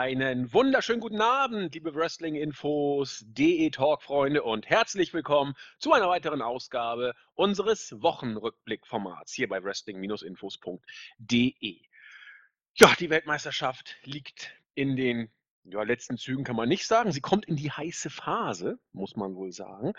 [0.00, 8.00] Einen wunderschönen guten Abend, liebe Wrestling-Infos, DE-Talk-Freunde und herzlich willkommen zu einer weiteren Ausgabe unseres
[8.00, 11.80] Wochenrückblick-Formats hier bei wrestling-infos.de.
[12.76, 15.30] Ja, die Weltmeisterschaft liegt in den
[15.64, 17.12] ja, letzten Zügen, kann man nicht sagen.
[17.12, 19.92] Sie kommt in die heiße Phase, muss man wohl sagen.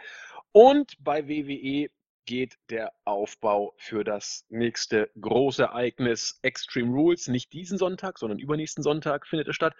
[0.51, 1.91] Und bei WWE
[2.25, 7.27] geht der Aufbau für das nächste große Ereignis Extreme Rules.
[7.27, 9.75] Nicht diesen Sonntag, sondern übernächsten Sonntag findet es statt.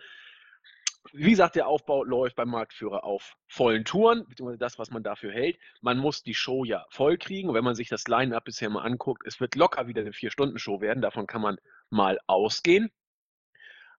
[1.14, 5.32] Wie gesagt, der Aufbau läuft beim Marktführer auf vollen Touren, beziehungsweise das, was man dafür
[5.32, 5.58] hält.
[5.82, 7.50] Man muss die Show ja voll kriegen.
[7.50, 10.80] Und wenn man sich das Line-Up bisher mal anguckt, es wird locker wieder eine Vier-Stunden-Show
[10.80, 11.02] werden.
[11.02, 11.58] Davon kann man
[11.90, 12.92] mal ausgehen.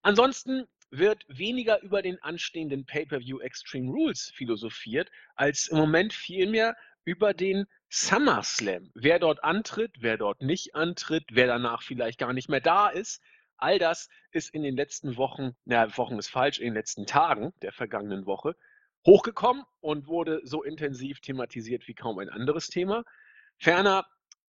[0.02, 7.34] Ansonsten wird weniger über den anstehenden Pay-per-View Extreme Rules philosophiert, als im Moment vielmehr über
[7.34, 8.90] den SummerSlam.
[8.94, 13.22] Wer dort antritt, wer dort nicht antritt, wer danach vielleicht gar nicht mehr da ist.
[13.58, 17.52] All das ist in den letzten Wochen, na, Wochen ist falsch, in den letzten Tagen
[17.60, 18.56] der vergangenen Woche
[19.06, 23.04] hochgekommen und wurde so intensiv thematisiert wie kaum ein anderes Thema.
[23.58, 24.06] Ferner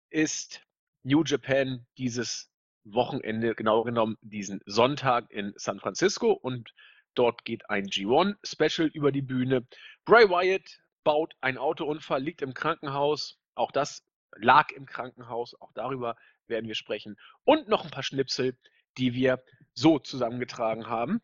[0.09, 0.61] ist
[1.03, 2.49] New Japan dieses
[2.85, 6.73] Wochenende, genau genommen diesen Sonntag in San Francisco und
[7.13, 9.67] dort geht ein G1-Special über die Bühne.
[10.05, 13.39] Bray Wyatt baut einen Autounfall, liegt im Krankenhaus.
[13.55, 15.59] Auch das lag im Krankenhaus.
[15.61, 16.15] Auch darüber
[16.47, 17.17] werden wir sprechen.
[17.43, 18.57] Und noch ein paar Schnipsel,
[18.97, 21.21] die wir so zusammengetragen haben.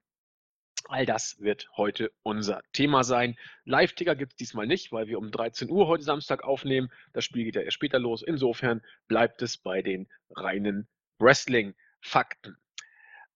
[0.88, 3.38] All das wird heute unser Thema sein.
[3.66, 6.91] Live-Ticker gibt es diesmal nicht, weil wir um 13 Uhr heute Samstag aufnehmen.
[7.14, 8.23] Das Spiel geht ja erst später los.
[8.23, 10.88] Insofern bleibt es bei den reinen
[11.19, 12.58] Wrestling-Fakten.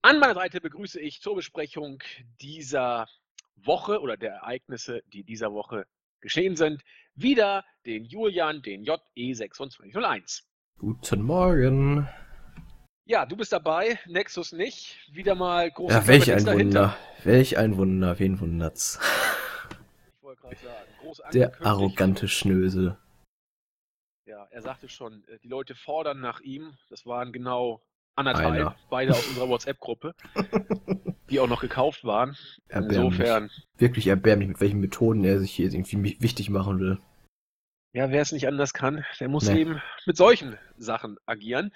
[0.02, 2.02] An meiner Seite begrüße ich zur Besprechung
[2.41, 3.07] dieser
[3.55, 5.85] Woche oder der Ereignisse, die dieser Woche
[6.23, 10.41] geschehen sind, wieder den Julian, den JE2601.
[10.79, 12.09] Guten Morgen.
[13.05, 14.97] Ja, du bist dabei, Nexus nicht.
[15.12, 16.81] Wieder mal große Ja, welch ein dahinter.
[16.81, 16.97] Wunder.
[17.25, 19.00] Welch ein Wunder, wen wundert's?
[20.17, 22.97] Ich wollte gerade sagen, groß Der arrogante Schnösel.
[24.25, 26.78] Ja, er sagte schon, äh, die Leute fordern nach ihm.
[26.89, 27.83] Das waren genau
[28.16, 28.75] anderthalb, Einer.
[28.90, 30.13] beide aus unserer WhatsApp-Gruppe.
[31.29, 32.38] die auch noch gekauft waren.
[32.69, 33.50] Insofern.
[33.78, 37.00] Wirklich erbärmlich, mit welchen Methoden er sich hier irgendwie wichtig machen will.
[37.94, 39.62] Ja, wer es nicht anders kann, der muss nee.
[39.62, 41.74] eben mit solchen Sachen agieren.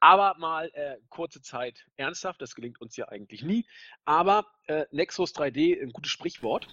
[0.00, 3.66] Aber mal äh, kurze Zeit ernsthaft, das gelingt uns ja eigentlich nie.
[4.06, 6.68] Aber äh, Nexus 3D, ein gutes Sprichwort.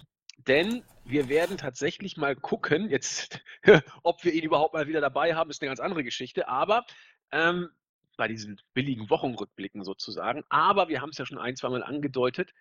[0.46, 3.40] Denn wir werden tatsächlich mal gucken, jetzt,
[4.02, 6.48] ob wir ihn überhaupt mal wieder dabei haben, ist eine ganz andere Geschichte.
[6.48, 6.86] Aber
[7.32, 7.68] ähm,
[8.18, 10.44] bei diesen billigen Wochenrückblicken sozusagen.
[10.50, 12.52] Aber wir haben es ja schon ein, zwei Mal angedeutet.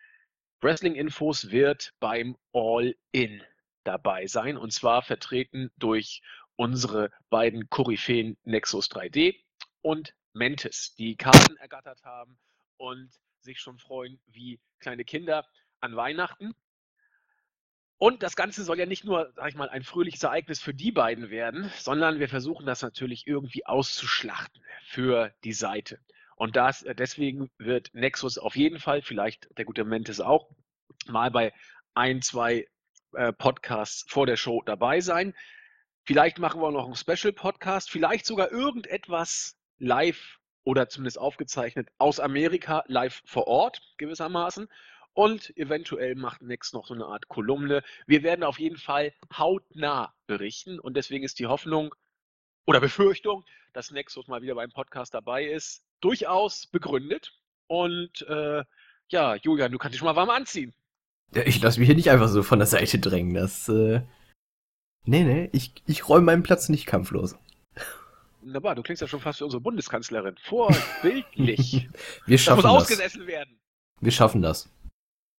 [0.62, 3.44] Wrestling Infos wird beim All-In
[3.84, 6.22] dabei sein und zwar vertreten durch
[6.56, 9.36] unsere beiden Koryphäen Nexus 3D
[9.82, 12.38] und Mantis, die Karten ergattert haben
[12.78, 15.46] und sich schon freuen wie kleine Kinder
[15.80, 16.54] an Weihnachten.
[18.00, 20.92] Und das Ganze soll ja nicht nur, sag ich mal, ein fröhliches Ereignis für die
[20.92, 26.00] beiden werden, sondern wir versuchen das natürlich irgendwie auszuschlachten für die Seite.
[26.36, 30.50] Und das, äh, deswegen wird Nexus auf jeden Fall, vielleicht der gute Mentes auch,
[31.08, 31.54] mal bei
[31.96, 32.68] ein, zwei
[33.14, 35.34] äh, Podcasts vor der Show dabei sein.
[36.04, 42.20] Vielleicht machen wir auch noch einen Special-Podcast, vielleicht sogar irgendetwas live oder zumindest aufgezeichnet aus
[42.20, 44.68] Amerika, live vor Ort gewissermaßen.
[45.18, 47.82] Und eventuell macht Next noch so eine Art Kolumne.
[48.06, 51.96] Wir werden auf jeden Fall hautnah berichten und deswegen ist die Hoffnung
[52.68, 57.34] oder Befürchtung, dass Nexus mal wieder beim Podcast dabei ist, durchaus begründet.
[57.66, 58.64] Und äh,
[59.10, 60.76] ja, Julian, du kannst dich schon mal warm anziehen.
[61.34, 63.34] Ja, ich lasse mich hier nicht einfach so von der Seite drängen.
[63.34, 64.02] Das, äh...
[65.06, 67.36] Nee, nee, ich, ich räume meinen Platz nicht kampflos.
[68.42, 70.36] Wunderbar, du klingst ja schon fast wie unsere Bundeskanzlerin.
[70.44, 71.90] Vorbildlich.
[72.28, 72.72] Wir schaffen das.
[72.72, 73.60] Muss ausgesessen werden.
[74.00, 74.70] Wir schaffen das.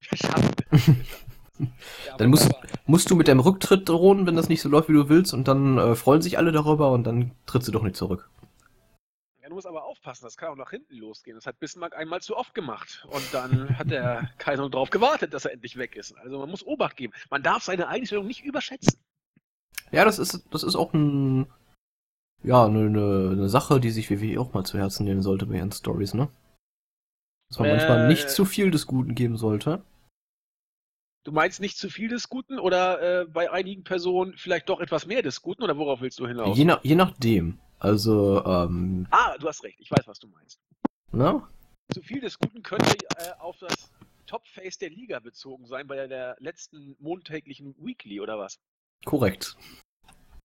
[2.18, 2.52] dann musst,
[2.86, 5.48] musst du mit deinem Rücktritt drohen, wenn das nicht so läuft, wie du willst, und
[5.48, 8.30] dann äh, freuen sich alle darüber und dann trittst du doch nicht zurück.
[9.42, 11.36] Ja, du musst aber aufpassen, das kann auch nach hinten losgehen.
[11.36, 13.08] Das hat Bismarck einmal zu oft gemacht.
[13.10, 16.18] Und dann hat der Kaiser darauf gewartet, dass er endlich weg ist.
[16.18, 17.14] Also man muss Obacht geben.
[17.30, 19.00] Man darf seine Einstellung nicht überschätzen.
[19.92, 21.48] Ja, das ist, das ist auch ein,
[22.44, 25.72] ja, eine, eine Sache, die sich WWE auch mal zu Herzen nehmen sollte bei ihren
[25.72, 26.30] Stories, ne?
[27.50, 29.82] Dass man äh, manchmal nicht zu viel des Guten geben sollte.
[31.28, 35.06] Du meinst nicht zu viel des Guten oder äh, bei einigen Personen vielleicht doch etwas
[35.06, 36.58] mehr des Guten oder worauf willst du hinaus?
[36.58, 37.60] Je, nach, je nachdem.
[37.80, 39.08] Also, ähm.
[39.12, 40.62] Ah, du hast recht, ich weiß, was du meinst.
[41.12, 41.46] Na?
[41.94, 43.92] Zu viel des Guten könnte äh, auf das
[44.26, 48.58] Top-Face der Liga bezogen sein bei der letzten montäglichen Weekly oder was?
[49.04, 49.58] Korrekt.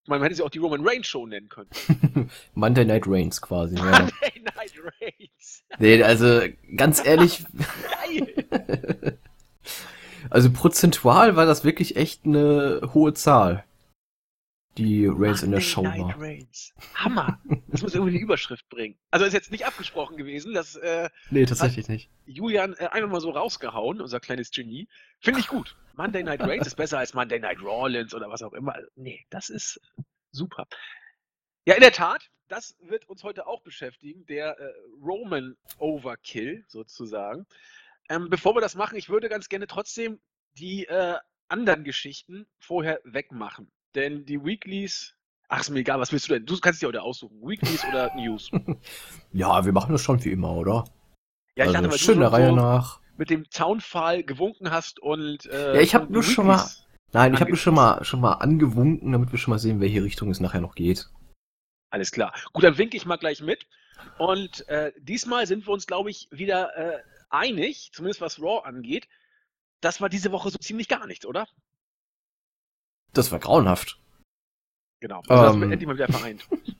[0.08, 1.70] Man hätte sie auch die Roman Reigns Show nennen können.
[2.54, 3.76] Monday Night Reigns quasi.
[3.76, 4.52] Monday ja.
[4.56, 5.62] Night Reigns.
[5.78, 6.40] Nee, also
[6.76, 7.44] ganz ehrlich.
[8.04, 9.18] Geil.
[10.32, 13.66] Also prozentual war das wirklich echt eine hohe Zahl.
[14.78, 16.18] Die Reigns in der Show war.
[16.18, 16.72] Reigns.
[16.94, 17.38] Hammer.
[17.68, 18.98] Das muss irgendwie die Überschrift bringen.
[19.10, 22.10] Also ist jetzt nicht abgesprochen gewesen, dass äh, Nee, tatsächlich nicht.
[22.24, 24.88] Julian äh, einfach mal so rausgehauen, unser kleines Genie.
[25.20, 25.76] Finde ich gut.
[25.96, 28.74] Monday Night Reigns ist besser als Monday Night Rollins oder was auch immer.
[28.96, 29.82] Nee, das ist
[30.30, 30.66] super.
[31.66, 37.46] Ja, in der Tat, das wird uns heute auch beschäftigen, der äh, Roman Overkill sozusagen.
[38.08, 40.20] Ähm, bevor wir das machen, ich würde ganz gerne trotzdem
[40.58, 41.16] die äh,
[41.48, 43.70] anderen Geschichten vorher wegmachen.
[43.94, 45.14] Denn die Weeklies,
[45.48, 46.46] ach, ist mir egal, was willst du denn?
[46.46, 47.40] Du kannst dir heute aussuchen.
[47.42, 48.50] Weeklies oder News?
[49.32, 50.84] Ja, wir machen das schon wie immer, oder?
[51.56, 53.00] Ja, also dachte, weil schön du der schon Reihe so nach.
[53.16, 55.46] mit dem Zaunpfahl gewunken hast und.
[55.46, 56.68] Äh, Ja, ich hab und die nur schon mal-
[57.14, 60.02] Nein, ich habe nur schon mal schon mal angewunken, damit wir schon mal sehen, welche
[60.02, 61.08] Richtung es nachher noch geht.
[61.90, 62.34] Alles klar.
[62.54, 63.66] Gut, dann winke ich mal gleich mit.
[64.18, 67.02] Und äh, diesmal sind wir uns, glaube ich, wieder äh,
[67.32, 69.08] einig, zumindest was Raw angeht.
[69.80, 71.48] Das war diese Woche so ziemlich gar nichts, oder?
[73.12, 73.98] Das war grauenhaft.
[75.00, 75.22] Genau.
[75.28, 75.62] Also das Ähm.
[75.72, 76.46] endlich mal wieder vereint.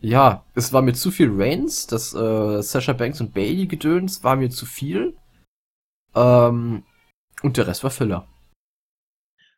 [0.00, 4.36] Ja, es war mir zu viel Reigns, das äh, Sasha Banks und Bailey Gedöns war
[4.36, 5.16] mir zu viel.
[6.14, 6.84] Ähm,
[7.40, 8.28] und der Rest war Filler.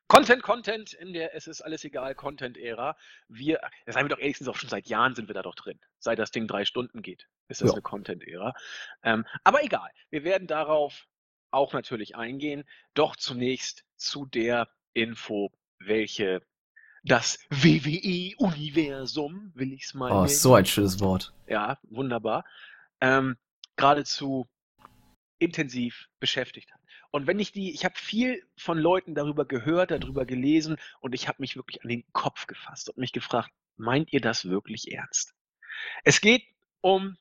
[0.09, 2.97] Content, Content in der Es ist alles egal Content-Ära.
[3.29, 5.81] Wir, seien wir doch ehrlichstens auch schon seit Jahren sind wir da doch drin.
[5.99, 7.75] Seit das Ding drei Stunden geht, ist das Ja.
[7.75, 8.55] eine Content-Ära.
[9.03, 11.07] Ähm, aber egal, wir werden darauf
[11.51, 12.63] auch natürlich eingehen.
[12.95, 15.51] Doch zunächst zu der Info,
[15.81, 16.41] welche
[17.03, 21.33] das WWE-Universum, will ich es mal Oh, nennen, so ein schönes Wort.
[21.47, 22.45] ja, wunderbar,
[23.01, 23.37] ähm,
[23.77, 24.49] geradezu
[25.39, 26.81] intensiv beschäftigt hat.
[27.17, 31.29] Und wenn ich die, ich habe viel von Leuten darüber gehört, darüber gelesen und ich
[31.29, 35.33] habe mich wirklich an den Kopf gefasst und mich gefragt, meint ihr das wirklich ernst?
[36.05, 36.45] Es geht
[36.83, 37.17] um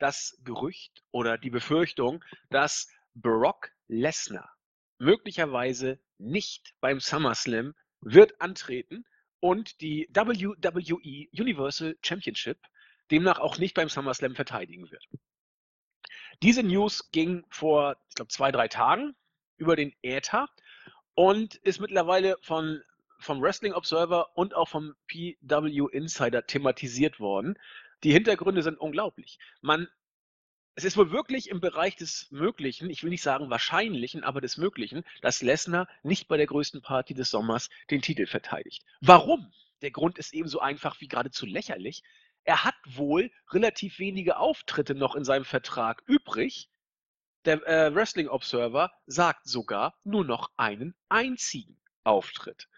[0.00, 4.56] das Gerücht oder die Befürchtung, dass Brock Lesnar
[4.98, 9.04] möglicherweise nicht beim SummerSlam wird antreten
[9.38, 12.58] und die WWE Universal Championship
[13.12, 15.06] demnach auch nicht beim SummerSlam verteidigen wird.
[16.42, 19.14] Diese News ging vor, ich glaube, zwei, drei Tagen
[19.58, 20.48] über den Äther
[21.14, 22.82] und ist mittlerweile von,
[23.18, 27.58] vom Wrestling Observer und auch vom PW Insider thematisiert worden.
[28.04, 29.38] Die Hintergründe sind unglaublich.
[29.60, 29.88] Man,
[30.76, 34.56] es ist wohl wirklich im Bereich des Möglichen, ich will nicht sagen Wahrscheinlichen, aber des
[34.56, 38.84] Möglichen, dass Lesnar nicht bei der größten Party des Sommers den Titel verteidigt.
[39.00, 39.52] Warum?
[39.82, 42.02] Der Grund ist ebenso einfach wie geradezu lächerlich.
[42.44, 46.68] Er hat wohl relativ wenige Auftritte noch in seinem Vertrag übrig.
[47.48, 52.68] Der äh, Wrestling Observer sagt sogar nur noch einen einzigen Auftritt.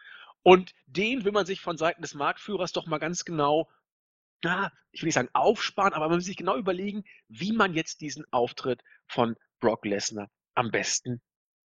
[0.45, 3.69] Und den will man sich von Seiten des Marktführers doch mal ganz genau,
[4.45, 8.01] na, ich will nicht sagen aufsparen, aber man will sich genau überlegen, wie man jetzt
[8.01, 11.21] diesen Auftritt von Brock Lesnar am besten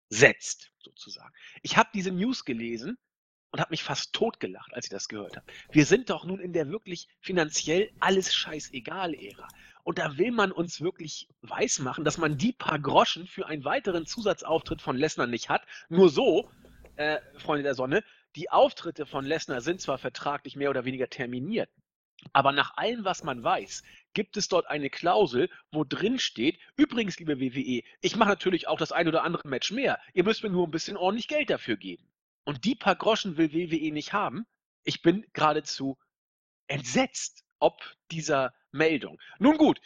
[0.10, 1.34] setzt, sozusagen.
[1.64, 3.00] Ich habe diese News gelesen
[3.50, 5.52] und habe mich fast totgelacht, als ich das gehört habe.
[5.72, 9.48] Wir sind doch nun in der wirklich finanziell alles scheißegal Ära.
[9.84, 14.06] Und da will man uns wirklich weismachen, dass man die paar Groschen für einen weiteren
[14.06, 15.64] Zusatzauftritt von Lesnar nicht hat.
[15.90, 16.50] Nur so,
[16.96, 18.04] äh, Freunde der Sonne,
[18.36, 21.70] die Auftritte von Lesnar sind zwar vertraglich mehr oder weniger terminiert,
[22.34, 27.18] aber nach allem, was man weiß, gibt es dort eine Klausel, wo drin steht, übrigens,
[27.20, 30.00] liebe WWE, ich mache natürlich auch das ein oder andere Match mehr.
[30.14, 32.08] Ihr müsst mir nur ein bisschen ordentlich Geld dafür geben.
[32.44, 34.46] Und die paar Groschen will WWE nicht haben.
[34.84, 35.98] Ich bin geradezu
[36.68, 37.80] entsetzt ob
[38.10, 39.20] dieser Meldung.
[39.40, 39.82] Nun gut,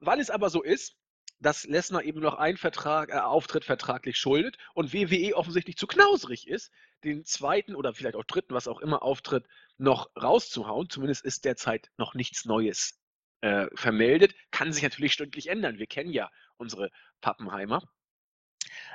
[0.00, 0.96] weil es aber so ist,
[1.40, 6.48] dass Lesnar eben noch einen Vertrag, äh, Auftritt vertraglich schuldet und WWE offensichtlich zu knausrig
[6.48, 6.72] ist,
[7.04, 10.90] den zweiten oder vielleicht auch dritten, was auch immer Auftritt, noch rauszuhauen.
[10.90, 12.98] Zumindest ist derzeit noch nichts Neues
[13.40, 14.34] äh, vermeldet.
[14.50, 15.78] Kann sich natürlich stündlich ändern.
[15.78, 16.90] Wir kennen ja unsere
[17.20, 17.82] Pappenheimer.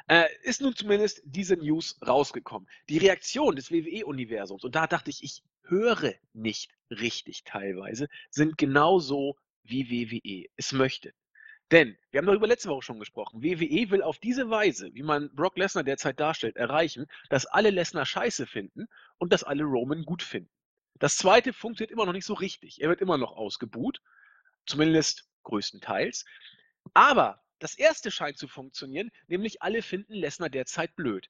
[0.07, 2.67] Äh, ist nun zumindest diese News rausgekommen.
[2.89, 9.37] Die Reaktion des WWE-Universums, und da dachte ich, ich höre nicht richtig teilweise, sind genauso
[9.63, 11.13] wie WWE es möchte.
[11.71, 15.33] Denn, wir haben darüber letzte Woche schon gesprochen, WWE will auf diese Weise, wie man
[15.33, 20.21] Brock Lesnar derzeit darstellt, erreichen, dass alle Lesnar scheiße finden und dass alle Roman gut
[20.21, 20.51] finden.
[20.99, 22.81] Das zweite funktioniert immer noch nicht so richtig.
[22.81, 24.01] Er wird immer noch ausgebuht,
[24.65, 26.25] zumindest größtenteils.
[26.93, 31.29] Aber das erste scheint zu funktionieren, nämlich alle finden Lesnar derzeit blöd.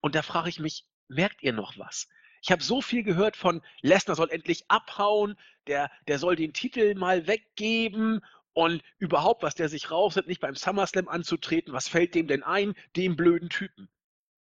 [0.00, 2.08] Und da frage ich mich, merkt ihr noch was?
[2.44, 6.94] Ich habe so viel gehört von Lesnar soll endlich abhauen, der, der soll den Titel
[6.94, 8.20] mal weggeben
[8.52, 11.72] und überhaupt, was der sich rausnimmt, nicht beim SummerSlam anzutreten.
[11.72, 13.88] Was fällt dem denn ein, dem blöden Typen?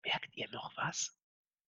[0.03, 1.17] Merkt ihr noch was?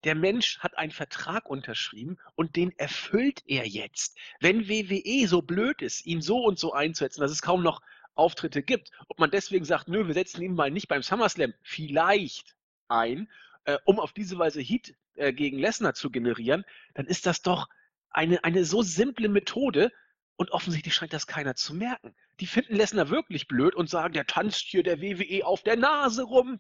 [0.04, 4.18] Der Mensch hat einen Vertrag unterschrieben und den erfüllt er jetzt.
[4.40, 7.84] Wenn WWE so blöd ist, ihn so und so einzusetzen, dass es kaum noch
[8.16, 12.56] Auftritte gibt, ob man deswegen sagt, nö, wir setzen ihn mal nicht beim SummerSlam vielleicht
[12.88, 13.30] ein,
[13.66, 17.68] äh, um auf diese Weise Heat äh, gegen Lesnar zu generieren, dann ist das doch
[18.10, 19.92] eine, eine so simple Methode
[20.38, 22.16] und offensichtlich scheint das keiner zu merken.
[22.40, 26.24] Die finden Lesnar wirklich blöd und sagen, der tanzt hier der WWE auf der Nase
[26.24, 26.60] rum.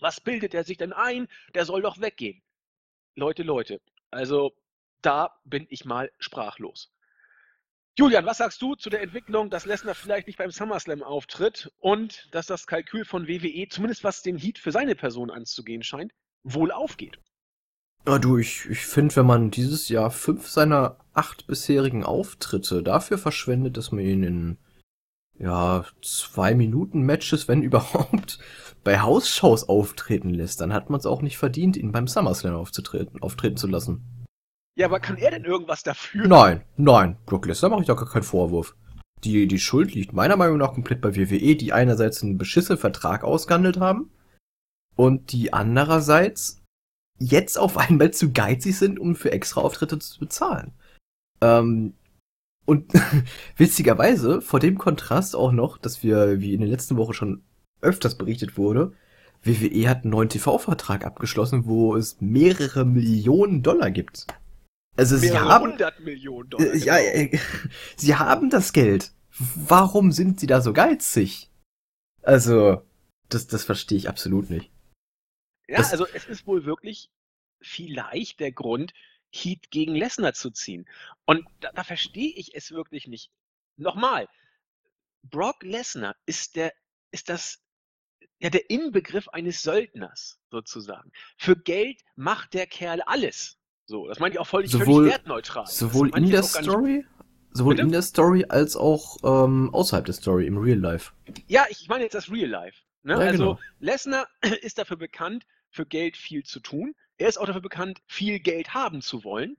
[0.00, 1.28] Was bildet er sich denn ein?
[1.54, 2.42] Der soll doch weggehen.
[3.14, 4.54] Leute, Leute, also
[5.02, 6.92] da bin ich mal sprachlos.
[7.98, 12.28] Julian, was sagst du zu der Entwicklung, dass Lesnar vielleicht nicht beim SummerSlam auftritt und
[12.34, 16.72] dass das Kalkül von WWE, zumindest was den Heat für seine Person anzugehen scheint, wohl
[16.72, 17.18] aufgeht?
[18.06, 23.18] Ja, du, ich, ich finde, wenn man dieses Jahr fünf seiner acht bisherigen Auftritte dafür
[23.18, 24.58] verschwendet, dass man ihn in
[25.38, 28.38] ja, zwei Minuten Matches, wenn überhaupt,
[28.84, 33.20] bei Hausshows auftreten lässt, dann hat man es auch nicht verdient, ihn beim SummerSlam aufzutreten,
[33.20, 34.04] auftreten zu lassen.
[34.78, 36.28] Ja, aber kann er denn irgendwas dafür?
[36.28, 38.76] Nein, nein, Brock Lesnar mache ich da gar keinen Vorwurf.
[39.24, 43.24] Die, die Schuld liegt meiner Meinung nach komplett bei WWE, die einerseits einen beschissenen Vertrag
[43.24, 44.10] ausgehandelt haben
[44.94, 46.62] und die andererseits
[47.18, 50.72] jetzt auf einmal zu geizig sind, um für extra Auftritte zu bezahlen.
[51.40, 51.94] Ähm,
[52.64, 52.92] und
[53.56, 57.42] witzigerweise, vor dem Kontrast auch noch, dass wir, wie in der letzten Woche schon
[57.80, 58.92] öfters berichtet wurde,
[59.42, 64.26] WWE hat einen neuen TV-Vertrag abgeschlossen, wo es mehrere Millionen Dollar gibt.
[64.96, 66.74] Also sie haben 100 Millionen Dollar.
[66.74, 67.34] Äh, ja, genau.
[67.34, 67.38] äh,
[67.96, 69.12] sie haben das Geld.
[69.38, 71.50] Warum sind sie da so geizig?
[72.22, 72.82] Also,
[73.28, 74.70] das, das verstehe ich absolut nicht.
[75.68, 77.10] Ja, das- also es ist wohl wirklich
[77.60, 78.92] vielleicht der Grund,
[79.32, 80.88] Heat gegen Lesnar zu ziehen.
[81.24, 83.30] Und da, da verstehe ich es wirklich nicht.
[83.76, 84.28] Nochmal,
[85.22, 86.72] Brock Lesnar ist der,
[87.10, 87.60] ist das,
[88.38, 91.10] ja, der Inbegriff eines Söldners, sozusagen.
[91.36, 93.58] Für Geld macht der Kerl alles.
[93.86, 95.66] So, das meine ich auch völlig, Sowohl- völlig wertneutral.
[95.66, 97.04] Sowohl in der Story,
[97.52, 97.86] sowohl Bitte?
[97.86, 101.12] in der Story als auch ähm, außerhalb der Story, im Real Life.
[101.48, 102.82] Ja, ich meine jetzt das Real Life.
[103.02, 103.14] Ne?
[103.14, 103.60] Ja, also genau.
[103.80, 104.28] Lesnar
[104.62, 105.46] ist dafür bekannt,
[105.76, 106.94] für Geld viel zu tun.
[107.18, 109.56] Er ist auch dafür bekannt, viel Geld haben zu wollen.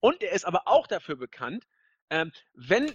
[0.00, 1.64] Und er ist aber auch dafür bekannt,
[2.10, 2.92] ähm, wenn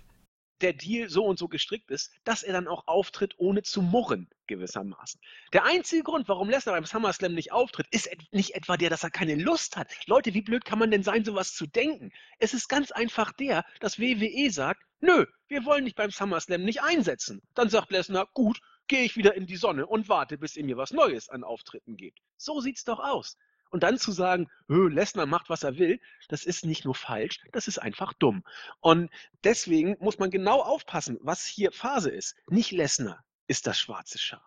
[0.62, 4.30] der Deal so und so gestrickt ist, dass er dann auch auftritt, ohne zu murren,
[4.48, 5.20] gewissermaßen.
[5.52, 9.10] Der einzige Grund, warum Lesnar beim SummerSlam nicht auftritt, ist nicht etwa der, dass er
[9.10, 9.92] keine Lust hat.
[10.08, 12.12] Leute, wie blöd kann man denn sein, sowas zu denken?
[12.40, 16.82] Es ist ganz einfach der, dass WWE sagt, nö, wir wollen dich beim SummerSlam nicht
[16.82, 17.42] einsetzen.
[17.54, 20.78] Dann sagt Lesnar, gut, gehe ich wieder in die Sonne und warte, bis ihr mir
[20.78, 22.20] was Neues an Auftritten gebt.
[22.38, 23.38] So sieht's doch aus.
[23.72, 26.00] Und dann zu sagen, "Hö, Lesnar macht, was er will,
[26.30, 28.44] das ist nicht nur falsch, das ist einfach dumm.
[28.80, 29.10] Und
[29.44, 32.36] deswegen muss man genau aufpassen, was hier Phase ist.
[32.48, 34.42] Nicht Lesnar ist das schwarze Schaf.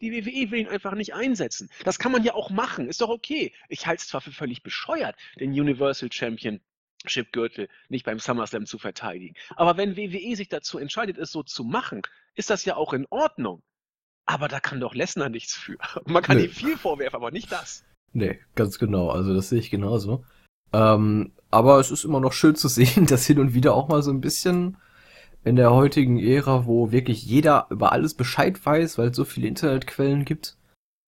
[0.00, 1.68] Die WWE will ihn einfach nicht einsetzen.
[1.84, 3.54] Das kann man ja auch machen, ist doch okay.
[3.68, 8.78] Ich halte es zwar für völlig bescheuert, den Universal Championship Gürtel nicht beim SummerSlam zu
[8.78, 9.36] verteidigen.
[9.56, 12.00] Aber wenn WWE sich dazu entscheidet, es so zu machen,
[12.34, 13.62] ist das ja auch in Ordnung.
[14.30, 15.76] Aber da kann doch Lesnar nichts für.
[16.06, 16.44] Man kann Nö.
[16.44, 17.84] ihm viel vorwerfen, aber nicht das.
[18.12, 19.10] Nee, ganz genau.
[19.10, 20.24] Also das sehe ich genauso.
[20.72, 24.02] Ähm, aber es ist immer noch schön zu sehen, dass hin und wieder auch mal
[24.02, 24.76] so ein bisschen
[25.42, 29.48] in der heutigen Ära, wo wirklich jeder über alles Bescheid weiß, weil es so viele
[29.48, 30.56] Internetquellen gibt,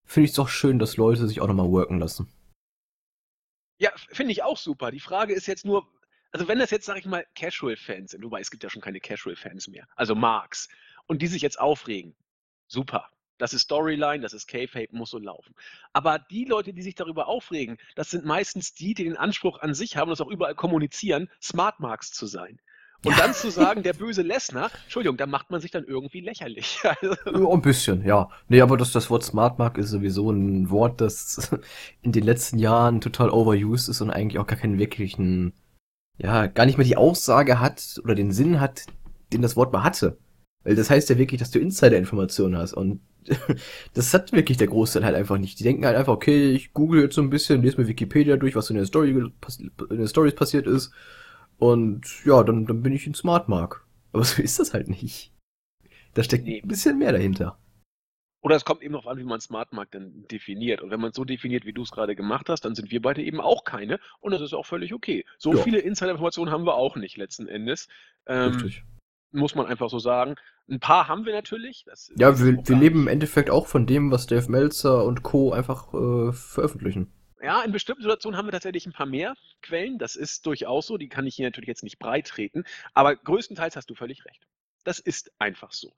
[0.05, 2.29] finde ich es doch schön, dass Leute sich auch nochmal worken lassen.
[3.79, 4.91] Ja, finde ich auch super.
[4.91, 5.87] Die Frage ist jetzt nur,
[6.33, 9.00] also wenn das jetzt, sag ich mal, Casual-Fans sind, wobei es gibt ja schon keine
[9.00, 10.69] Casual-Fans mehr, also Marks,
[11.07, 12.17] und die sich jetzt aufregen,
[12.67, 13.12] super.
[13.42, 15.52] Das ist Storyline, das ist K-Fape, muss so laufen.
[15.92, 19.75] Aber die Leute, die sich darüber aufregen, das sind meistens die, die den Anspruch an
[19.75, 22.61] sich haben und das auch überall kommunizieren, Smart Marks zu sein.
[23.04, 26.78] Und dann zu sagen, der böse Lesnar, Entschuldigung, da macht man sich dann irgendwie lächerlich.
[26.84, 28.28] Also, Ja, ein bisschen, ja.
[28.46, 31.50] Nee, aber das, das Wort Smart Mark ist sowieso ein Wort, das
[32.02, 35.52] in den letzten Jahren total overused ist und eigentlich auch gar keinen wirklichen,
[36.16, 38.87] ja, gar nicht mehr die Aussage hat oder den Sinn hat,
[39.32, 40.16] den das Wort mal hatte.
[40.62, 43.00] Weil das heißt ja wirklich, dass du Insider-Informationen hast und
[43.95, 45.59] das hat wirklich der Großteil halt einfach nicht.
[45.59, 48.57] Die denken halt einfach, okay, ich google jetzt so ein bisschen, lese mir Wikipedia durch,
[48.57, 49.33] was in der Story in
[49.91, 50.93] den Stories passiert ist
[51.59, 53.87] und ja, dann, dann bin ich ein Smart Mark.
[54.12, 55.33] Aber so ist das halt nicht.
[56.14, 56.61] Da steckt Nee.
[56.62, 57.59] ein bisschen mehr dahinter.
[58.45, 60.83] Oder es kommt eben noch an, wie man Smart Mark dann definiert.
[60.83, 63.00] Und wenn man es so definiert, wie du es gerade gemacht hast, dann sind wir
[63.00, 64.00] beide eben auch keine.
[64.21, 65.25] Und das ist auch völlig okay.
[65.38, 65.62] So Ja.
[65.62, 67.87] viele Insider-Informationen haben wir auch nicht letzten Endes.
[68.26, 68.85] Ähm, Richtig.
[69.33, 70.37] Muss man einfach so sagen.
[70.69, 71.85] Ein paar haben wir natürlich.
[71.87, 75.53] Das Ja, wir, wir leben im Endeffekt auch von dem, was Dave Meltzer und Co.
[75.53, 77.12] einfach äh, veröffentlichen.
[77.43, 79.99] Ja, in bestimmten Situationen haben wir tatsächlich ein paar mehr Quellen.
[79.99, 80.97] Das ist durchaus so.
[80.97, 82.65] Die kann ich hier natürlich jetzt nicht breit treten.
[82.95, 84.47] Aber größtenteils hast du völlig recht.
[84.85, 85.93] Das ist einfach so.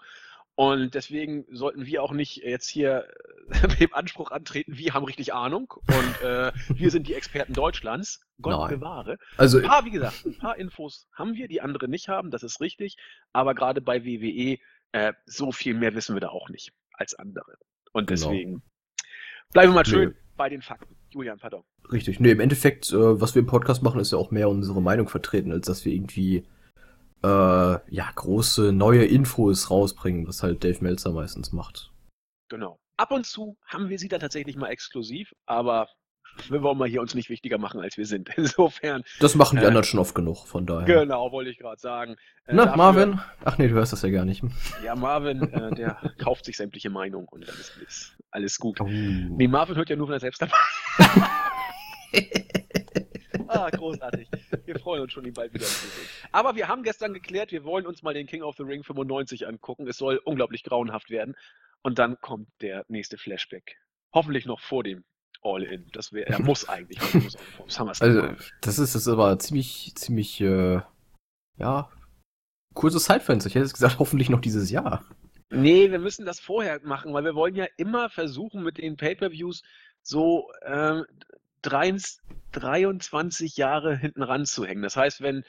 [0.57, 3.09] Und deswegen sollten wir auch nicht jetzt hier
[3.51, 7.53] äh, mit dem Anspruch antreten, wir haben richtig Ahnung und äh, wir sind die Experten
[7.55, 8.21] Deutschlands.
[8.41, 8.79] Gott Nein.
[8.81, 9.19] bewahre.
[9.37, 12.43] Also, Ein paar, wie gesagt, ein paar Infos haben wir, die andere nicht haben, das
[12.43, 12.97] ist richtig.
[13.33, 14.59] Aber gerade bei WWE,
[14.93, 17.57] äh, so viel mehr wissen wir da auch nicht als andere.
[17.93, 18.31] Und Genau.
[18.31, 18.63] deswegen
[19.53, 19.91] bleiben wir mal Nee.
[19.91, 20.97] schön bei den Fakten.
[21.11, 21.63] Julian, pardon.
[21.93, 22.19] Richtig.
[22.19, 25.09] Nee, im Endeffekt, äh, was wir im Podcast machen, ist ja auch mehr unsere Meinung
[25.09, 26.45] vertreten, als dass wir irgendwie
[27.23, 31.91] äh, ja, große neue Infos rausbringen, was halt Dave Meltzer meistens macht.
[32.49, 32.79] Genau.
[32.97, 35.89] Ab und zu haben wir sie da tatsächlich mal exklusiv, aber
[36.49, 38.29] wir wollen mal hier uns nicht wichtiger machen, als wir sind.
[38.37, 39.03] Insofern.
[39.21, 40.85] Das machen die Äh, anderen schon oft genug, von daher.
[41.03, 42.13] Genau, wollte ich gerade sagen.
[42.47, 43.21] Äh, Na, dafür- Marvin?
[43.45, 44.43] Ach nee, du hörst das ja gar nicht.
[44.85, 48.81] Ja, Marvin, äh, der kauft sich sämtliche Meinungen und dann ist alles, alles gut.
[48.81, 48.87] Oh.
[48.89, 50.57] Nee, Marvin hört ja nur, wenn er selbst dabei
[53.55, 54.29] Ah, großartig.
[54.65, 56.09] Wir freuen uns schon, ihn bald wieder zu sehen.
[56.33, 59.47] Aber wir haben gestern geklärt, wir wollen uns mal den King of the Ring 95
[59.47, 59.87] angucken.
[59.87, 61.37] Es soll unglaublich grauenhaft werden.
[61.83, 63.77] Und dann kommt der nächste Flashback.
[64.13, 65.05] Hoffentlich noch vor dem
[65.43, 65.87] All-In.
[65.93, 68.29] Das wäre, er muss eigentlich, muss Also,
[68.61, 70.81] das ist jetzt aber ziemlich, ziemlich, äh,
[71.59, 71.91] ja,
[72.73, 73.49] kurzes Zeitfenster.
[73.49, 75.05] Ich hätte jetzt gesagt, hoffentlich noch dieses Jahr.
[75.51, 79.63] Nee, wir müssen das vorher machen, weil wir wollen ja immer versuchen, mit den Pay-Per-Views
[80.03, 81.05] so ähm,
[81.65, 84.83] 23 23 Jahre hinten ranzuhängen.
[84.83, 85.45] Das heißt, wenn,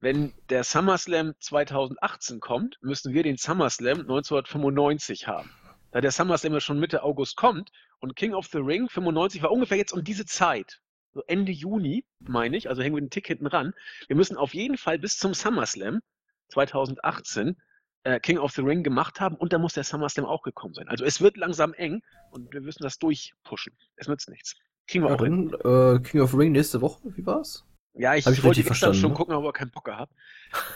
[0.00, 5.50] wenn der SummerSlam 2018 kommt, müssen wir den SummerSlam 1995 haben.
[5.92, 9.52] Da der SummerSlam ja schon Mitte August kommt und King of the Ring 95 war
[9.52, 10.80] ungefähr jetzt um diese Zeit,
[11.12, 13.74] so Ende Juni, meine ich, also hängen wir den Tick hinten ran.
[14.08, 16.00] Wir müssen auf jeden Fall bis zum SummerSlam
[16.48, 17.56] 2018
[18.04, 20.88] äh, King of the Ring gemacht haben und da muss der SummerSlam auch gekommen sein.
[20.88, 23.76] Also es wird langsam eng und wir müssen das durchpushen.
[23.96, 24.56] Es nützt nichts.
[24.92, 25.52] Kriegen wir auch hin.
[25.64, 27.64] äh, King of Ring nächste Woche, wie war's?
[27.94, 29.16] Ja, ich, Hab ich wollte gestern verstanden, schon ne?
[29.16, 30.12] gucken, aber keinen Bock gehabt.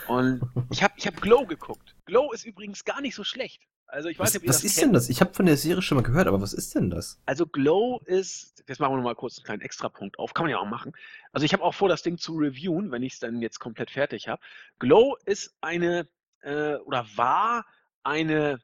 [0.07, 1.95] Und ich habe ich hab Glow geguckt.
[2.05, 3.63] Glow ist übrigens gar nicht so schlecht.
[3.87, 4.87] Also ich weiß Was, nicht, ob ihr was das ist kennt.
[4.87, 5.09] denn das?
[5.09, 7.19] Ich habe von der Serie schon mal gehört, aber was ist denn das?
[7.25, 10.59] Also Glow ist, jetzt machen wir nochmal kurz einen kleinen Extrapunkt auf, kann man ja
[10.59, 10.91] auch machen.
[11.31, 13.89] Also ich habe auch vor, das Ding zu reviewen, wenn ich es dann jetzt komplett
[13.89, 14.41] fertig habe.
[14.79, 16.07] Glow ist eine,
[16.41, 17.65] äh, oder war
[18.03, 18.59] eine,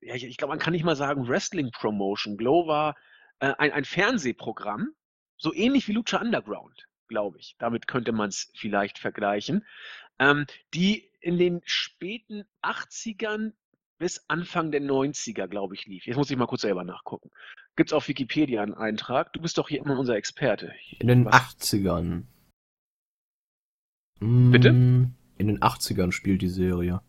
[0.00, 2.36] ja, ich, ich glaube, man kann nicht mal sagen Wrestling-Promotion.
[2.36, 2.96] Glow war
[3.44, 4.94] äh, ein, ein Fernsehprogramm,
[5.36, 7.56] so ähnlich wie Lucha Underground, glaube ich.
[7.58, 9.66] Damit könnte man es vielleicht vergleichen.
[10.18, 13.52] Ähm, die in den späten 80ern
[13.98, 16.06] bis Anfang der 90er, glaube ich, lief.
[16.06, 17.30] Jetzt muss ich mal kurz selber nachgucken.
[17.76, 19.32] Gibt es auf Wikipedia einen Eintrag?
[19.32, 20.72] Du bist doch hier immer unser Experte.
[20.98, 21.58] In den Was?
[21.58, 22.24] 80ern.
[24.20, 24.72] Bitte?
[24.72, 27.02] Mm, In den 80ern spielt die Serie.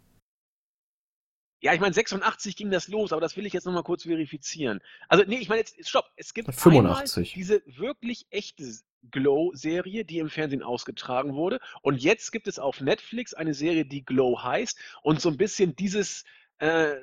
[1.65, 4.81] Ja, ich meine, 86 ging das los, aber das will ich jetzt nochmal kurz verifizieren.
[5.09, 7.17] Also, nee, ich meine jetzt, stopp, es gibt 85.
[7.17, 8.71] einmal diese wirklich echte
[9.09, 11.59] Glow-Serie, die im Fernsehen ausgetragen wurde.
[11.81, 15.75] Und jetzt gibt es auf Netflix eine Serie, die Glow heißt und so ein bisschen
[15.75, 16.23] dieses,
[16.59, 16.97] äh,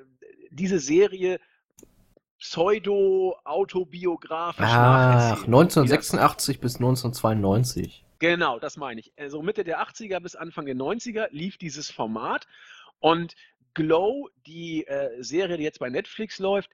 [0.52, 1.40] diese Serie
[2.38, 5.48] pseudo-autobiografisch Ach, nacherzählt.
[5.48, 8.04] 1986 bis 1992.
[8.20, 9.12] Genau, das meine ich.
[9.18, 12.46] Also Mitte der 80er bis Anfang der 90er lief dieses Format
[13.00, 13.34] und
[13.74, 16.70] Glow, die äh, Serie, die jetzt bei Netflix läuft,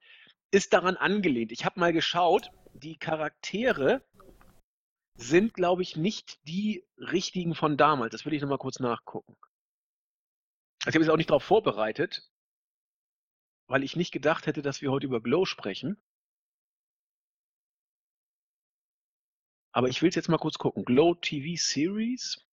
[0.50, 1.52] ist daran angelehnt.
[1.52, 4.02] Ich habe mal geschaut, die Charaktere
[5.14, 8.12] sind, glaube ich, nicht die richtigen von damals.
[8.12, 9.36] Das will ich nochmal kurz nachgucken.
[10.84, 12.30] Also ich habe mich auch nicht darauf vorbereitet,
[13.66, 16.00] weil ich nicht gedacht hätte, dass wir heute über Glow sprechen.
[19.72, 20.84] Aber ich will es jetzt mal kurz gucken.
[20.84, 22.44] Glow TV Series.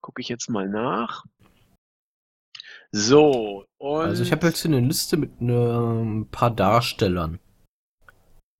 [0.00, 1.24] Gucke ich jetzt mal nach.
[2.94, 4.00] So, und.
[4.02, 7.38] Also ich habe jetzt hier eine Liste mit ein paar Darstellern.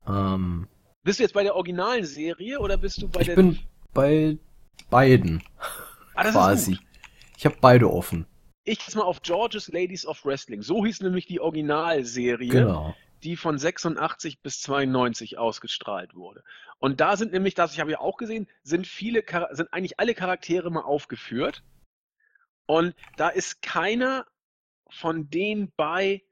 [0.06, 0.68] Ähm,
[1.04, 3.36] Bist du jetzt bei der originalen Serie oder bist du bei ich der.
[3.36, 3.58] bin
[3.92, 4.38] bei
[4.90, 5.42] beiden
[6.14, 6.72] ah, das quasi.
[6.72, 6.86] Ist gut.
[7.36, 8.26] Ich habe beide offen.
[8.64, 10.62] Ich jetzt mal auf George's Ladies of Wrestling.
[10.62, 12.94] So hieß nämlich die Originalserie, Genau.
[13.24, 16.42] die von 86 bis 92 ausgestrahlt wurde.
[16.78, 20.14] Und da sind nämlich, das ich habe ja auch gesehen, sind viele, sind eigentlich alle
[20.14, 21.62] Charaktere mal aufgeführt.
[22.66, 24.26] Und da ist keiner
[24.90, 26.22] von denen bei,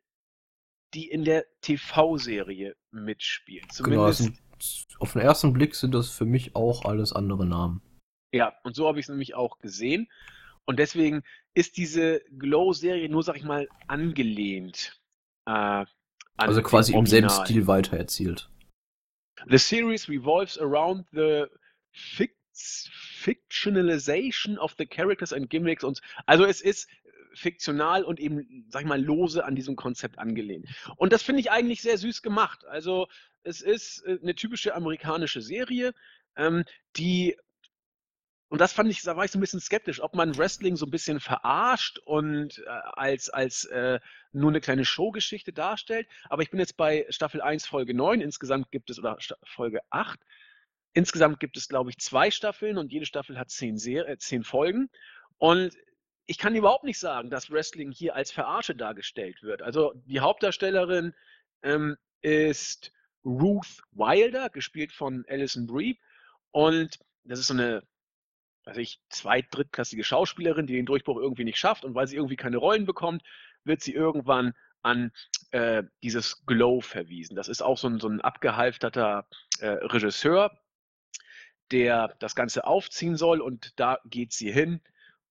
[0.94, 3.66] die in der TV-Serie mitspielen.
[3.78, 7.46] Genau, es Zumindest sind, auf den ersten Blick sind das für mich auch alles andere
[7.46, 7.82] Namen.
[8.32, 10.08] Ja, und so habe ich es nämlich auch gesehen.
[10.66, 11.22] Und deswegen
[11.54, 15.00] ist diese Glow-Serie nur, sag ich mal, angelehnt.
[15.46, 15.86] Äh, an
[16.36, 17.30] Also quasi im selben.
[17.30, 18.50] Stil weitererzählt.
[19.48, 21.46] The series revolves around the
[21.92, 26.88] fic fictionalization of the characters and gimmicks und also es ist
[27.34, 30.66] fiktional und eben, sag ich mal, lose an diesem Konzept angelehnt.
[30.96, 32.64] Und das finde ich eigentlich sehr süß gemacht.
[32.64, 33.06] Also
[33.42, 35.94] es ist äh, eine typische amerikanische Serie,
[36.36, 36.64] ähm,
[36.96, 37.36] die
[38.50, 40.84] und das fand ich, da war ich so ein bisschen skeptisch, ob man Wrestling so
[40.84, 44.00] ein bisschen verarscht und äh, als, als äh,
[44.32, 46.08] nur eine kleine Showgeschichte darstellt.
[46.28, 48.20] Aber ich bin jetzt bei Staffel 1, Folge 9.
[48.20, 50.18] Insgesamt gibt es, oder Folge 8.
[50.92, 54.42] Insgesamt gibt es, glaube ich, zwei Staffeln und jede Staffel hat zehn, Ser äh, zehn
[54.42, 54.90] Folgen.
[55.38, 55.76] Und
[56.26, 59.62] ich kann überhaupt nicht sagen, dass Wrestling hier als Verarsche dargestellt wird.
[59.62, 61.14] Also die Hauptdarstellerin
[61.62, 62.92] ähm, ist
[63.24, 65.98] Ruth Wilder, gespielt von Alison Brie.
[66.50, 67.82] Und das ist so eine,
[68.64, 71.84] weiß ich, zweit-, drittklassige Schauspielerin, die den Durchbruch irgendwie nicht schafft.
[71.84, 73.22] Und weil sie irgendwie keine Rollen bekommt,
[73.64, 75.12] wird sie irgendwann an
[75.50, 77.36] äh, dieses Glow verwiesen.
[77.36, 79.26] Das ist auch so ein, so ein abgehalfterter
[79.58, 80.56] äh, Regisseur,
[81.72, 84.80] der das Ganze aufziehen soll und da geht sie hin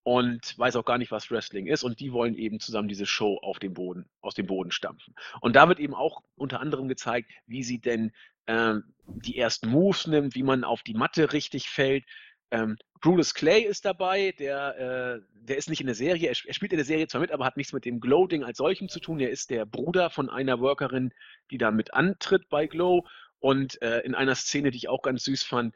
[0.04, 3.38] und weiß auch gar nicht, was Wrestling ist und die wollen eben zusammen diese Show
[3.42, 5.14] auf dem Boden, aus dem Boden stampfen.
[5.42, 8.12] Und da wird eben auch unter anderem gezeigt, wie sie denn
[8.48, 12.06] ähm, die ersten Moves nimmt, wie man auf die Matte richtig fällt.
[12.52, 16.54] Ähm, Brutus Clay ist dabei, der, äh, der ist nicht in der Serie, er, er,
[16.54, 19.00] spielt in der Serie zwar mit, aber hat nichts mit dem Glow-Ding als solchem zu
[19.00, 19.20] tun.
[19.20, 21.14] Er ist der Bruder von einer Workerin,
[21.52, 23.06] die da mit antritt bei Glow
[23.40, 25.76] und äh, in einer Szene, die ich auch ganz süß fand,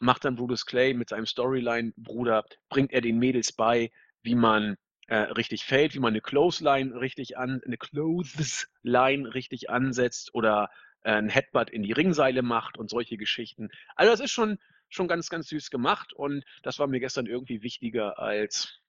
[0.00, 3.90] macht dann Brutus Clay mit seinem Storyline-Bruder, bringt er den Mädels bei,
[4.22, 4.76] wie man
[5.08, 10.70] äh, richtig fällt, wie man eine Clothesline richtig an, eine Clothesline richtig ansetzt oder
[11.02, 13.70] äh, ein Headbutt in die Ringseile macht und solche Geschichten.
[13.96, 14.58] Also das ist schon,
[14.90, 18.80] schon ganz, ganz süß gemacht und das war mir gestern irgendwie wichtiger als,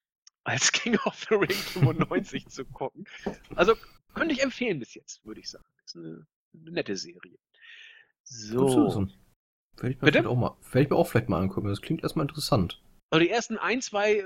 [0.43, 3.05] als King of the Ring 95 zu gucken.
[3.55, 3.75] Also
[4.13, 5.65] könnte ich empfehlen bis jetzt, würde ich sagen.
[5.83, 7.37] Das ist eine, eine nette Serie.
[8.29, 9.07] So.
[9.77, 10.29] Werde ich, mir Bitte?
[10.29, 11.67] Auch mal, werde ich mir auch vielleicht mal angucken.
[11.67, 12.81] Das klingt erstmal interessant.
[13.09, 14.23] Also die ersten ein, zwei,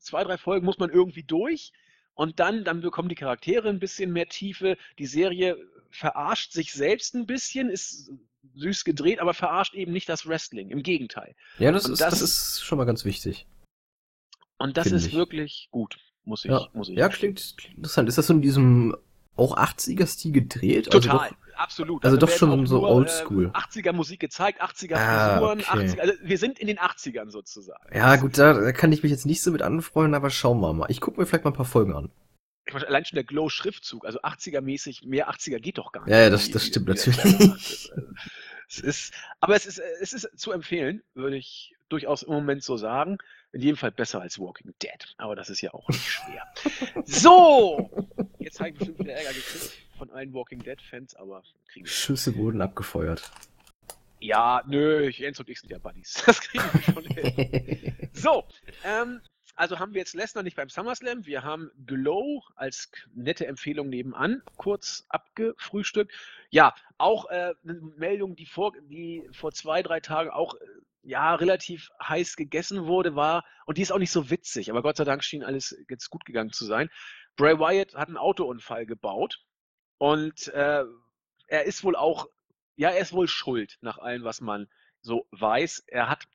[0.00, 1.72] zwei, drei Folgen muss man irgendwie durch.
[2.14, 4.76] Und dann, dann bekommen die Charaktere ein bisschen mehr Tiefe.
[4.98, 5.56] Die Serie
[5.90, 8.12] verarscht sich selbst ein bisschen, ist
[8.56, 10.70] süß gedreht, aber verarscht eben nicht das Wrestling.
[10.70, 11.34] Im Gegenteil.
[11.58, 13.46] Ja, das, ist, das, das ist schon mal ganz wichtig.
[14.58, 15.14] Und das ist ich.
[15.14, 18.08] wirklich gut, muss ich, ja, muss ich Ja, klingt, klingt interessant.
[18.08, 18.96] Ist das so in diesem
[19.36, 20.92] auch 80er-Stil gedreht?
[20.92, 21.28] Also Total.
[21.28, 22.04] Also absolut.
[22.04, 23.46] Also, also doch schon so oldschool.
[23.46, 25.88] Äh, 80er Musik gezeigt, 80er ah, Frisuren, okay.
[25.88, 27.94] 80er, also wir sind in den 80ern sozusagen.
[27.94, 30.72] Ja, gut, da, da, kann ich mich jetzt nicht so mit anfreunden, aber schauen wir
[30.72, 30.90] mal.
[30.90, 32.10] Ich gucke mir vielleicht mal ein paar Folgen an.
[32.66, 36.12] Ich meine, allein schon der Glow-Schriftzug, also 80er-mäßig, mehr 80er geht doch gar nicht.
[36.12, 37.90] Ja, ja, das, das stimmt natürlich.
[38.68, 42.76] es ist, aber es ist, es ist zu empfehlen, würde ich durchaus im Moment so
[42.76, 43.18] sagen.
[43.52, 45.14] In jedem Fall besser als Walking Dead.
[45.16, 46.42] Aber das ist ja auch nicht schwer.
[47.04, 48.08] so!
[48.38, 51.90] Jetzt habe ich bestimmt wieder Ärger gekriegt von allen Walking Dead-Fans, aber kriegen wir.
[51.90, 53.30] Schüsse wurden abgefeuert.
[54.20, 56.22] Ja, nö, Jens und ich sind ja Buddies.
[56.26, 58.08] Das kriegen wir schon hin.
[58.12, 58.44] so,
[58.84, 59.20] ähm,
[59.56, 61.26] also haben wir jetzt Lesnar nicht beim SummerSlam.
[61.26, 66.12] Wir haben Glow als nette Empfehlung nebenan kurz abgefrühstückt.
[66.50, 70.64] Ja, auch äh, eine Meldung, die vor, die vor zwei, drei Tagen auch äh,
[71.02, 74.96] ja, relativ heiß gegessen wurde, war, und die ist auch nicht so witzig, aber Gott
[74.96, 76.88] sei Dank schien alles jetzt gut gegangen zu sein.
[77.36, 79.43] Bray Wyatt hat einen Autounfall gebaut
[79.98, 80.84] und äh,
[81.46, 82.28] er ist wohl auch,
[82.76, 84.68] ja, er ist wohl schuld nach allem, was man
[85.00, 85.84] so weiß.
[85.86, 86.26] Er hat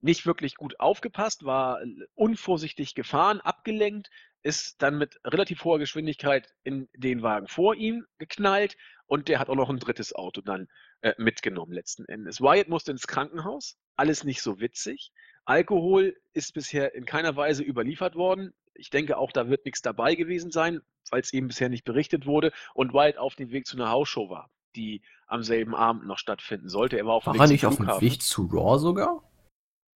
[0.00, 1.80] nicht wirklich gut aufgepasst, war
[2.14, 4.10] unvorsichtig gefahren, abgelenkt,
[4.42, 9.50] ist dann mit relativ hoher Geschwindigkeit in den Wagen vor ihm geknallt und der hat
[9.50, 10.68] auch noch ein drittes Auto dann
[11.02, 12.40] äh, mitgenommen letzten Endes.
[12.40, 15.12] Wyatt musste ins Krankenhaus, alles nicht so witzig.
[15.44, 18.54] Alkohol ist bisher in keiner Weise überliefert worden.
[18.74, 20.80] Ich denke auch, da wird nichts dabei gewesen sein,
[21.10, 24.30] weil es eben bisher nicht berichtet wurde und Wyatt auf dem Weg zu einer Hausshow
[24.30, 26.96] war, die am selben Abend noch stattfinden sollte.
[26.98, 29.22] Er war auf dem Weg, nicht auf dem Weg zu Raw sogar?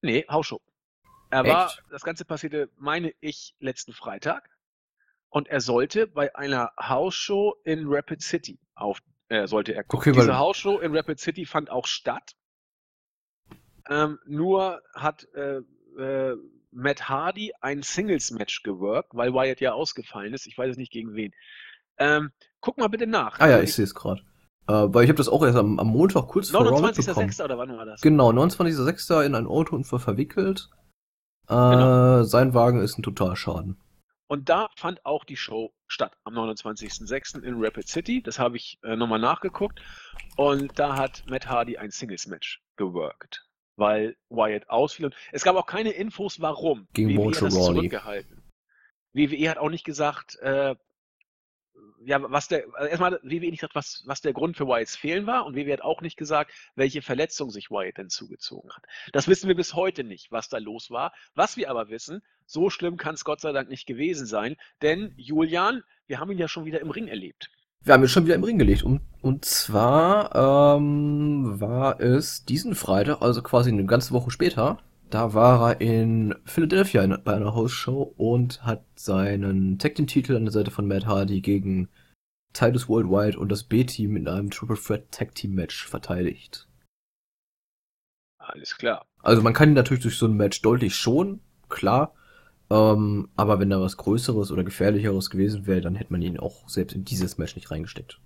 [0.02, 0.60] Nee, Hausshow.
[1.30, 1.54] Er Echt?
[1.54, 4.50] war, das Ganze passierte, meine ich, letzten Freitag.
[5.30, 10.12] Und er sollte bei einer Hausshow in Rapid City auf, äh, sollte er gucken.
[10.12, 12.36] Okay, Diese Hausshow in Rapid City fand auch statt.
[13.88, 15.60] Ähm, nur hat äh,
[15.98, 16.36] äh,
[16.74, 20.46] Matt Hardy ein Singles-Match geworkt, weil Wyatt ja ausgefallen ist.
[20.46, 21.32] Ich weiß es nicht gegen wen.
[21.98, 23.38] Ähm, guck mal bitte nach.
[23.40, 24.22] Ah ja, ich sehe es gerade.
[24.66, 27.04] Äh, weil ich habe das auch erst am, am Montag kurz 29.
[27.04, 27.44] vor 29.06.
[27.44, 28.00] oder wann war das?
[28.00, 29.24] Genau, 29.06.
[29.24, 30.70] in ein Autounfall verwickelt.
[31.48, 32.22] Äh, genau.
[32.22, 33.78] Sein Wagen ist ein Totalschaden.
[34.26, 37.42] Und da fand auch die Show statt, am 29.06.
[37.42, 38.22] in Rapid City.
[38.22, 39.80] Das habe ich äh, nochmal nachgeguckt.
[40.36, 45.06] Und da hat Matt Hardy ein Singles-Match geworkt, weil Wyatt ausfiel.
[45.06, 46.88] Und es gab auch keine Infos, warum.
[46.92, 48.42] Gegen WWE hat das zurückgehalten.
[49.12, 50.74] WWE hat auch nicht gesagt, äh,
[52.06, 55.26] ja, was der, also erstmal WWE nicht gesagt, was, was der Grund für Wyatts Fehlen
[55.26, 58.84] war und WWE hat auch nicht gesagt, welche Verletzung sich Wyatt denn zugezogen hat.
[59.12, 61.12] Das wissen wir bis heute nicht, was da los war.
[61.34, 65.14] Was wir aber wissen, so schlimm kann es Gott sei Dank nicht gewesen sein, denn
[65.16, 67.50] Julian, wir haben ihn ja schon wieder im Ring erlebt.
[67.84, 72.74] Wir haben ihn schon wieder im Ring gelegt und, und zwar ähm, war es diesen
[72.74, 74.78] Freitag, also quasi eine ganze Woche später,
[75.10, 80.34] da war er in Philadelphia in, bei einer Hausshow und hat seinen Tag Team Titel
[80.34, 81.90] an der Seite von Matt Hardy gegen
[82.54, 86.66] Titus Worldwide und das B-Team in einem Triple Threat Tag Team Match verteidigt.
[88.38, 89.04] Alles klar.
[89.22, 92.14] Also man kann ihn natürlich durch so ein Match deutlich schon, klar.
[92.70, 96.68] Ähm, aber wenn da was Größeres oder Gefährlicheres gewesen wäre, dann hätte man ihn auch
[96.68, 98.20] selbst in dieses Match nicht reingesteckt.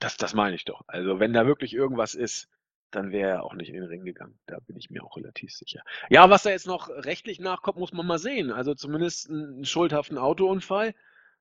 [0.00, 0.82] Das, das meine ich doch.
[0.86, 2.48] Also, wenn da wirklich irgendwas ist,
[2.90, 4.38] dann wäre er auch nicht in den Ring gegangen.
[4.46, 5.82] Da bin ich mir auch relativ sicher.
[6.08, 8.50] Ja, was da jetzt noch rechtlich nachkommt, muss man mal sehen.
[8.50, 10.94] Also zumindest einen schuldhaften Autounfall.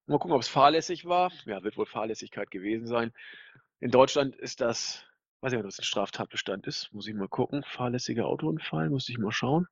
[0.05, 1.31] Mal gucken, ob es fahrlässig war.
[1.45, 3.11] Ja, wird wohl Fahrlässigkeit gewesen sein.
[3.79, 5.05] In Deutschland ist das,
[5.41, 6.93] weiß ich nicht, ob das ein Straftatbestand ist.
[6.93, 7.63] Muss ich mal gucken.
[7.63, 9.67] Fahrlässiger Autounfall, muss ich mal schauen.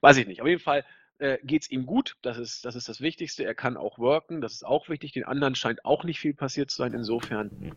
[0.00, 0.42] Weiß ich nicht.
[0.42, 0.84] Auf jeden Fall
[1.18, 2.16] äh, geht es ihm gut.
[2.22, 3.44] Das ist, das ist das Wichtigste.
[3.44, 4.40] Er kann auch worken.
[4.40, 5.12] Das ist auch wichtig.
[5.12, 6.92] Den anderen scheint auch nicht viel passiert zu sein.
[6.92, 7.74] Insofern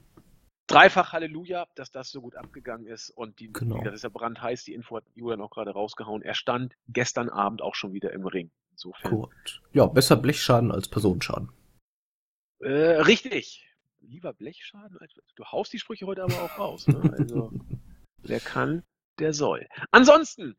[0.67, 3.09] dreifach Halleluja, dass das so gut abgegangen ist.
[3.09, 3.81] Und die, Genau.
[3.83, 4.63] das ist ja brandheiß.
[4.65, 6.21] Die Info hat Julian auch gerade rausgehauen.
[6.21, 8.51] Er stand gestern Abend auch schon wieder im Ring.
[8.71, 9.11] Insofern.
[9.11, 9.61] Korrekt.
[9.73, 11.51] Ja, besser Blechschaden als Personenschaden.
[12.59, 13.65] Äh, richtig.
[14.01, 15.13] Lieber Blechschaden als.
[15.35, 16.87] Du haust die Sprüche heute aber auch raus.
[16.87, 17.13] Ne?
[17.17, 17.51] Also,
[18.23, 18.83] wer kann,
[19.19, 19.67] der soll.
[19.91, 20.55] Ansonsten,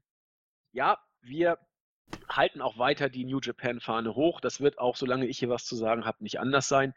[0.72, 1.58] ja, wir
[2.28, 4.40] halten auch weiter die New Japan-Fahne hoch.
[4.40, 6.94] Das wird auch, solange ich hier was zu sagen habe, nicht anders sein.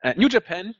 [0.00, 0.74] Äh, New Japan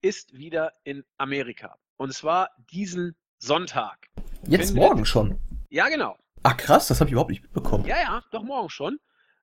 [0.00, 1.76] ist wieder in Amerika.
[1.96, 4.08] Und zwar diesen Sonntag.
[4.46, 5.38] Jetzt Findet- morgen schon.
[5.68, 6.16] Ja, genau.
[6.42, 7.84] Ach krass, das habe ich überhaupt nicht mitbekommen.
[7.86, 8.98] Ja, ja, doch morgen schon.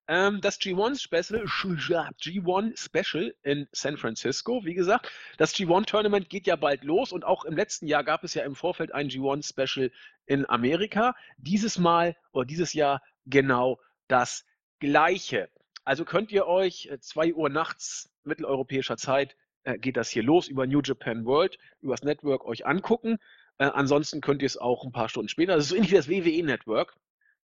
[0.07, 5.09] Ähm, das G1 Special, G1 Special in San Francisco, wie gesagt.
[5.37, 8.43] Das G1 Tournament geht ja bald los und auch im letzten Jahr gab es ja
[8.43, 9.91] im Vorfeld ein G1 Special
[10.25, 11.15] in Amerika.
[11.37, 14.45] Dieses Mal oder dieses Jahr genau das
[14.79, 15.49] gleiche.
[15.83, 20.47] Also könnt ihr euch äh, 2 Uhr nachts mitteleuropäischer Zeit äh, geht das hier los
[20.47, 23.17] über New Japan World, übers Network euch angucken.
[23.57, 25.95] Äh, ansonsten könnt ihr es auch ein paar Stunden später, das ist so ähnlich wie
[25.95, 26.95] das WWE Network,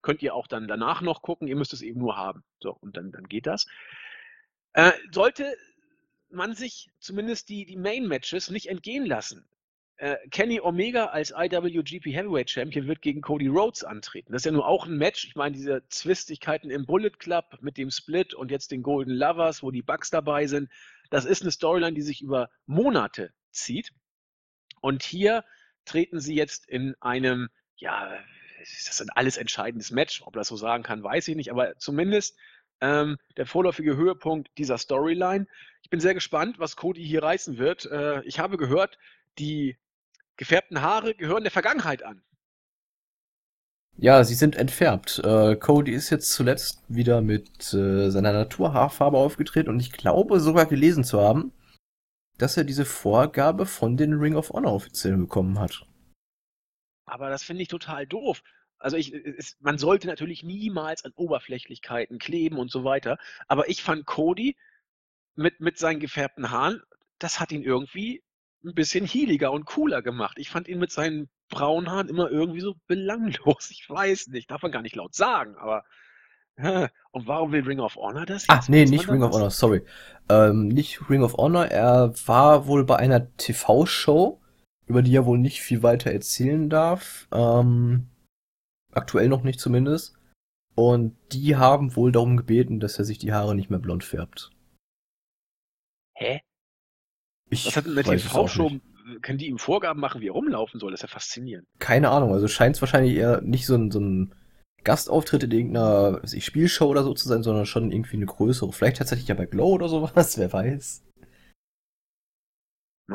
[0.03, 1.49] könnt ihr auch dann danach noch gucken.
[1.49, 2.45] Ihr müsst es eben nur haben.
[2.61, 3.67] So, und dann, dann geht das.
[4.73, 5.55] Äh, sollte
[6.31, 9.49] man sich zumindest die, die Main-Matches nicht entgehen lassen.
[10.01, 14.33] Äh, Kenny Omega als IWGP Heavyweight Champion wird gegen Cody Rhodes antreten.
[14.33, 15.27] Das ist ja nur auch ein Match.
[15.27, 19.63] Ich meine, diese Zwistigkeiten im Bullet Club mit dem Split und jetzt den Golden Lovers,
[19.63, 20.71] wo die Bugs dabei sind,
[21.11, 23.93] das ist eine Storyline, die sich über Monate zieht.
[24.81, 25.45] Und hier
[25.85, 28.11] treten sie jetzt in einem, ja,
[28.59, 30.23] das ist ein alles entscheidendes Match.
[30.23, 32.39] Ob das so sagen kann, weiß ich nicht, aber zumindest
[32.81, 35.47] ähm, der vorläufige Höhepunkt dieser Storyline.
[35.83, 37.85] Ich bin sehr gespannt, was Cody hier reißen wird.
[37.85, 38.97] Äh, ich habe gehört,
[39.39, 39.77] die
[40.41, 42.23] gefärbten Haare gehören der Vergangenheit an.
[43.99, 45.19] Ja, sie sind entfärbt.
[45.23, 50.65] Äh, Cody ist jetzt zuletzt wieder mit äh, seiner Naturhaarfarbe aufgetreten und ich glaube sogar
[50.65, 51.53] gelesen zu haben,
[52.39, 55.87] dass er diese Vorgabe von den Ring of Honor Offiziellen bekommen hat.
[57.05, 58.43] Aber das finde ich total doof.
[58.79, 63.19] Also ich, es, man sollte natürlich niemals an Oberflächlichkeiten kleben und so weiter.
[63.47, 64.57] Aber ich fand Cody
[65.35, 66.81] mit, mit seinen gefärbten Haaren,
[67.19, 68.23] das hat ihn irgendwie
[68.65, 70.39] ein bisschen healiger und cooler gemacht.
[70.39, 73.71] Ich fand ihn mit seinen braunen Haaren immer irgendwie so belanglos.
[73.71, 75.85] Ich weiß nicht, darf man gar nicht laut sagen, aber.
[77.13, 78.69] Und warum will Ring of Honor das Ah, jetzt?
[78.69, 79.33] nee, Weiß man nicht Ring of?
[79.33, 79.83] Honor, sorry.
[80.29, 84.41] Ähm, nicht Ring of Honor, er war wohl bei einer TV-Show,
[84.87, 87.29] über die er wohl nicht viel weiter erzählen darf.
[87.33, 88.09] Ähm,
[88.93, 90.19] aktuell noch nicht zumindest.
[90.75, 94.51] Und die haben wohl darum gebeten, dass er sich die Haare nicht mehr blond färbt.
[96.15, 96.43] Hä?
[97.51, 98.71] Ich Was hat denn auch TV-Show?
[98.71, 98.83] nicht.
[99.23, 100.93] Können die ihm Vorgaben machen, wie er rumlaufen soll?
[100.93, 101.67] Das ist ja faszinierend.
[101.81, 104.35] Keine Ahnung, also scheint es wahrscheinlich eher nicht so ein, so ein
[104.85, 108.73] Gastauftritt in irgendeiner ich, Spielshow oder so zu sein, sondern schon irgendwie eine größere.
[108.73, 111.05] Vielleicht tatsächlich ja bei Glow oder sowas, wer weiß.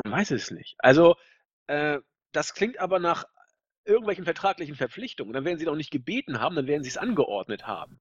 [0.04, 0.76] Man weiß es nicht.
[0.78, 1.16] Also,
[1.66, 1.98] äh,
[2.32, 3.24] das klingt aber nach
[3.86, 5.32] irgendwelchen vertraglichen Verpflichtungen.
[5.32, 8.00] Dann werden sie doch nicht gebeten haben, dann werden sie es angeordnet haben.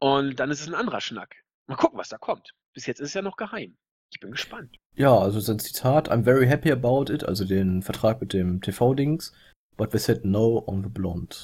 [0.00, 1.36] Und dann ist es ein anderer Schnack.
[1.66, 2.54] Mal gucken, was da kommt.
[2.72, 3.76] Bis jetzt ist es ja noch geheim.
[4.10, 4.78] Ich bin gespannt.
[4.94, 9.32] Ja, also sein Zitat, I'm very happy about it, also den Vertrag mit dem TV-Dings,
[9.76, 11.36] but we said no on the blonde.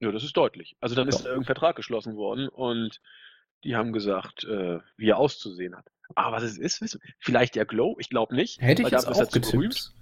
[0.00, 0.76] Ja, das ist deutlich.
[0.80, 1.26] Also dann ist Ja.
[1.26, 3.00] irgendein Vertrag geschlossen worden und
[3.62, 5.86] die haben gesagt, äh, wie er auszusehen hat.
[6.14, 7.00] Aber was es ist, wissen.
[7.18, 7.96] Vielleicht der Glow?
[7.98, 8.60] Ich glaube nicht.
[8.60, 9.92] Hätte ich jetzt ist auch getippt.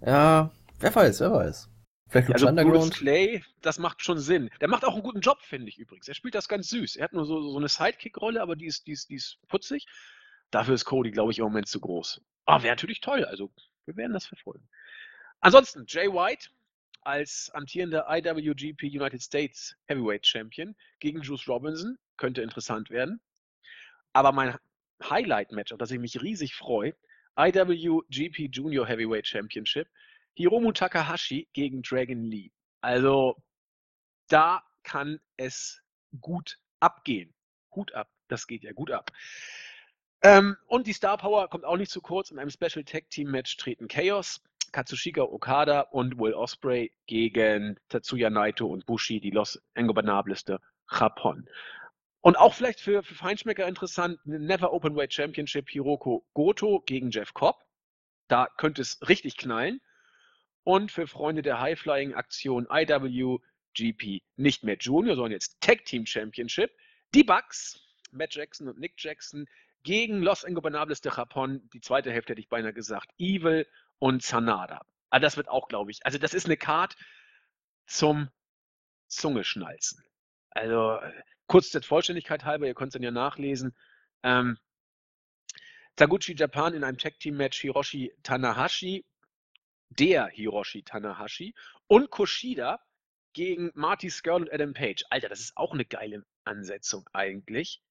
[0.00, 1.68] Ja, wer weiß, wer weiß.
[2.08, 2.94] Vielleicht Lucha Also Bruce Underground.
[2.94, 4.50] Clay, das macht schon Sinn.
[4.60, 6.08] Der macht auch einen guten Job, finde ich übrigens.
[6.08, 6.96] Er spielt das ganz süß.
[6.96, 9.86] Er hat nur so, so eine Sidekick-Rolle, aber die ist, die, ist, die ist putzig.
[10.52, 12.20] Dafür ist Cody, glaube ich, im Moment zu groß.
[12.44, 13.24] Aber wäre natürlich toll.
[13.24, 13.50] Also,
[13.86, 14.68] wir werden das verfolgen.
[15.40, 16.50] Ansonsten, Jay White
[17.00, 23.20] als amtierender IWGP United States Heavyweight Champion gegen Juice Robinson könnte interessant werden.
[24.12, 24.56] Aber mein
[25.02, 26.94] Highlight-Match, auf das ich mich riesig freue,
[27.36, 29.88] IWGP Junior Heavyweight Championship,
[30.34, 32.52] Hiromu Takahashi gegen Dragon Lee.
[32.82, 33.42] Also
[34.28, 35.82] da kann es
[36.20, 37.34] gut abgehen.
[37.74, 39.10] Hut ab, das geht ja gut ab.
[40.22, 42.30] Ähm, und die Star Power kommt auch nicht zu kurz.
[42.30, 48.30] In einem Special Tag Team Match treten Chaos, Katsushika Okada und Will Ospreay gegen Tatsuya
[48.30, 50.58] Naito und Bushi, die Los Ingobernables de
[50.88, 51.46] Japón.
[52.20, 57.34] Und auch vielleicht für, für Feinschmecker interessant, eine Never Openweight Championship Hiroko Goto gegen Jeff
[57.34, 57.64] Cobb.
[58.28, 59.80] Da könnte es richtig knallen.
[60.62, 66.70] Und für Freunde der High-Flying-Aktion IWGP nicht mehr Junior, sondern jetzt Tag Team Championship.
[67.12, 67.80] Die Bucks,
[68.12, 69.48] Matt Jackson und Nick Jackson
[69.82, 73.66] gegen Los Ingobernables de Japón, die zweite Hälfte hätte ich beinahe gesagt, Evil
[73.98, 74.82] und Sanada.
[75.10, 76.96] Also das wird auch, glaube ich, also das ist eine Card
[77.86, 78.28] zum
[79.08, 80.02] Zungeschnalzen.
[80.50, 80.98] Also
[81.46, 83.74] kurz der Vollständigkeit halber, ihr könnt es dann ja nachlesen.
[84.22, 84.58] Ähm,
[85.96, 89.04] Taguchi Japan in einem Tag Team Match Hiroshi Tanahashi,
[89.90, 91.54] der Hiroshi Tanahashi
[91.86, 92.80] und Kushida
[93.34, 95.04] gegen Marty Skrull und Adam Page.
[95.10, 97.82] Alter, das ist auch eine geile Ansetzung eigentlich.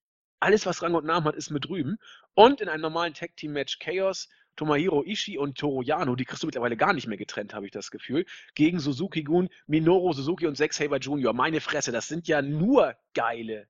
[0.42, 1.98] Alles, was Rang und Namen hat, ist mit drüben.
[2.34, 6.42] Und in einem normalen Tag Team Match Chaos Tomohiro Ishii und Toru Yano, die kriegst
[6.42, 10.46] du mittlerweile gar nicht mehr getrennt, habe ich das Gefühl, gegen Suzuki Gun, Minoru Suzuki
[10.46, 11.32] und Zack Saber Jr.
[11.32, 13.68] Meine Fresse, das sind ja nur geile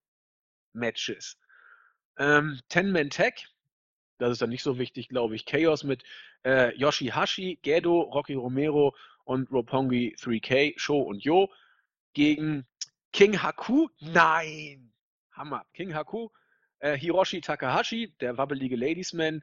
[0.72, 1.38] Matches.
[2.18, 3.34] Ähm, Ten-Man-Tag,
[4.18, 5.44] das ist dann nicht so wichtig, glaube ich.
[5.44, 6.02] Chaos mit
[6.44, 11.52] äh, Yoshihashi, Gedo, Rocky Romero und Roppongi 3K, Sho und Yo
[12.14, 12.66] gegen
[13.12, 13.88] King Haku.
[14.00, 14.92] Nein!
[15.32, 15.64] Hammer.
[15.74, 16.28] King Haku,
[16.82, 19.42] äh, Hiroshi Takahashi, der wabbelige Ladiesman,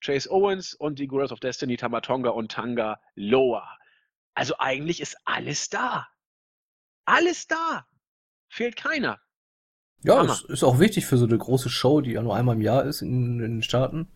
[0.00, 3.68] Chase Owens und die Girls of Destiny, Tamatonga und Tanga Loa.
[4.34, 6.08] Also eigentlich ist alles da.
[7.04, 7.86] Alles da.
[8.48, 9.20] Fehlt keiner.
[10.02, 12.62] Ja, es ist auch wichtig für so eine große Show, die ja nur einmal im
[12.62, 14.08] Jahr ist in, in den Staaten.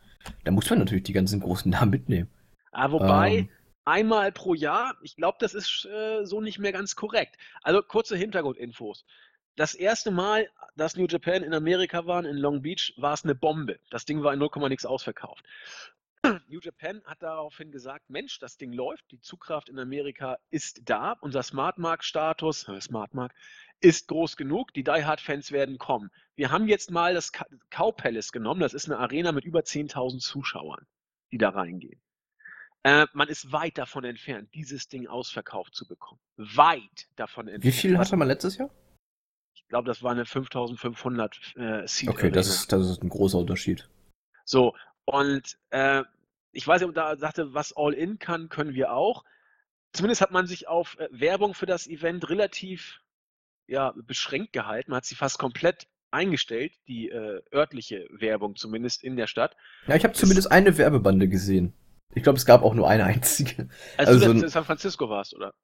[0.45, 2.31] Da muss man natürlich die ganzen großen Namen mitnehmen.
[2.71, 3.49] Aber wobei, ähm,
[3.85, 7.37] einmal pro Jahr, ich glaube, das ist äh, so nicht mehr ganz korrekt.
[7.63, 9.05] Also kurze Hintergrundinfos.
[9.57, 13.35] Das erste Mal, dass New Japan in Amerika waren, in Long Beach, war es eine
[13.35, 13.79] Bombe.
[13.91, 15.45] Das Ding war in 0, nix ausverkauft.
[16.49, 21.17] New Japan hat daraufhin gesagt, Mensch, das Ding läuft, die Zugkraft in Amerika ist da,
[21.21, 23.35] unser Smartmark-Status, äh, Smartmark,
[23.81, 26.11] ist groß genug, die Die Hard-Fans werden kommen.
[26.35, 27.33] Wir haben jetzt mal das
[27.71, 30.87] Cow Palace genommen, das ist eine Arena mit über 10.000 Zuschauern,
[31.31, 32.01] die da reingehen.
[32.85, 36.21] Äh, man ist weit davon entfernt, dieses Ding ausverkauft zu bekommen.
[36.37, 37.65] Weit davon entfernt.
[37.65, 38.71] Wie viel hatte man letztes Jahr?
[39.73, 42.11] Ich glaube, das war eine 5500 äh, Seat.
[42.11, 43.89] Okay, das ist, das ist ein großer Unterschied.
[44.45, 44.75] So,
[45.07, 46.03] und äh,
[46.51, 49.25] ich weiß nicht, ob da sagte, was All-In kann, können wir auch.
[49.95, 53.01] Zumindest hat man sich auf äh, Werbung für das Event relativ
[53.67, 54.91] ja, beschränkt gehalten.
[54.91, 59.57] Man hat sie fast komplett eingestellt, die äh, örtliche Werbung zumindest in der Stadt.
[59.87, 61.73] Ja, ich habe zumindest eine Werbebande gesehen.
[62.15, 63.71] Ich glaube, es gab auch nur eine einzige.
[63.97, 65.55] Als also du in San Francisco warst, oder?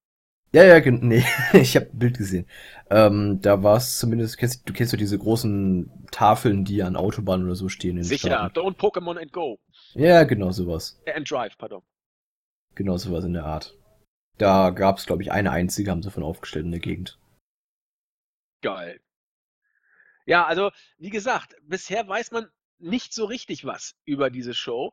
[0.52, 2.46] Ja, ja, nee, ich habe ein Bild gesehen.
[2.90, 7.44] Ähm, da war es zumindest, kennst, du kennst doch diese großen Tafeln, die an Autobahnen
[7.44, 7.98] oder so stehen.
[7.98, 8.58] In Sicher, Staaten.
[8.58, 9.58] don't Pokémon and Go.
[9.92, 11.00] Ja, genau sowas.
[11.14, 11.82] And Drive, pardon.
[12.74, 13.76] Genau sowas in der Art.
[14.38, 17.18] Da gab es, glaube ich, eine einzige, haben sie von aufgestellt in der Gegend.
[18.62, 19.00] Geil.
[20.24, 24.92] Ja, also, wie gesagt, bisher weiß man nicht so richtig was über diese Show.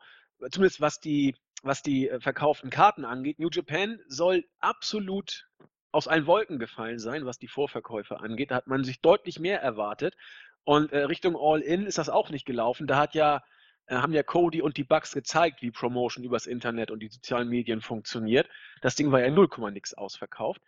[0.51, 3.39] Zumindest was die was die äh, verkauften Karten angeht.
[3.39, 5.47] New Japan soll absolut
[5.91, 8.51] aus allen Wolken gefallen sein, was die Vorverkäufe angeht.
[8.51, 10.15] Da hat man sich deutlich mehr erwartet.
[10.63, 12.85] Und äh, Richtung All-In ist das auch nicht gelaufen.
[12.85, 13.43] Da hat ja,
[13.87, 17.49] äh, haben ja Cody und die Bugs gezeigt, wie Promotion übers Internet und die sozialen
[17.49, 18.47] Medien funktioniert.
[18.81, 20.61] Das Ding war ja 0, nix ausverkauft.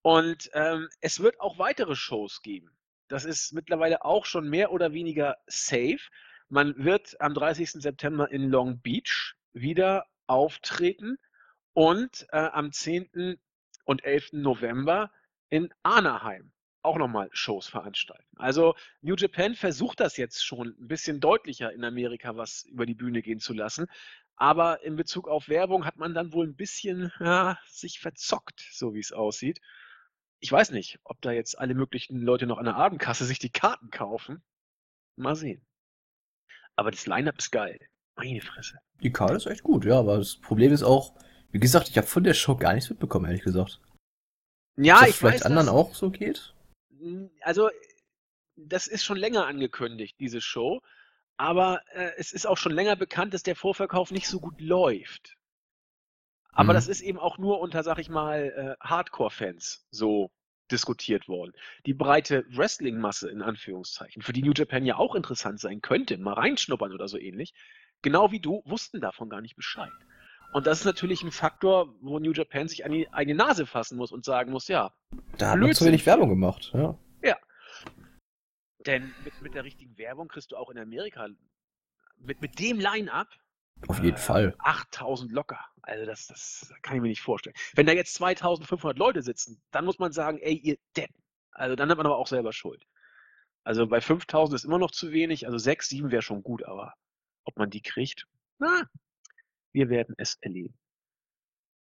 [0.00, 2.70] Und ähm, es wird auch weitere Shows geben.
[3.08, 5.98] Das ist mittlerweile auch schon mehr oder weniger safe.
[6.48, 7.72] Man wird am 30.
[7.72, 11.18] September in Long Beach wieder auftreten
[11.72, 13.38] und äh, am 10.
[13.84, 14.34] und 11.
[14.34, 15.10] November
[15.48, 18.36] in Anaheim auch nochmal Shows veranstalten.
[18.36, 22.94] Also New Japan versucht das jetzt schon ein bisschen deutlicher in Amerika was über die
[22.94, 23.86] Bühne gehen zu lassen.
[24.36, 28.94] Aber in Bezug auf Werbung hat man dann wohl ein bisschen ja, sich verzockt, so
[28.94, 29.60] wie es aussieht.
[30.38, 33.50] Ich weiß nicht, ob da jetzt alle möglichen Leute noch an der Abendkasse sich die
[33.50, 34.42] Karten kaufen.
[35.16, 35.66] Mal sehen.
[36.76, 37.80] Aber das Line-Up ist geil.
[38.18, 38.78] Meine Fresse.
[39.00, 41.14] Die Karte ist echt gut, ja, aber das Problem ist auch,
[41.50, 43.80] wie gesagt, ich habe von der Show gar nichts mitbekommen, ehrlich gesagt.
[44.76, 46.54] Ja, ich vielleicht weiß, anderen auch so geht.
[47.42, 47.70] Also,
[48.56, 50.80] das ist schon länger angekündigt, diese Show.
[51.36, 55.36] Aber äh, es ist auch schon länger bekannt, dass der Vorverkauf nicht so gut läuft.
[56.50, 56.76] Aber mhm.
[56.76, 60.32] das ist eben auch nur unter, sag ich mal, äh, Hardcore-Fans so
[60.70, 61.52] diskutiert worden.
[61.86, 66.34] Die breite Wrestling-Masse in Anführungszeichen, für die New Japan ja auch interessant sein könnte, mal
[66.34, 67.54] reinschnuppern oder so ähnlich,
[68.02, 69.92] genau wie du, wussten davon gar nicht Bescheid.
[70.52, 73.98] Und das ist natürlich ein Faktor, wo New Japan sich an die eigene Nase fassen
[73.98, 74.92] muss und sagen muss, ja.
[75.36, 76.98] Da hat man zu wenig Werbung gemacht, ja.
[77.22, 77.36] Ja.
[78.86, 81.28] Denn mit, mit der richtigen Werbung kriegst du auch in Amerika
[82.16, 83.28] mit, mit dem Line-Up
[83.86, 84.54] auf jeden äh, Fall.
[84.58, 85.60] 8000 locker.
[85.82, 87.54] Also das, das kann ich mir nicht vorstellen.
[87.74, 91.22] Wenn da jetzt 2500 Leute sitzen, dann muss man sagen, ey, ihr Deppen.
[91.52, 92.84] Also dann hat man aber auch selber Schuld.
[93.64, 95.46] Also bei 5000 ist immer noch zu wenig.
[95.46, 96.94] Also 6, 7 wäre schon gut, aber
[97.48, 98.26] ob man die kriegt.
[98.58, 98.84] Na,
[99.72, 100.74] Wir werden es erleben.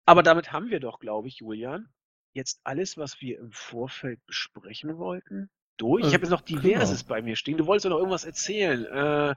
[0.06, 1.88] Aber damit haben wir doch, glaube ich, Julian,
[2.34, 6.04] jetzt alles, was wir im Vorfeld besprechen wollten, durch.
[6.06, 6.60] Ich Äh, habe jetzt noch genau.
[6.62, 7.56] Diverses bei mir stehen.
[7.58, 8.84] Du wolltest doch noch irgendwas erzählen.
[8.86, 9.34] Äh,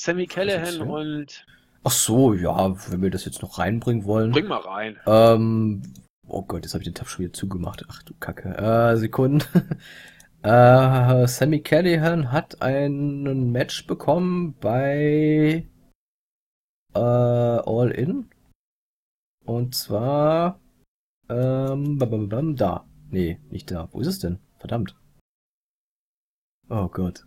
[0.00, 1.46] Sammy Callahan und
[1.82, 4.32] Ach so, ja, wenn wir das jetzt noch reinbringen wollen.
[4.32, 4.98] bring mal rein.
[5.06, 5.82] Ähm,
[6.26, 7.84] oh Gott, jetzt habe ich den Tab schon wieder zugemacht.
[7.88, 8.50] Ach du Kacke.
[8.56, 9.42] Äh, Sekunden.
[10.42, 15.66] äh, Sammy Callahan hat ein Match bekommen bei
[16.94, 18.30] äh, All In.
[19.44, 20.60] Und zwar
[21.28, 22.86] ähm, bam, bam, da.
[23.10, 23.88] Nee, nicht da.
[23.92, 24.38] Wo ist es denn?
[24.58, 24.96] Verdammt.
[26.68, 27.24] Oh Gott.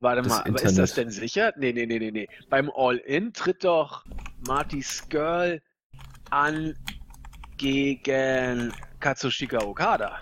[0.00, 0.96] Warte Das mal, aber ist das Internet.
[0.96, 1.52] denn sicher?
[1.56, 2.28] Nee, nee, nee, nee, nee.
[2.50, 4.04] Beim All-In tritt doch
[4.46, 5.62] Marty Skrull
[6.30, 6.74] an
[7.56, 10.18] gegen Katsushika Okada.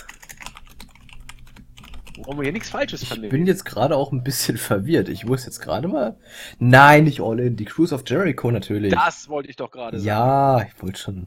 [2.19, 5.09] Wollen wir hier nichts Falsches Ich bin jetzt gerade auch ein bisschen verwirrt.
[5.09, 6.17] Ich muss jetzt gerade mal.
[6.59, 7.57] Nein, nicht All In.
[7.57, 8.93] Die Cruise of Jericho natürlich.
[8.93, 10.07] Das wollte ich doch gerade sagen.
[10.07, 11.27] Ja, ich wollte schon.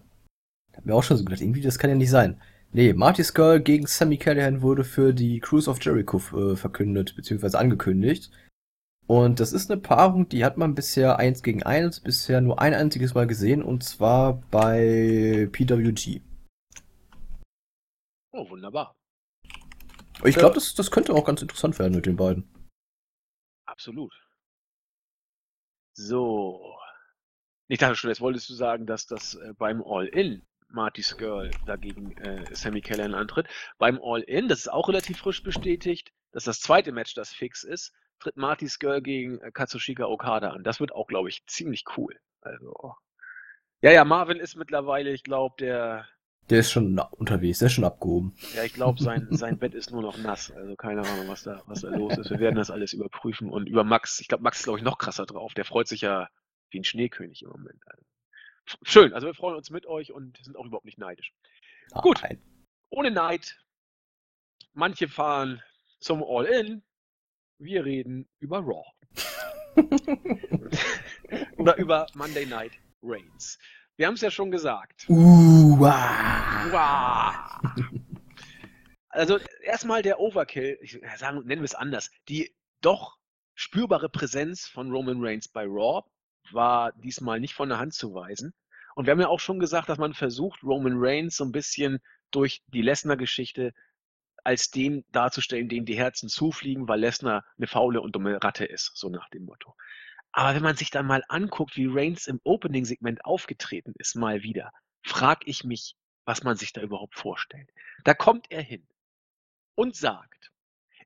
[0.76, 2.40] Hab mir auch schon so gedacht, irgendwie, das kann ja nicht sein.
[2.74, 7.58] Nee, Marty Skull gegen Sammy Callahan wurde für die Cruise of Jericho äh, verkündet, beziehungsweise
[7.58, 8.32] angekündigt.
[9.08, 12.74] Und das ist eine Paarung, die hat man bisher eins gegen eins, bisher nur ein
[12.74, 16.22] einziges Mal gesehen, und zwar bei PWG.
[18.34, 18.96] Oh, wunderbar.
[20.26, 22.49] Ich glaube, das, das könnte auch ganz interessant werden mit den beiden.
[23.65, 24.13] Absolut.
[25.93, 26.78] So.
[27.67, 32.15] Ich dachte schon, jetzt wolltest du sagen, dass das äh, beim All-In Marty Skrull dagegen
[32.17, 33.47] äh, Sammy Callahan antritt.
[33.78, 37.93] Beim All-In, das ist auch relativ frisch bestätigt, dass das zweite Match, das fix ist,
[38.19, 40.63] tritt Marty Skrull gegen äh, Katsushika Okada an.
[40.63, 42.19] Das wird auch, glaube ich, ziemlich cool.
[42.41, 42.95] Also.
[43.82, 46.07] Ja, ja, Marvin ist mittlerweile, ich glaube, der,
[46.50, 48.36] Der ist schon unterwegs, der ist schon abgehoben.
[48.56, 50.52] ja, ich glaube, sein, sein Bett ist nur noch nass.
[50.52, 52.30] Also keine Ahnung, was da, was da los ist.
[52.30, 53.50] Wir werden das alles überprüfen.
[53.50, 55.54] Und über Max, ich glaube, Max ist, glaube ich, noch krasser drauf.
[55.54, 56.30] Der freut sich ja
[56.70, 57.82] wie ein Schneekönig im Moment.
[57.88, 58.04] Also,
[58.84, 61.34] schön, also wir freuen uns mit euch und sind auch überhaupt nicht neidisch.
[61.93, 62.22] Gut.
[62.22, 62.41] Nein.
[62.89, 63.60] Ohne Neid.
[64.74, 65.62] Manche fahren
[66.00, 66.84] zum All-In.
[67.58, 68.86] Wir reden über Raw.
[71.58, 73.58] Oder über Monday Night Reigns.
[73.98, 75.06] Wir haben es ja schon gesagt.
[75.08, 76.72] Uh, wow.
[76.72, 77.91] Wow.
[79.08, 82.12] Also erstmal der Overkill, ich sagen, nennen wir es anders.
[82.28, 83.18] Die doch
[83.54, 86.04] spürbare Präsenz von Roman Reigns bei Raw
[86.52, 88.54] war diesmal nicht von der Hand zu weisen.
[88.96, 92.00] Und wir haben ja auch schon gesagt, dass man versucht, Roman Reigns so ein bisschen
[92.32, 93.74] durch die Lesnar-Geschichte
[94.43, 98.91] als den darzustellen, dem die Herzen zufliegen, weil Lesnar eine faule und dumme Ratte ist,
[98.96, 99.74] so nach dem Motto.
[100.38, 104.74] Aber wenn man sich dann mal anguckt, wie Reigns im Opening-Segment aufgetreten ist, mal wieder,
[105.02, 107.72] frage ich mich, was man sich da überhaupt vorstellt.
[108.04, 108.86] Da kommt er hin
[109.76, 110.52] und sagt,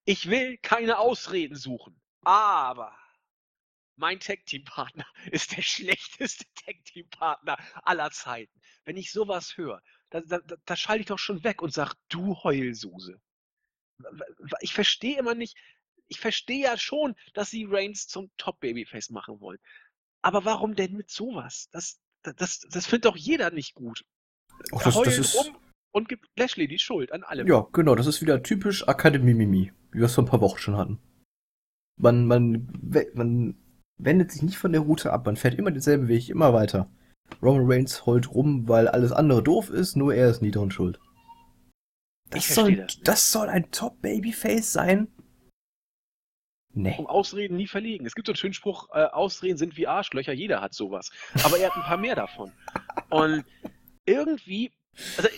[0.03, 2.97] ich will keine Ausreden suchen, aber
[3.97, 8.59] mein Tag-Team-Partner ist der schlechteste Tag-Team-Partner aller Zeiten.
[8.83, 12.35] Wenn ich sowas höre, da, da, da, schalte ich doch schon weg und sage, du
[12.41, 13.21] Heulsuse.
[14.61, 15.55] Ich verstehe immer nicht,
[16.09, 19.59] ich verstehe ja schon, dass sie Reigns zum Top-Babyface machen wollen.
[20.21, 21.69] Aber warum denn mit sowas?
[21.71, 24.03] Das, das, das, das findet doch jeder nicht gut.
[24.73, 25.35] Ach, das, das ist.
[25.35, 25.57] rum
[25.91, 27.47] und gibt Lashley die Schuld an allem.
[27.47, 30.77] Ja, genau, das ist wieder typisch Akademie-Mimi, wie wir es vor ein paar Wochen schon
[30.77, 30.99] hatten.
[31.97, 32.67] Man, man,
[33.13, 33.57] man
[33.97, 36.91] wendet sich nicht von der Route ab, man fährt immer denselben Weg, immer weiter.
[37.41, 40.99] Roman Reigns heult rum, weil alles andere doof ist, nur er ist nie dran schuld.
[42.29, 45.07] Das soll, das das, soll ein Top-Babyface sein?
[46.73, 46.95] Nee.
[46.97, 48.05] Um Ausreden nie verlegen.
[48.05, 51.11] Es gibt so einen schönen Spruch, äh, Ausreden sind wie Arschlöcher, jeder hat sowas.
[51.43, 52.51] Aber er hat ein paar mehr davon.
[53.09, 53.43] Und
[54.05, 54.71] irgendwie,
[55.17, 55.29] also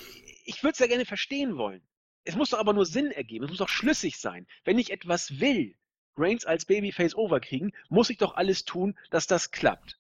[0.46, 1.82] ich würde es ja gerne verstehen wollen.
[2.24, 4.46] Es muss doch aber nur Sinn ergeben, es muss doch schlüssig sein.
[4.64, 5.76] Wenn ich etwas will,
[6.18, 9.98] Reigns als Babyface overkriegen, muss ich doch alles tun, dass das klappt.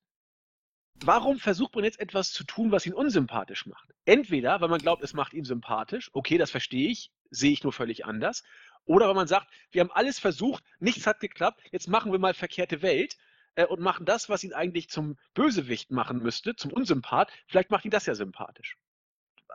[1.03, 3.89] Warum versucht man jetzt etwas zu tun, was ihn unsympathisch macht?
[4.05, 7.73] Entweder, weil man glaubt, es macht ihn sympathisch, okay, das verstehe ich, sehe ich nur
[7.73, 8.43] völlig anders.
[8.85, 12.33] Oder weil man sagt, wir haben alles versucht, nichts hat geklappt, jetzt machen wir mal
[12.33, 13.17] verkehrte Welt
[13.55, 17.31] äh, und machen das, was ihn eigentlich zum Bösewicht machen müsste, zum Unsympath.
[17.47, 18.77] Vielleicht macht ihn das ja sympathisch.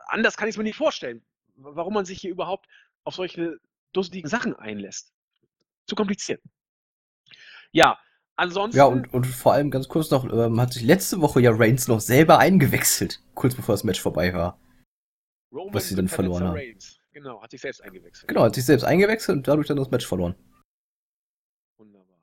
[0.07, 1.25] Anders kann ich es mir nicht vorstellen,
[1.55, 2.67] warum man sich hier überhaupt
[3.03, 3.59] auf solche
[3.93, 5.13] dusseligen Sachen einlässt.
[5.85, 6.41] Zu kompliziert.
[7.71, 7.99] Ja,
[8.35, 8.77] ansonsten.
[8.77, 11.87] Ja, und, und vor allem ganz kurz noch, ähm, hat sich letzte Woche ja Reigns
[11.87, 14.59] noch selber eingewechselt, kurz bevor das Match vorbei war.
[15.51, 16.55] Roman was sie dann verloren haben.
[16.55, 16.96] Reigns.
[17.17, 18.27] Genau, hat sich selbst eingewechselt.
[18.27, 20.35] Genau, hat sich selbst eingewechselt und dadurch dann das Match verloren.
[21.77, 22.19] Wunderbar.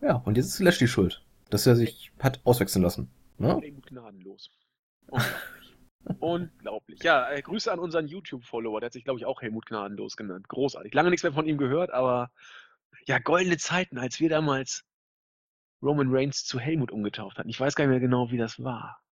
[0.00, 3.10] Ja, und jetzt ist Lashley schuld, dass er sich hat auswechseln lassen.
[3.36, 3.60] Ne?
[3.60, 4.50] Helmut gnadenlos.
[5.08, 5.76] Unglaublich.
[6.20, 7.02] Unglaublich.
[7.02, 8.80] Ja, äh, Grüße an unseren YouTube-Follower.
[8.80, 10.48] Der hat sich, glaube ich, auch Helmut gnadenlos genannt.
[10.48, 10.94] Großartig.
[10.94, 12.32] Lange nichts mehr von ihm gehört, aber
[13.04, 14.86] ja, goldene Zeiten, als wir damals
[15.82, 17.50] Roman Reigns zu Helmut umgetauft hatten.
[17.50, 19.02] Ich weiß gar nicht mehr genau, wie das war.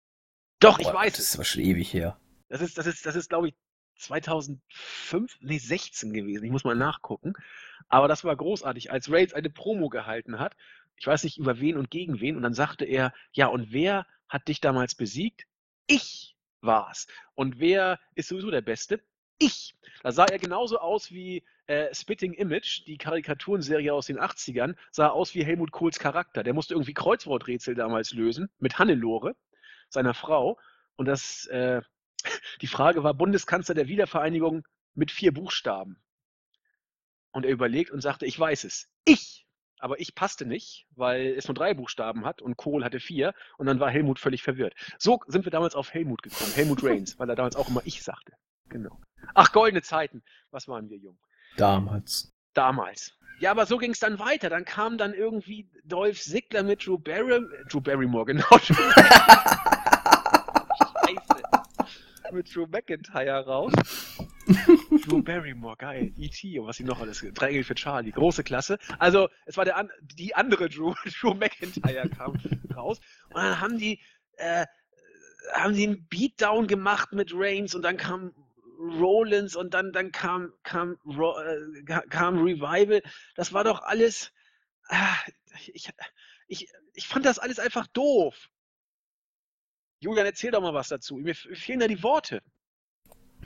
[0.58, 2.18] Doch, ich Boah, weiß Das ist aber schon ewig her.
[2.48, 3.54] Das ist, das ist, das ist, glaube ich,
[3.98, 6.44] 2005, nee, 16 gewesen.
[6.44, 7.34] Ich muss mal nachgucken.
[7.88, 10.56] Aber das war großartig, als Reigns eine Promo gehalten hat.
[10.96, 12.36] Ich weiß nicht über wen und gegen wen.
[12.36, 15.46] Und dann sagte er, ja, und wer hat dich damals besiegt?
[15.86, 17.06] Ich war's.
[17.34, 19.00] Und wer ist sowieso der Beste?
[19.38, 19.76] Ich.
[20.02, 25.08] Da sah er genauso aus wie äh, Spitting Image, die Karikaturenserie aus den 80ern, sah
[25.08, 26.42] aus wie Helmut Kohls Charakter.
[26.42, 29.36] Der musste irgendwie Kreuzworträtsel damals lösen mit Hannelore,
[29.88, 30.58] seiner Frau.
[30.96, 31.82] Und das, äh,
[32.60, 36.00] die Frage war Bundeskanzler der Wiedervereinigung mit vier Buchstaben.
[37.32, 38.88] Und er überlegt und sagte, ich weiß es.
[39.04, 39.46] Ich.
[39.80, 43.32] Aber ich passte nicht, weil es nur drei Buchstaben hat und Kohl hatte vier.
[43.58, 44.74] Und dann war Helmut völlig verwirrt.
[44.98, 46.52] So sind wir damals auf Helmut gekommen.
[46.54, 48.32] Helmut Reigns, weil er damals auch immer ich sagte.
[48.68, 49.00] Genau.
[49.34, 50.22] Ach, goldene Zeiten.
[50.50, 51.18] Was waren wir jung?
[51.56, 52.32] Damals.
[52.54, 53.16] Damals.
[53.40, 54.50] Ja, aber so ging es dann weiter.
[54.50, 58.46] Dann kam dann irgendwie Dolph Ziggler mit Drew, Barry, Drew Barrymore, genau.
[62.32, 63.72] Mit Drew McIntyre raus.
[65.06, 66.12] Drew Barrymore, geil.
[66.16, 66.58] E.T.
[66.58, 67.24] und was sie noch alles.
[67.34, 68.12] Drei Engel für Charlie.
[68.12, 68.78] Große Klasse.
[68.98, 70.94] Also, es war der an, die andere Drew.
[71.20, 72.38] Drew McIntyre kam
[72.74, 73.00] raus.
[73.28, 74.00] Und dann haben die,
[74.36, 74.66] äh,
[75.52, 78.32] haben die einen Beatdown gemacht mit Reigns und dann kam
[78.78, 83.02] Rollins und dann, dann kam, kam, äh, ka- kam Revival.
[83.34, 84.32] Das war doch alles.
[84.88, 85.16] Ah,
[85.72, 85.90] ich,
[86.46, 88.48] ich, ich fand das alles einfach doof.
[90.00, 91.16] Julian, erzähl doch mal was dazu.
[91.16, 92.42] Mir fehlen da die Worte.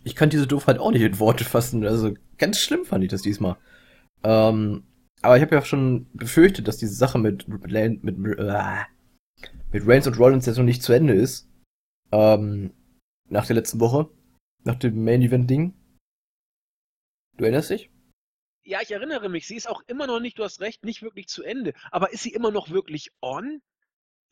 [0.05, 1.85] Ich kann diese Doofheit auch nicht in Worte fassen.
[1.87, 3.57] Also ganz schlimm fand ich das diesmal.
[4.23, 4.85] Ähm,
[5.23, 8.85] aber ich habe ja schon befürchtet, dass diese Sache mit Lan- mit äh,
[9.71, 11.49] mit Reigns und Rollins jetzt noch nicht zu Ende ist.
[12.11, 12.75] Ähm,
[13.29, 14.11] nach der letzten Woche,
[14.65, 15.75] nach dem Main Event Ding.
[17.37, 17.91] Du erinnerst dich?
[18.65, 21.27] Ja, ich erinnere mich, sie ist auch immer noch nicht, du hast recht, nicht wirklich
[21.29, 21.73] zu Ende.
[21.91, 23.63] Aber ist sie immer noch wirklich on?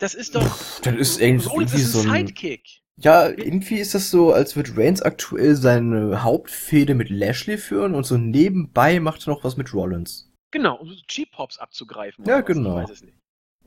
[0.01, 0.43] Das ist doch.
[0.43, 2.81] Pff, das ist irgendwie, Rollins ist so ein ein Sidekick.
[2.97, 8.05] Ja, irgendwie ist das so, als würde Reigns aktuell seine Hauptfehde mit Lashley führen und
[8.05, 10.31] so nebenbei macht er noch was mit Rollins.
[10.51, 12.25] Genau, um so Cheap Pops abzugreifen.
[12.27, 12.85] Ja, genau.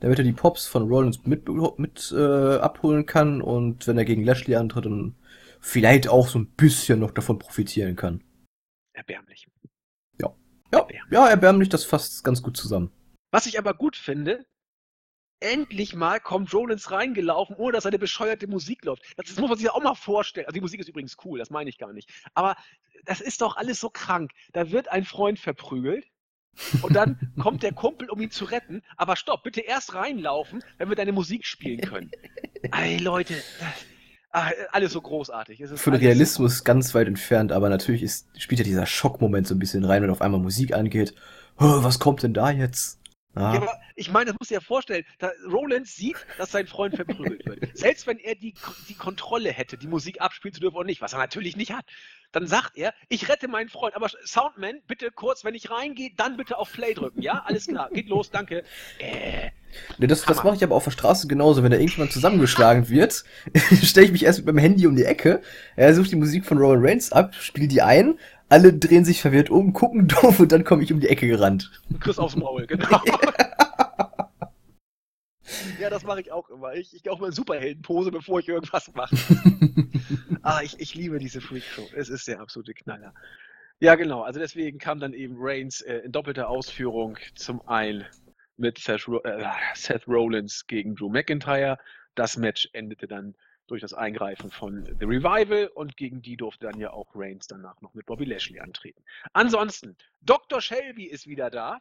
[0.00, 4.24] Damit er die Pops von Rollins mit, mit äh, abholen kann und wenn er gegen
[4.24, 5.14] Lashley antritt, dann
[5.60, 8.22] vielleicht auch so ein bisschen noch davon profitieren kann.
[8.92, 9.48] Erbärmlich.
[10.20, 10.34] Ja,
[10.70, 11.12] Erbärmlich.
[11.12, 12.90] ja, erbärmlich, das fasst ganz gut zusammen.
[13.32, 14.44] Was ich aber gut finde,
[15.44, 19.02] endlich mal kommt Rollins reingelaufen, ohne dass eine bescheuerte Musik läuft.
[19.16, 20.46] Das, das muss man sich ja auch mal vorstellen.
[20.46, 22.10] Also die Musik ist übrigens cool, das meine ich gar nicht.
[22.34, 22.56] Aber
[23.04, 24.32] das ist doch alles so krank.
[24.52, 26.06] Da wird ein Freund verprügelt
[26.82, 28.82] und dann kommt der Kumpel, um ihn zu retten.
[28.96, 32.10] Aber stopp, bitte erst reinlaufen, wenn wir deine Musik spielen können.
[32.72, 33.72] Ey, Leute, das,
[34.30, 35.58] ach, alles so großartig.
[35.58, 39.46] Für den alles so Realismus ganz weit entfernt, aber natürlich ist, spielt ja dieser Schockmoment
[39.46, 41.14] so ein bisschen rein, wenn auf einmal Musik angeht.
[41.58, 42.98] Oh, was kommt denn da jetzt?
[43.36, 45.04] Ja, aber ich meine, das musst du dir ja vorstellen.
[45.50, 47.68] Rollins sieht, dass sein Freund verprügelt wird.
[47.76, 48.54] Selbst wenn er die,
[48.88, 51.84] die Kontrolle hätte, die Musik abspielen zu dürfen oder nicht, was er natürlich nicht hat,
[52.32, 53.96] dann sagt er, ich rette meinen Freund.
[53.96, 57.22] Aber Soundman, bitte kurz, wenn ich reingehe, dann bitte auf Play drücken.
[57.22, 57.90] Ja, alles klar.
[57.90, 58.64] Geht los, danke.
[58.98, 59.50] Äh,
[59.98, 61.62] Ne, das, das mache ich aber auf der Straße genauso.
[61.62, 63.24] Wenn da irgendjemand zusammengeschlagen wird,
[63.82, 65.42] stelle ich mich erst mit meinem Handy um die Ecke,
[65.76, 68.18] er sucht die Musik von Roman Reigns ab, spiele die ein,
[68.48, 71.70] alle drehen sich verwirrt um, gucken doof und dann komme ich um die Ecke gerannt.
[72.00, 72.88] Chris aufs Maul, genau.
[75.80, 76.74] ja, das mache ich auch immer.
[76.74, 79.16] Ich, ich gehe auch mal in Superheldenpose, bevor ich irgendwas mache.
[80.42, 81.88] Ah, ich, ich liebe diese Freakshow.
[81.96, 83.14] Es ist der absolute Knaller.
[83.80, 84.22] Ja, genau.
[84.22, 88.04] Also deswegen kam dann eben Reigns äh, in doppelter Ausführung zum einen
[88.58, 91.78] mit Seth, äh, Seth Rollins gegen Drew McIntyre.
[92.14, 93.34] Das Match endete dann
[93.66, 97.80] durch das Eingreifen von The Revival und gegen die durfte dann ja auch Reigns danach
[97.80, 99.02] noch mit Bobby Lashley antreten.
[99.32, 100.60] Ansonsten, Dr.
[100.60, 101.80] Shelby ist wieder da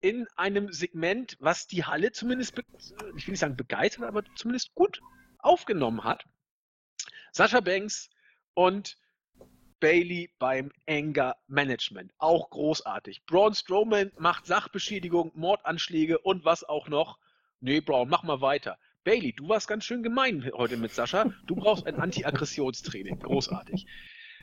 [0.00, 2.58] in einem Segment, was die Halle zumindest,
[3.16, 5.00] ich will nicht sagen begeistert, aber zumindest gut
[5.38, 6.24] aufgenommen hat.
[7.32, 8.10] Sascha Banks
[8.54, 8.96] und
[9.80, 12.12] Bailey beim Anger Management.
[12.18, 13.24] Auch großartig.
[13.26, 17.18] Braun Strowman macht Sachbeschädigung, Mordanschläge und was auch noch.
[17.60, 18.78] Nee, Braun, mach mal weiter.
[19.08, 21.32] Bailey, du warst ganz schön gemein heute mit Sascha.
[21.46, 23.18] Du brauchst ein Anti-Aggressionstraining.
[23.20, 23.86] Großartig.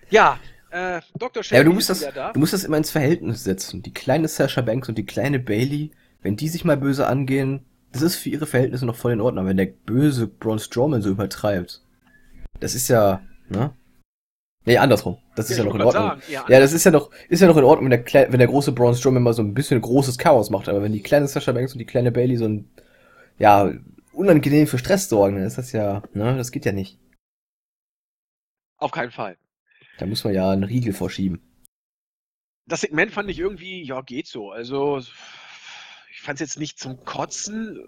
[0.09, 0.39] Ja,
[0.72, 1.41] äh, Dr.
[1.41, 2.34] Ja, Shelby aber du musst, ist das, da.
[2.34, 3.84] du musst das immer ins Verhältnis setzen.
[3.84, 5.91] Die kleine Sasha Banks und die kleine Bailey,
[6.24, 9.41] wenn die sich mal böse angehen, das ist für ihre Verhältnisse noch voll in Ordnung.
[9.43, 11.84] Aber wenn der böse Braun Strowman so übertreibt,
[12.59, 13.72] das ist ja, ne?
[14.66, 15.20] Nee, andersrum.
[15.36, 16.03] Das ist ja, noch in Ordnung.
[16.07, 18.39] sagen, Ja, das ist ja noch, ist ja noch in Ordnung, wenn der, Klei- wenn
[18.39, 20.68] der große Braun Strowman mal so ein bisschen großes Chaos macht.
[20.70, 22.68] Aber wenn die kleine Sasha Banks und die kleine Bailey so ein,
[23.38, 23.72] ja,
[24.16, 26.99] unangenehm für Stress sorgen, dann ist das ja, ne, das geht ja nicht.
[28.78, 29.38] Auf keinen Fall.
[29.97, 31.41] Da muss man ja einen Riegel vorschieben.
[32.68, 34.51] Das Segment fand ich irgendwie, ja, geht so.
[34.51, 34.99] Also,
[36.11, 37.80] ich fand es jetzt nicht zum Kotzen,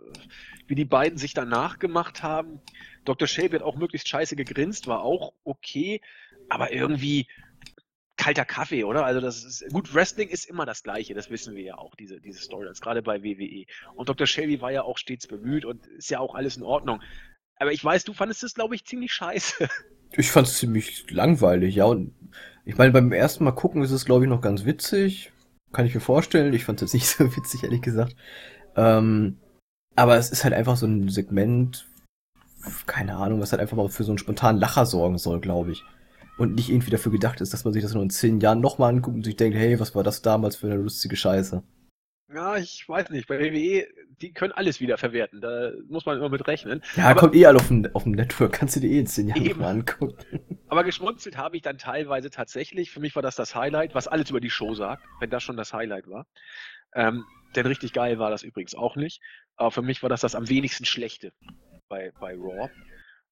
[0.68, 2.62] wie die beiden sich danach gemacht haben.
[3.04, 3.28] Dr.
[3.28, 6.02] Shelby hat auch möglichst scheiße gegrinst, war auch okay,
[6.50, 7.28] aber irgendwie
[8.18, 9.06] kalter Kaffee, oder?
[9.06, 9.94] Also das ist gut.
[9.94, 13.24] Wrestling ist immer das Gleiche, das wissen wir ja auch, diese, diese Storylines, gerade bei
[13.24, 13.66] WWE.
[13.96, 14.28] Und Dr.
[14.28, 17.02] Shelby war ja auch stets bemüht und ist ja auch alles in Ordnung.
[17.60, 19.68] Aber ich weiß, du fandest es, glaube ich, ziemlich scheiße.
[20.12, 21.84] Ich fand es ziemlich langweilig, ja.
[21.84, 22.16] Und
[22.64, 25.34] ich meine, beim ersten Mal gucken ist es, glaube ich, noch ganz witzig.
[25.74, 26.54] Kann ich mir vorstellen.
[26.54, 28.16] Ich fand es nicht so witzig, ehrlich gesagt.
[28.78, 29.38] Ähm,
[29.98, 31.90] aber es ist halt einfach so ein Segment,
[32.86, 35.84] keine Ahnung, was halt einfach mal für so einen spontanen Lacher sorgen soll, glaube ich.
[36.38, 38.94] Und nicht irgendwie dafür gedacht ist, dass man sich das nur in zehn Jahren nochmal
[38.94, 41.64] anguckt und sich denkt, hey, was war das damals für eine lustige Scheiße.
[42.34, 43.28] Ja, ich weiß nicht.
[43.28, 43.88] Bei WWE,
[44.22, 45.40] die können alles wieder verwerten.
[45.40, 46.84] Da muss man immer mit rechnen.
[46.96, 48.52] Ja, aber, kommt eh alle auf dem, auf dem Network.
[48.52, 50.16] Kannst du dir eh in zehn Jahren mal angucken.
[50.68, 52.92] Aber geschmunzelt habe ich dann teilweise tatsächlich.
[52.92, 55.56] Für mich war das das Highlight, was alles über die Show sagt, wenn das schon
[55.56, 56.28] das Highlight war.
[56.94, 57.24] Ähm,
[57.56, 59.22] denn richtig geil war das übrigens auch nicht.
[59.56, 61.32] Aber für mich war das das am wenigsten schlechte
[61.88, 62.70] bei, bei Raw.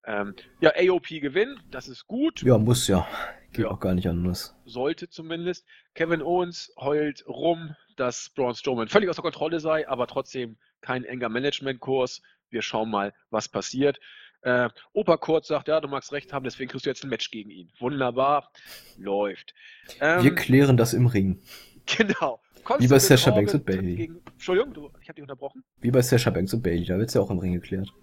[0.06, 2.44] Ähm, ja, AOP gewinnt, das ist gut.
[2.44, 3.08] Ja, muss ja.
[3.54, 3.72] Geht ja.
[3.72, 4.56] auch gar nicht anders.
[4.66, 5.66] Sollte zumindest.
[5.94, 11.30] Kevin Owens heult rum, dass Braun Strowman völlig außer Kontrolle sei, aber trotzdem kein enger
[11.30, 12.22] Managementkurs.
[12.50, 14.00] Wir schauen mal, was passiert.
[14.42, 17.32] Äh, Opa Kurt sagt, ja, du magst recht haben, deswegen kriegst du jetzt ein Match
[17.32, 17.72] gegen ihn.
[17.80, 18.52] Wunderbar,
[18.98, 19.56] läuft.
[20.00, 21.42] Ähm, Wir klären das im Ring.
[21.98, 22.42] Genau.
[22.80, 23.96] Wie bei Sasha Banks und Bailey.
[23.96, 25.64] Gegen, Entschuldigung, du, ich habe dich unterbrochen.
[25.82, 27.94] Wie bei Sasha Banks und Bailey, da wird es ja auch im Ring geklärt.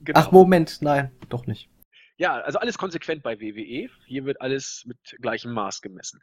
[0.00, 0.18] Genau.
[0.18, 1.68] Ach, Moment, nein, doch nicht.
[2.18, 3.90] Ja, also alles konsequent bei WWE.
[4.06, 6.20] Hier wird alles mit gleichem Maß gemessen.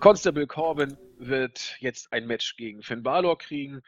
[0.00, 3.82] Constable Corbin wird jetzt ein Match gegen Finn Balor kriegen.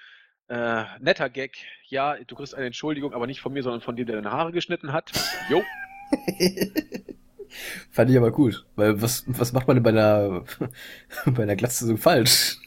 [0.48, 1.56] Äh, netter Gag.
[1.86, 4.52] Ja, du kriegst eine Entschuldigung, aber nicht von mir, sondern von dem, der deine Haare
[4.52, 5.12] geschnitten hat.
[5.48, 5.62] Jo.
[7.90, 8.66] Fand ich aber gut.
[8.74, 10.44] Weil was, was macht man denn bei einer,
[11.26, 12.58] bei einer Glatze so falsch?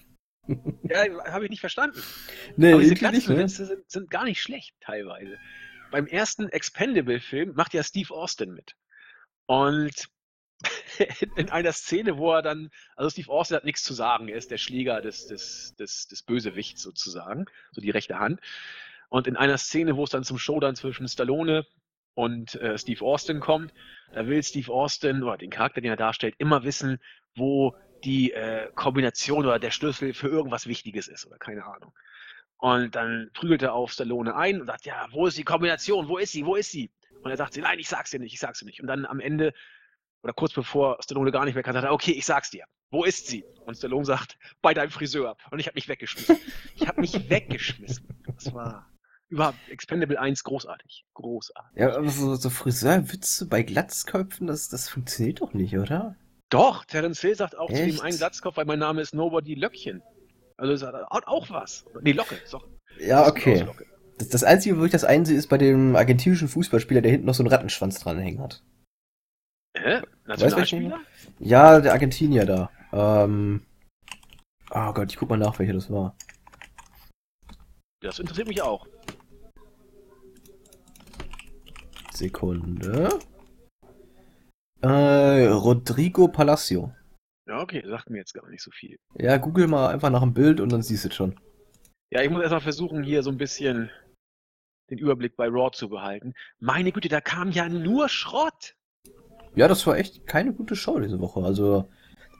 [0.47, 2.01] ja, habe ich nicht verstanden.
[2.57, 3.67] Nee, aber diese Glatzenwitze ne?
[3.67, 5.37] sind, sind gar nicht schlecht teilweise
[5.93, 8.75] beim ersten Expendable-Film macht ja Steve Austin mit.
[9.45, 10.09] Und
[11.35, 14.49] in einer Szene, wo er dann, also Steve Austin hat nichts zu sagen, er ist
[14.49, 18.41] der Schläger des, des, des, des Bösewichts sozusagen, so die rechte Hand.
[19.09, 21.67] Und in einer Szene, wo es dann zum Showdown zwischen Stallone
[22.15, 23.71] und äh, Steve Austin kommt,
[24.13, 26.97] da will Steve Austin oder den Charakter, den er darstellt, immer wissen,
[27.35, 31.93] wo die äh, Kombination oder der Schlüssel für irgendwas Wichtiges ist oder keine Ahnung.
[32.63, 36.07] Und dann prügelt er auf Stallone ein und sagt, ja, wo ist die Kombination?
[36.07, 36.45] Wo ist sie?
[36.45, 36.89] Wo ist sie?
[37.21, 38.79] Und er sagt sie, nein, ich sag's dir nicht, ich sag's dir nicht.
[38.79, 39.53] Und dann am Ende,
[40.21, 42.63] oder kurz bevor Stallone gar nicht mehr kann, sagt er, okay, ich sag's dir.
[42.89, 43.43] Wo ist sie?
[43.65, 45.35] Und Stallone sagt, bei deinem Friseur.
[45.51, 46.37] Und ich habe mich weggeschmissen.
[46.77, 48.07] ich habe mich weggeschmissen.
[48.33, 48.89] Das war
[49.27, 51.03] überhaupt Expendable 1 großartig.
[51.15, 51.81] Großartig.
[51.81, 56.15] Ja, aber so, so Friseurwitze bei Glatzköpfen, das, das funktioniert doch nicht, oder?
[56.49, 57.83] Doch, Terence Hill sagt auch Echt?
[57.83, 60.01] zu ihm einen Glatzkopf, weil mein Name ist Nobody Löckchen.
[60.57, 61.85] Also es hat auch was.
[62.01, 62.35] Nee, Locke.
[62.35, 62.65] Ist doch,
[62.99, 63.67] ja, okay.
[64.17, 67.33] Das, das, Einzige, wo ich das einsehe, ist bei dem argentinischen Fußballspieler, der hinten noch
[67.33, 68.63] so einen Rattenschwanz dran hängen hat.
[69.75, 70.01] Hä?
[70.25, 70.99] Nationalspieler?
[71.39, 72.69] Ja, der Argentinier da.
[72.91, 73.65] Ähm.
[74.71, 76.15] Oh Gott, ich guck mal nach, welcher das war.
[78.01, 78.85] Das interessiert mich auch.
[82.11, 83.09] Sekunde.
[84.81, 86.93] Äh, Rodrigo Palacio.
[87.53, 88.97] Ja, okay, sagt mir jetzt gar nicht so viel.
[89.19, 91.39] Ja, google mal einfach nach dem Bild und dann siehst du es schon.
[92.09, 93.91] Ja, ich muss erstmal versuchen, hier so ein bisschen
[94.89, 96.33] den Überblick bei Raw zu behalten.
[96.59, 98.75] Meine Güte, da kam ja nur Schrott.
[99.53, 101.43] Ja, das war echt keine gute Show diese Woche.
[101.43, 101.87] Also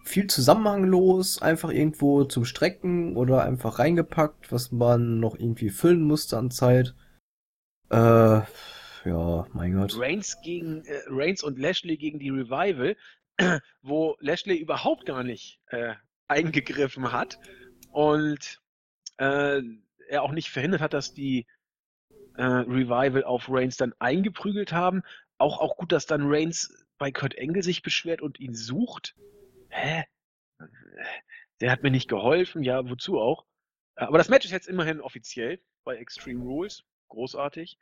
[0.03, 6.39] viel zusammenhanglos, einfach irgendwo zum Strecken oder einfach reingepackt, was man noch irgendwie füllen musste
[6.39, 6.95] an Zeit.
[7.91, 8.41] Äh,
[9.05, 9.95] ja, mein Gott.
[9.95, 12.95] Reigns gegen äh, Reigns und Lashley gegen die Revival
[13.81, 15.95] wo Lashley überhaupt gar nicht äh,
[16.27, 17.39] eingegriffen hat
[17.91, 18.61] und
[19.17, 19.61] äh,
[20.07, 21.45] er auch nicht verhindert hat, dass die
[22.35, 25.03] äh, Revival auf Reigns dann eingeprügelt haben.
[25.37, 29.15] Auch, auch gut, dass dann Reigns bei Kurt Engel sich beschwert und ihn sucht.
[29.69, 30.05] Hä?
[31.59, 32.63] Der hat mir nicht geholfen.
[32.63, 33.45] Ja, wozu auch?
[33.95, 36.83] Aber das Match ist jetzt immerhin offiziell bei Extreme Rules.
[37.09, 37.77] Großartig.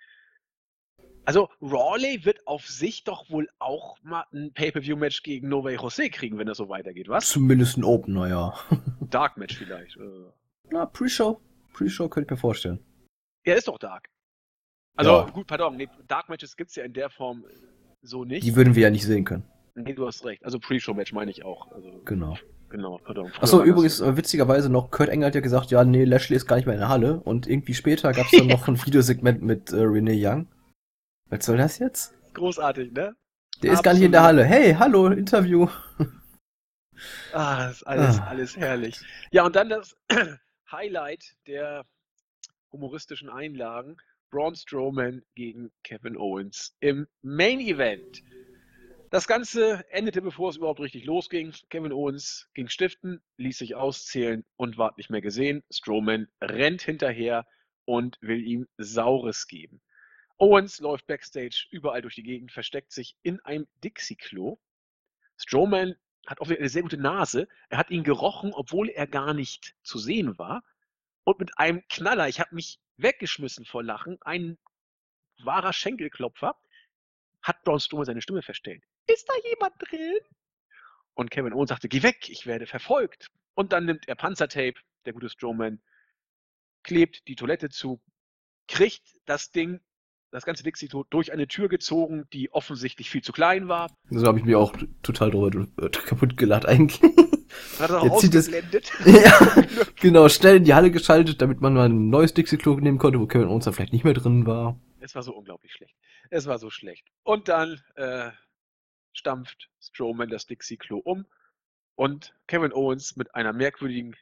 [1.25, 6.37] Also Rawley wird auf sich doch wohl auch mal ein Pay-Per-View-Match gegen Nove Jose kriegen,
[6.37, 7.29] wenn das so weitergeht, was?
[7.29, 8.53] Zumindest ein Opener, ja.
[9.09, 9.97] Dark-Match vielleicht.
[9.97, 10.31] Äh.
[10.71, 11.39] Na, Pre-Show.
[11.73, 12.79] Pre-Show könnte ich mir vorstellen.
[13.43, 14.09] Er ist doch Dark.
[14.95, 15.29] Also, ja.
[15.29, 17.45] gut, pardon, nee, Dark-Matches gibt es ja in der Form
[18.01, 18.45] so nicht.
[18.45, 19.43] Die würden wir ja nicht sehen können.
[19.75, 20.43] Nee, du hast recht.
[20.43, 21.71] Also Pre-Show-Match meine ich auch.
[21.71, 22.37] Also, genau.
[22.69, 23.31] Genau, pardon.
[23.39, 26.55] Achso, übrigens, äh, witzigerweise noch, Kurt Engel hat ja gesagt, ja, nee, Lashley ist gar
[26.55, 27.19] nicht mehr in der Halle.
[27.19, 30.47] Und irgendwie später gab es dann noch ein Videosegment mit äh, Renee Young.
[31.31, 32.13] Was soll das jetzt?
[32.33, 33.15] Großartig, ne?
[33.63, 33.73] Der Absolut.
[33.73, 34.43] ist gar nicht in der Halle.
[34.43, 35.67] Hey, hallo, Interview.
[37.33, 38.27] Ah, das ist alles, ah.
[38.27, 38.99] alles herrlich.
[39.31, 39.97] Ja, und dann das
[40.71, 41.83] Highlight der
[42.71, 43.97] humoristischen Einlagen.
[44.29, 48.21] Braun Strowman gegen Kevin Owens im Main Event.
[49.09, 51.53] Das Ganze endete, bevor es überhaupt richtig losging.
[51.71, 55.63] Kevin Owens ging stiften, ließ sich auszählen und ward nicht mehr gesehen.
[55.71, 57.47] Strowman rennt hinterher
[57.85, 59.81] und will ihm Saures geben.
[60.41, 64.57] Owens läuft backstage überall durch die Gegend, versteckt sich in einem Dixie-Klo.
[65.37, 67.47] Strowman hat auch eine sehr gute Nase.
[67.69, 70.63] Er hat ihn gerochen, obwohl er gar nicht zu sehen war.
[71.25, 74.57] Und mit einem Knaller, ich habe mich weggeschmissen vor Lachen, ein
[75.43, 76.59] wahrer Schenkelklopfer,
[77.43, 78.83] hat Braun Strowman seine Stimme verstellt.
[79.05, 80.17] Ist da jemand drin?
[81.13, 83.27] Und Kevin Owens sagte, geh weg, ich werde verfolgt.
[83.53, 85.83] Und dann nimmt er Panzertape, der gute Strowman,
[86.81, 88.01] klebt die Toilette zu,
[88.67, 89.79] kriegt das Ding
[90.31, 93.91] das ganze Dixie durch eine Tür gezogen, die offensichtlich viel zu klein war.
[94.09, 94.73] So habe ich mir auch
[95.03, 97.01] total drüber äh, kaputt gelacht eigentlich.
[97.79, 98.91] Hat er auch ausgeblendet.
[99.05, 99.65] ja,
[99.99, 103.27] genau, schnell in die Halle geschaltet, damit man mal ein neues Dixie-Klo nehmen konnte, wo
[103.27, 104.79] Kevin Owens dann vielleicht nicht mehr drin war.
[104.99, 105.95] Es war so unglaublich schlecht.
[106.29, 107.07] Es war so schlecht.
[107.23, 108.31] Und dann äh,
[109.13, 111.25] stampft Strowman das Dixie-Klo um
[111.95, 114.15] und Kevin Owens mit einer merkwürdigen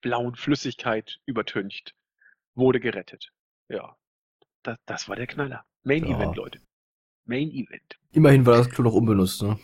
[0.00, 1.94] blauen Flüssigkeit übertüncht
[2.54, 3.32] wurde gerettet.
[3.68, 3.96] Ja,
[4.62, 5.64] das, das war der Knaller.
[5.82, 6.16] Main ja.
[6.16, 6.60] Event, Leute.
[7.24, 7.98] Main Event.
[8.12, 9.58] Immerhin war das Klo noch unbenutzt, ne?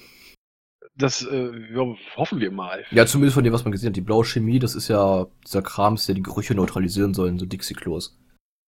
[0.95, 2.85] Das äh, ja, hoffen wir mal.
[2.91, 3.97] Ja, zumindest von dem, was man gesehen hat.
[3.97, 7.45] Die blaue Chemie, das ist ja dieser Krams, der die Gerüche neutralisieren soll in so
[7.45, 8.19] Dixie-Klos.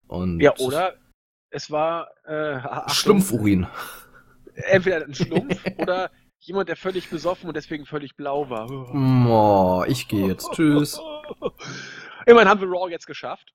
[0.07, 0.95] Und ja, oder
[1.51, 2.59] es war äh,
[2.89, 3.67] Schlumpfurin.
[4.55, 6.09] Entweder ein Schlumpf oder
[6.39, 8.69] jemand, der völlig besoffen und deswegen völlig blau war.
[8.71, 10.51] Oh, ich gehe jetzt.
[10.53, 10.99] Tschüss.
[12.25, 13.53] Immerhin haben wir Raw jetzt geschafft.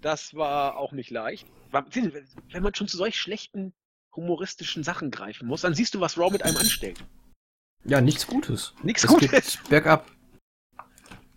[0.00, 1.46] Das war auch nicht leicht.
[1.70, 3.74] Wenn man schon zu solch schlechten
[4.14, 7.04] humoristischen Sachen greifen muss, dann siehst du, was Raw mit einem anstellt.
[7.84, 8.74] Ja, nichts Gutes.
[8.82, 9.30] Nichts Gutes.
[9.30, 10.10] Geht bergab.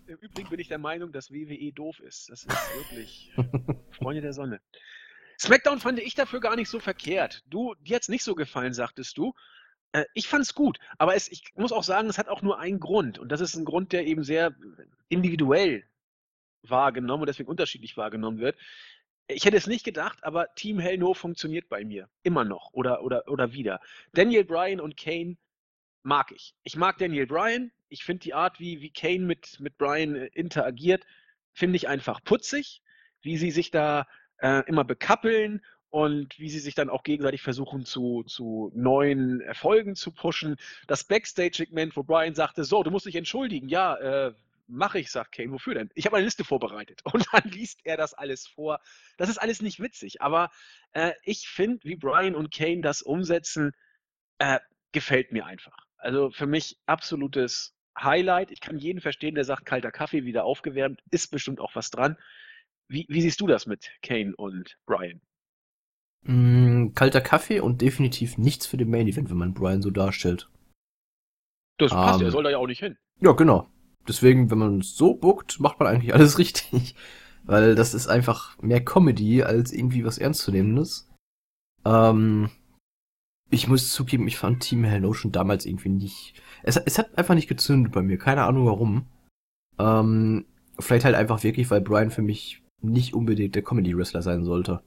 [0.06, 2.28] Im Übrigen bin ich der Meinung, dass WWE doof ist.
[2.28, 3.32] Das ist wirklich
[3.90, 4.60] Freunde der Sonne.
[5.40, 7.42] SmackDown fand ich dafür gar nicht so verkehrt.
[7.46, 9.32] Du, dir hat's nicht so gefallen, sagtest du.
[9.92, 12.80] Äh, ich fand's gut, aber es, ich muss auch sagen, es hat auch nur einen
[12.80, 13.18] Grund.
[13.18, 14.54] Und das ist ein Grund, der eben sehr
[15.08, 15.84] individuell
[16.62, 18.56] wahrgenommen und deswegen unterschiedlich wahrgenommen wird.
[19.28, 22.08] Ich hätte es nicht gedacht, aber Team Hell No funktioniert bei mir.
[22.22, 22.70] Immer noch.
[22.72, 23.80] Oder, oder, oder wieder.
[24.12, 25.36] Daniel Bryan und Kane
[26.02, 26.54] mag ich.
[26.64, 27.70] Ich mag Daniel Bryan.
[27.88, 31.04] Ich finde die Art, wie, wie Kane mit, mit Bryan äh, interagiert,
[31.52, 32.82] finde ich einfach putzig.
[33.20, 34.06] Wie sie sich da
[34.38, 39.94] äh, immer bekappeln und wie sie sich dann auch gegenseitig versuchen zu, zu neuen Erfolgen
[39.94, 40.56] zu pushen.
[40.86, 43.68] Das Backstage-Segment, wo Bryan sagte, so, du musst dich entschuldigen.
[43.68, 44.32] Ja, äh,
[44.72, 45.52] mache ich, sagt Kane.
[45.52, 45.90] Wofür denn?
[45.94, 47.02] Ich habe eine Liste vorbereitet.
[47.12, 48.80] Und dann liest er das alles vor.
[49.16, 50.50] Das ist alles nicht witzig, aber
[50.92, 53.72] äh, ich finde, wie Brian und Kane das umsetzen,
[54.38, 54.58] äh,
[54.92, 55.76] gefällt mir einfach.
[55.96, 58.50] Also für mich absolutes Highlight.
[58.50, 62.16] Ich kann jeden verstehen, der sagt, kalter Kaffee wieder aufgewärmt, ist bestimmt auch was dran.
[62.88, 65.20] Wie, wie siehst du das mit Kane und Brian?
[66.22, 70.48] Mm, kalter Kaffee und definitiv nichts für den Main Event, wenn man Brian so darstellt.
[71.78, 72.96] Das passt, um, er ähm, soll da ja auch nicht hin.
[73.20, 73.71] Ja, genau
[74.08, 76.94] deswegen, wenn man es so bookt, macht man eigentlich alles richtig.
[77.44, 81.08] Weil das ist einfach mehr Comedy als irgendwie was Ernstzunehmendes.
[81.84, 82.50] Ähm,
[83.50, 86.40] ich muss zugeben, ich fand Team Hell Notion damals irgendwie nicht.
[86.62, 89.06] Es, es hat einfach nicht gezündet bei mir, keine Ahnung warum.
[89.78, 90.46] Ähm,
[90.78, 94.82] vielleicht halt einfach wirklich, weil Brian für mich nicht unbedingt der Comedy-Wrestler sein sollte.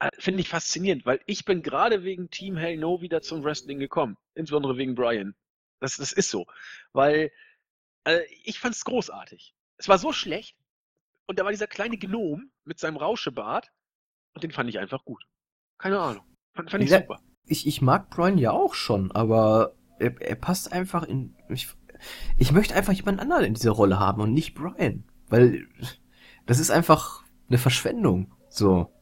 [0.00, 3.78] Äh, finde ich faszinierend, weil ich bin gerade wegen Team Hell No wieder zum Wrestling
[3.78, 4.16] gekommen.
[4.34, 5.34] Insbesondere wegen Brian.
[5.80, 6.46] Das, das ist so.
[6.92, 7.30] Weil
[8.06, 9.54] also ich fand es großartig.
[9.78, 10.56] Es war so schlecht.
[11.28, 13.72] Und da war dieser kleine Gnom mit seinem Rauschebart.
[14.34, 15.26] Und den fand ich einfach gut.
[15.78, 16.24] Keine Ahnung.
[16.54, 17.20] Fand, fand ich ja, super.
[17.46, 21.36] Ich, ich mag Brian ja auch schon, aber er, er passt einfach in.
[21.48, 21.68] Ich,
[22.38, 25.04] ich möchte einfach jemand anderen in dieser Rolle haben und nicht Brian.
[25.26, 25.66] Weil
[26.46, 28.32] das ist einfach eine Verschwendung.
[28.48, 28.92] So.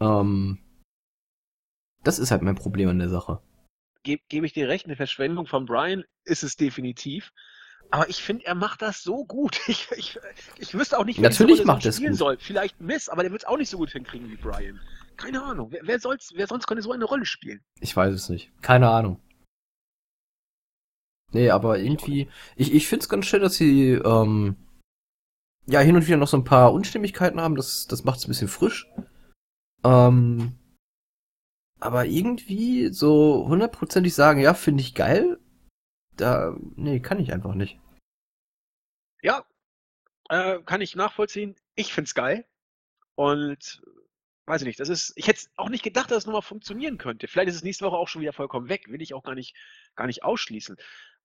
[0.00, 0.64] Ähm,
[2.02, 3.42] das ist halt mein Problem an der Sache.
[4.02, 7.30] Gebe geb ich dir recht, eine Verschwendung von Brian ist es definitiv.
[7.90, 9.60] Aber ich finde, er macht das so gut.
[9.68, 10.18] Ich, ich,
[10.58, 12.18] ich wüsste auch nicht, wie Natürlich er macht spielen gut.
[12.18, 12.36] soll.
[12.38, 14.80] Vielleicht Miss, aber der wird es auch nicht so gut hinkriegen wie Brian.
[15.16, 15.70] Keine Ahnung.
[15.70, 17.60] Wer, wer, soll's, wer sonst könnte so eine Rolle spielen?
[17.80, 18.50] Ich weiß es nicht.
[18.62, 19.20] Keine Ahnung.
[21.32, 24.56] Nee, aber irgendwie, ich, ich finde es ganz schön, dass sie ähm,
[25.66, 27.56] ja hin und wieder noch so ein paar Unstimmigkeiten haben.
[27.56, 28.88] Das, das macht es ein bisschen frisch.
[29.84, 30.58] Ähm,
[31.80, 35.38] aber irgendwie so hundertprozentig sagen, ja, finde ich geil.
[36.16, 37.78] Da, nee, kann ich einfach nicht.
[39.22, 39.44] Ja,
[40.28, 41.56] äh, kann ich nachvollziehen.
[41.74, 42.46] Ich find's geil.
[43.16, 43.82] Und
[44.46, 47.28] weiß ich nicht, das ist, ich hätte auch nicht gedacht, dass es nochmal funktionieren könnte.
[47.28, 49.56] Vielleicht ist es nächste Woche auch schon wieder vollkommen weg, will ich auch gar nicht,
[49.96, 50.76] gar nicht ausschließen.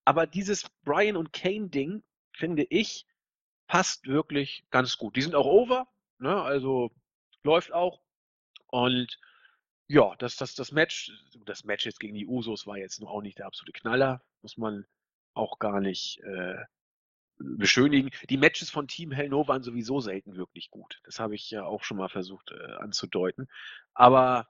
[0.04, 3.06] Aber dieses Brian und Kane-Ding, finde ich,
[3.66, 5.16] passt wirklich ganz gut.
[5.16, 5.86] Die sind auch over,
[6.18, 6.42] ne?
[6.42, 6.90] Also
[7.42, 8.00] läuft auch.
[8.66, 9.18] Und
[9.90, 11.10] ja, das, das, das Match,
[11.46, 14.56] das Match jetzt gegen die Usos war jetzt noch auch nicht der absolute Knaller, muss
[14.56, 14.86] man
[15.34, 16.62] auch gar nicht äh,
[17.38, 18.10] beschönigen.
[18.28, 21.00] Die Matches von Team Hell No waren sowieso selten wirklich gut.
[21.02, 23.48] Das habe ich ja auch schon mal versucht äh, anzudeuten.
[23.92, 24.48] Aber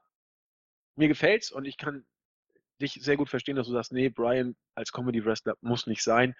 [0.95, 2.05] mir gefällt's und ich kann
[2.79, 6.35] dich sehr gut verstehen, dass du sagst, nee, Brian als Comedy Wrestler muss nicht sein.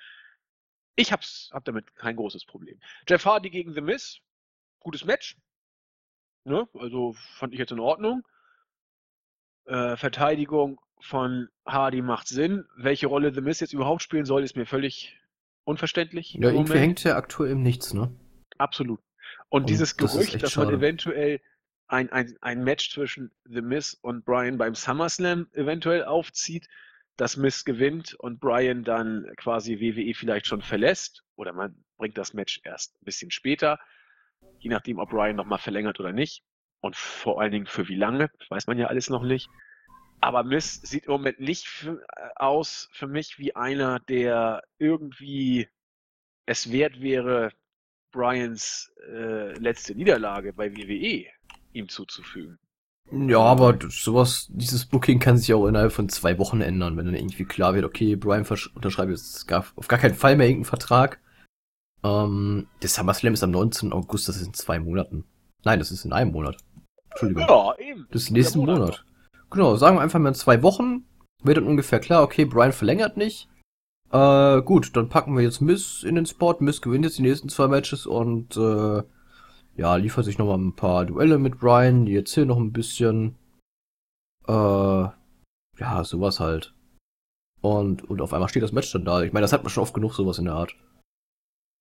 [0.96, 2.80] Ich hab's, hab damit kein großes Problem.
[3.10, 4.20] Jeff Hardy gegen The Miz,
[4.80, 5.38] gutes Match.
[6.44, 6.70] Ne?
[6.76, 8.24] Also fand ich jetzt in Ordnung.
[9.66, 12.66] Äh, Verteidigung von Hardy macht Sinn.
[12.76, 15.18] Welche Rolle The Miz jetzt überhaupt spielen soll, ist mir völlig
[15.64, 16.34] unverständlich.
[16.34, 18.14] Ja, irgendwie hängt ja aktuell im Nichts, ne?
[18.58, 19.00] Absolut.
[19.50, 21.42] Und, und dieses Gerücht, das dass man eventuell
[21.88, 26.68] ein, ein, ein Match zwischen The Miz und Brian beim SummerSlam eventuell aufzieht,
[27.18, 32.34] dass Miz gewinnt und Brian dann quasi WWE vielleicht schon verlässt oder man bringt das
[32.34, 33.80] Match erst ein bisschen später,
[34.60, 36.44] je nachdem, ob Brian nochmal verlängert oder nicht
[36.82, 39.50] und vor allen Dingen für wie lange, weiß man ja alles noch nicht.
[40.20, 41.96] Aber Miz sieht im Moment nicht äh,
[42.36, 45.68] aus für mich wie einer, der irgendwie
[46.46, 47.52] es wert wäre,
[48.12, 51.26] Brians äh, letzte Niederlage bei WWE
[51.74, 52.60] ihm zuzufügen.
[53.12, 57.16] Ja, aber sowas, dieses Booking kann sich auch innerhalb von zwei Wochen ändern, wenn dann
[57.16, 61.20] irgendwie klar wird, okay, Brian unterschreibt jetzt gar, auf gar keinen Fall mehr irgendeinen Vertrag.
[62.04, 63.92] Ähm, der SummerSlam ist am 19.
[63.92, 65.26] August, das ist in zwei Monaten.
[65.64, 66.58] Nein, das ist in einem Monat.
[67.12, 67.46] Entschuldigung.
[67.48, 68.08] Ja, eben.
[68.12, 68.80] Das ist nächsten Monat.
[68.80, 69.06] Monat.
[69.50, 71.06] Genau, sagen wir einfach mal in zwei Wochen.
[71.44, 73.50] Wird dann ungefähr klar, okay, Brian verlängert nicht.
[74.12, 76.56] Äh, gut, dann packen wir jetzt Miss in den Spot.
[76.60, 79.04] Miss gewinnt jetzt die nächsten zwei Matches und äh,
[79.76, 83.38] ja, liefert sich nochmal ein paar Duelle mit Brian, die erzählen noch ein bisschen.
[84.48, 86.74] Äh, ja, sowas halt.
[87.62, 89.22] Und, und auf einmal steht das Match dann da.
[89.22, 90.76] Ich meine, das hat man schon oft genug, sowas in der Art.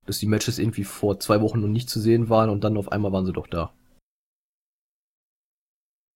[0.07, 2.93] Dass die Matches irgendwie vor zwei Wochen noch nicht zu sehen waren und dann auf
[2.93, 3.73] einmal waren sie doch da.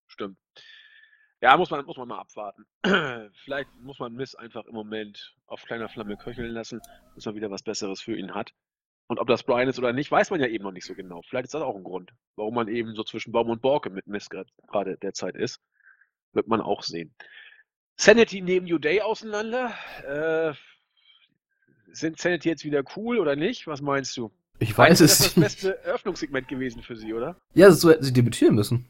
[0.06, 0.38] Stimmt.
[1.44, 2.64] Ja, muss man, muss man mal abwarten.
[3.44, 6.80] Vielleicht muss man Miss einfach im Moment auf kleiner Flamme köcheln lassen,
[7.14, 8.54] bis man wieder was Besseres für ihn hat.
[9.08, 11.20] Und ob das Brian ist oder nicht, weiß man ja eben noch nicht so genau.
[11.20, 14.06] Vielleicht ist das auch ein Grund, warum man eben so zwischen Baum und Borke mit
[14.06, 15.60] Miss gerade derzeit ist.
[16.32, 17.14] Wird man auch sehen.
[17.96, 19.74] Sanity neben New Day auseinander.
[20.02, 20.54] Äh,
[21.92, 23.66] sind Sanity jetzt wieder cool oder nicht?
[23.66, 24.32] Was meinst du?
[24.60, 25.20] Ich weiß es nicht.
[25.20, 27.36] Das ist das beste Eröffnungssegment gewesen für sie, oder?
[27.52, 28.88] Ja, so hätten sie debütieren müssen.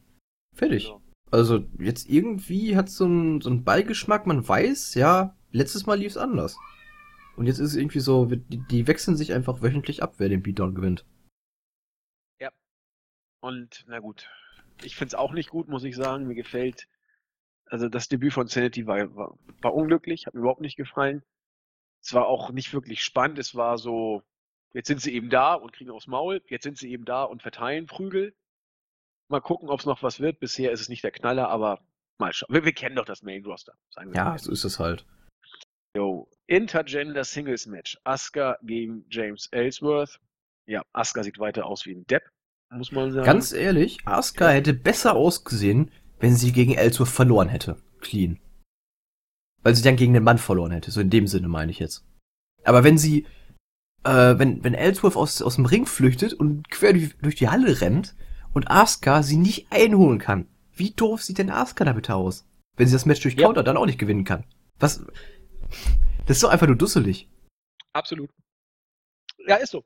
[0.52, 0.84] Fertig.
[0.84, 1.03] Genau.
[1.34, 6.12] Also jetzt irgendwie hat so ein, so ein Beigeschmack, man weiß, ja, letztes Mal lief
[6.12, 6.56] es anders.
[7.36, 10.44] Und jetzt ist es irgendwie so, die, die wechseln sich einfach wöchentlich ab, wer den
[10.44, 11.04] Beatdown gewinnt.
[12.38, 12.50] Ja.
[13.40, 14.30] Und na gut,
[14.84, 16.28] ich finde es auch nicht gut, muss ich sagen.
[16.28, 16.86] Mir gefällt,
[17.66, 21.24] also das Debüt von Sanity war, war, war unglücklich, hat mir überhaupt nicht gefallen.
[22.00, 23.40] Es war auch nicht wirklich spannend.
[23.40, 24.22] Es war so,
[24.72, 26.42] jetzt sind sie eben da und kriegen aufs Maul.
[26.46, 28.36] Jetzt sind sie eben da und verteilen Prügel.
[29.28, 30.38] Mal gucken, ob es noch was wird.
[30.40, 31.80] Bisher ist es nicht der Knaller, aber
[32.18, 32.52] mal schauen.
[32.52, 33.74] Wir, wir kennen doch das Main Roster.
[33.90, 34.38] Sagen wir ja, mal.
[34.38, 35.06] so ist es halt.
[35.96, 37.98] Jo, Intergender Singles Match.
[38.04, 40.20] Asuka gegen James Ellsworth.
[40.66, 42.22] Ja, Asuka sieht weiter aus wie ein Depp,
[42.70, 43.24] muss man sagen.
[43.24, 47.76] Ganz ehrlich, Asuka hätte besser ausgesehen, wenn sie gegen Ellsworth verloren hätte.
[48.00, 48.38] Clean.
[49.62, 50.90] Weil sie dann gegen den Mann verloren hätte.
[50.90, 52.04] So in dem Sinne meine ich jetzt.
[52.64, 53.26] Aber wenn sie,
[54.04, 57.80] äh, wenn, wenn Ellsworth aus, aus dem Ring flüchtet und quer durch, durch die Halle
[57.80, 58.14] rennt
[58.54, 62.46] und Asuka sie nicht einholen kann, wie doof sieht denn Asuka da bitte aus?
[62.76, 63.64] Wenn sie das Match durch Counter ja.
[63.64, 64.44] dann auch nicht gewinnen kann.
[64.78, 65.04] Was,
[66.26, 67.28] das ist doch einfach nur dusselig.
[67.92, 68.30] Absolut.
[69.46, 69.84] Ja, ist so.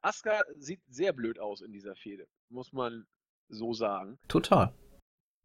[0.00, 3.06] Asuka sieht sehr blöd aus in dieser Fehde, muss man
[3.48, 4.18] so sagen.
[4.28, 4.74] Total.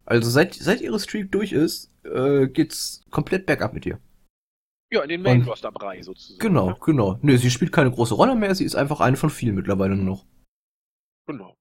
[0.05, 3.99] Also seit, seit ihre Streak durch ist, äh, geht's komplett bergab mit ihr.
[4.91, 6.39] Ja, in den Main Roster Brei sozusagen.
[6.39, 6.77] Genau, ne?
[6.83, 7.19] genau.
[7.21, 10.05] Nö, sie spielt keine große Rolle mehr, sie ist einfach eine von vielen mittlerweile nur
[10.05, 10.25] noch.
[11.27, 11.58] Genau.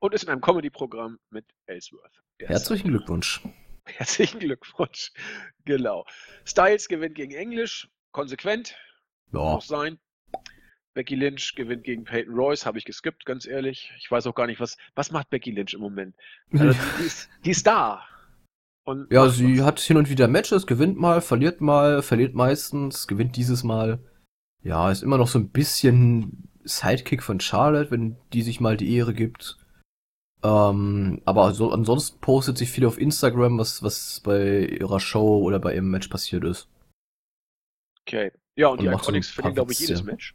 [0.00, 2.22] Und ist in einem Comedy-Programm mit Ellsworth.
[2.40, 3.42] Herzlichen Glückwunsch.
[3.84, 5.12] Herzlichen Glückwunsch.
[5.66, 6.06] Genau.
[6.44, 7.88] Styles gewinnt gegen Englisch.
[8.12, 8.74] Konsequent.
[9.32, 9.54] Ja.
[9.54, 9.98] Muss sein.
[10.94, 13.92] Becky Lynch gewinnt gegen Peyton Royce, habe ich geskippt, ganz ehrlich.
[13.98, 16.16] Ich weiß auch gar nicht, was, was macht Becky Lynch im Moment.
[16.52, 18.02] Also, die, ist, die ist da.
[18.84, 19.66] Und ja, sie was.
[19.66, 24.02] hat hin und wieder Matches, gewinnt mal, verliert mal, verliert meistens, gewinnt dieses Mal.
[24.62, 28.94] Ja, ist immer noch so ein bisschen Sidekick von Charlotte, wenn die sich mal die
[28.96, 29.59] Ehre gibt.
[30.42, 35.58] Ähm, aber so, ansonsten postet sich viel auf Instagram, was, was bei ihrer Show oder
[35.58, 36.68] bei ihrem Match passiert ist.
[38.02, 38.32] Okay.
[38.56, 40.34] Ja, und, und die Iconics so verlieren, glaube ich, jedes Match.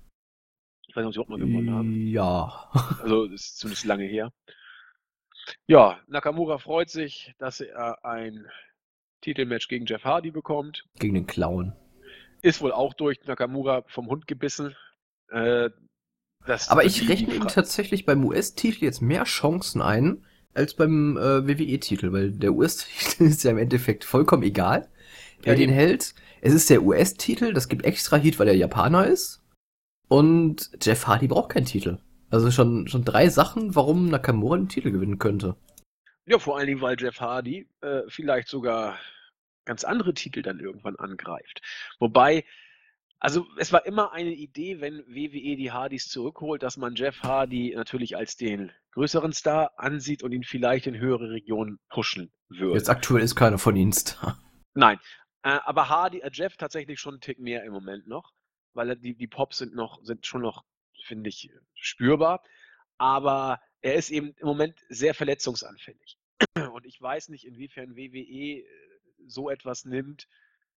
[0.88, 2.08] Ich weiß nicht, ob sie überhaupt mal gewonnen haben.
[2.08, 2.70] Ja.
[3.02, 4.32] also, das ist zumindest lange her.
[5.68, 8.48] Ja, Nakamura freut sich, dass er ein
[9.22, 10.86] Titelmatch gegen Jeff Hardy bekommt.
[11.00, 11.76] Gegen den Clown.
[12.42, 14.76] Ist wohl auch durch Nakamura vom Hund gebissen.
[15.30, 15.70] Äh,
[16.46, 20.24] das Aber ich rechne ihm tatsächlich beim US-Titel jetzt mehr Chancen ein,
[20.54, 24.90] als beim äh, WWE-Titel, weil der US-Titel ist ja im Endeffekt vollkommen egal,
[25.42, 25.74] wer Ja, den eben.
[25.74, 26.16] hält.
[26.42, 29.42] Es ist der US-Titel, das gibt extra Heat, weil er Japaner ist.
[30.08, 31.98] Und Jeff Hardy braucht keinen Titel.
[32.30, 35.56] Also schon, schon drei Sachen, warum Nakamura den Titel gewinnen könnte.
[36.28, 38.98] Ja, vor allen Dingen, weil Jeff Hardy äh, vielleicht sogar
[39.66, 41.62] ganz andere Titel dann irgendwann angreift.
[42.00, 42.46] Wobei,
[43.20, 47.74] also es war immer eine Idee, wenn WWE die Hardys zurückholt, dass man Jeff Hardy
[47.76, 52.78] natürlich als den größeren Star ansieht und ihn vielleicht in höhere Regionen pushen würde.
[52.78, 54.40] Jetzt aktuell ist keiner von ihnen Star.
[54.74, 55.00] Nein,
[55.44, 58.34] äh, aber Hardy, äh, Jeff tatsächlich schon einen Tick mehr im Moment noch,
[58.74, 60.64] weil die, die Pops sind noch, sind schon noch,
[61.06, 62.44] finde ich, spürbar.
[62.98, 66.18] Aber er ist eben im Moment sehr verletzungsanfällig.
[66.74, 68.66] Und ich weiß nicht, inwiefern WWE äh,
[69.28, 70.28] so etwas nimmt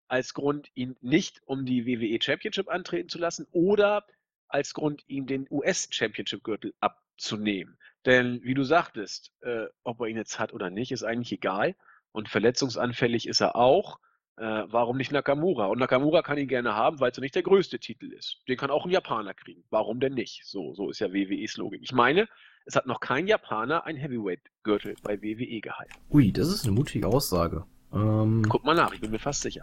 [0.09, 4.05] als Grund, ihn nicht um die WWE Championship antreten zu lassen oder
[4.49, 7.79] als Grund, ihm den US Championship Gürtel abzunehmen.
[8.07, 11.75] Denn wie du sagtest, äh, ob er ihn jetzt hat oder nicht, ist eigentlich egal.
[12.13, 13.99] Und verletzungsanfällig ist er auch.
[14.37, 15.67] Äh, warum nicht Nakamura?
[15.67, 18.41] Und Nakamura kann ihn gerne haben, weil es ja nicht der größte Titel ist.
[18.49, 19.65] Den kann auch ein Japaner kriegen.
[19.71, 20.43] Warum denn nicht?
[20.45, 21.81] So, so ist ja WWEs Logik.
[21.83, 22.29] Ich meine,
[22.65, 25.93] es hat noch kein Japaner ein Heavyweight-Gürtel bei WWE gehalten.
[26.11, 27.67] Ui, das ist eine mutige Aussage.
[27.93, 29.63] Ähm, Guck mal nach, ich bin mir fast sicher.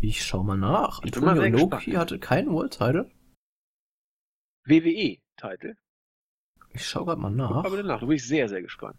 [0.00, 1.02] Ich schau mal nach.
[1.04, 3.10] Ich Antonio Inoki hatte keinen World Title.
[4.64, 5.76] WWE-Titel.
[6.72, 7.62] Ich schau grad mal Guck nach.
[7.62, 8.96] mal bitte nach, da bin ich sehr, sehr gespannt.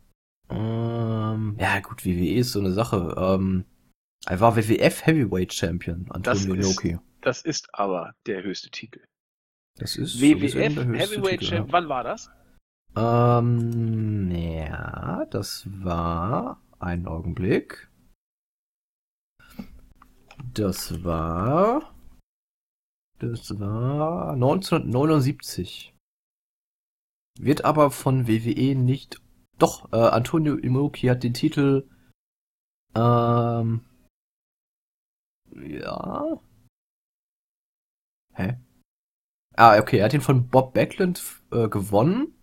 [0.49, 3.15] Ähm, ja gut, WWE ist so eine Sache.
[3.17, 3.65] Ähm,
[4.25, 6.99] er war WWF Heavyweight Champion, Antonio Inoki.
[7.21, 9.03] Das ist aber der höchste Titel.
[9.77, 12.29] Das ist WWF der höchste Heavyweight Titel, Champion, wann war das?
[12.95, 13.39] ja.
[13.39, 17.89] Ähm, ja, das war ein Augenblick.
[20.53, 21.93] Das war
[23.21, 25.93] das war 1979.
[27.39, 29.21] Wird aber von WWE nicht
[29.59, 31.87] doch äh, Antonio Inoki hat den Titel
[32.95, 33.81] ähm
[35.55, 36.41] ja
[38.33, 38.57] Hä?
[39.55, 41.21] Ah, okay, er hat ihn von Bob Backlund
[41.51, 42.33] äh, gewonnen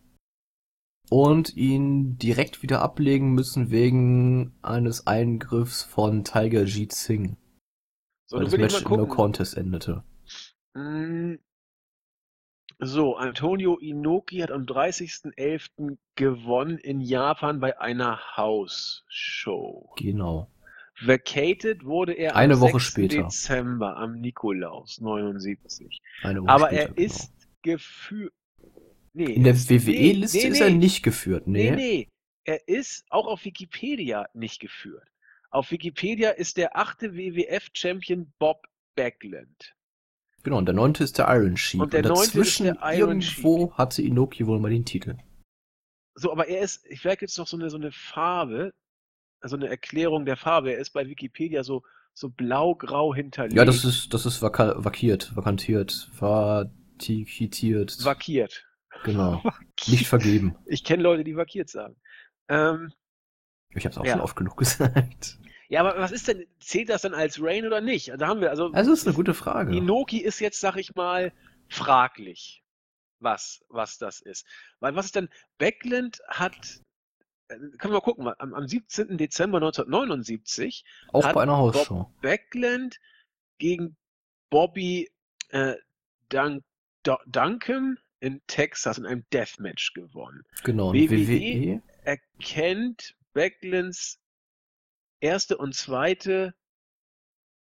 [1.10, 7.36] und ihn direkt wieder ablegen müssen wegen eines Eingriffs von Tiger Jeet Singh,
[8.28, 9.08] So, das Match in No gucken.
[9.08, 10.04] Contest endete.
[10.74, 11.36] Mm,
[12.80, 15.96] So, Antonio Inoki hat am 30.11.
[16.14, 19.94] gewonnen in Japan bei einer House-Show.
[19.96, 20.48] Genau.
[21.00, 22.84] Vacated wurde er Eine am Woche 6.
[22.84, 23.22] später.
[23.24, 25.98] Dezember am Nikolaus 79.
[26.22, 27.00] Eine Woche Aber später, er genau.
[27.06, 28.32] ist geführt.
[29.14, 30.76] Nee, In der er ist- WWE-Liste nee, ist nee, er nee.
[30.76, 31.70] nicht geführt, nee.
[31.70, 32.08] Nee, nee.
[32.44, 35.06] Er ist auch auf Wikipedia nicht geführt.
[35.50, 39.74] Auf Wikipedia ist der achte WWF-Champion Bob Backlund.
[40.42, 41.80] Genau, und der neunte ist der Iron Sheik.
[41.80, 45.16] Und der neunte ist dazwischen der Iron irgendwo hatte Inoki wohl mal den Titel.
[46.14, 48.72] So, aber er ist, vielleicht gibt es noch so eine, so eine Farbe,
[49.40, 50.72] also eine Erklärung der Farbe.
[50.72, 51.82] Er ist bei Wikipedia so,
[52.12, 53.56] so blau-grau hinterlegt.
[53.56, 58.04] Ja, das ist, das ist vaka vakiert, vakantiert, vatikitiert.
[58.04, 58.66] Vakiert.
[59.04, 59.42] genau.
[59.86, 60.56] Nicht vergeben.
[60.66, 61.96] Ich kenne Leute, die vakiert sagen.
[62.48, 62.92] Ähm,
[63.74, 64.12] Ich hab's auch Ja.
[64.12, 65.38] schon oft genug gesagt.
[65.68, 68.12] ja, aber was ist denn, zählt das dann als Rain oder nicht?
[68.18, 69.76] Da haben wir, also, Also, das ist eine gute Frage.
[69.76, 71.32] Inoki ist jetzt, sag ich mal,
[71.68, 72.62] fraglich,
[73.20, 74.46] was, was das ist.
[74.80, 76.80] Weil was ist denn, Backland hat,
[77.48, 79.16] äh, können wir gucken, am, am 17.
[79.18, 82.10] Dezember 1979 Auch hat bei einer Hausshow.
[82.22, 82.98] Backland
[83.58, 83.96] gegen
[84.50, 85.10] Bobby
[85.50, 85.74] äh,
[86.30, 86.62] Dun
[87.04, 90.42] Dun- Duncan in Texas in einem Deathmatch gewonnen.
[90.64, 90.92] Genau.
[90.92, 91.10] WWE?
[91.28, 91.82] WWE?
[92.04, 94.18] Erkennt Backlands
[95.20, 96.54] erste und zweite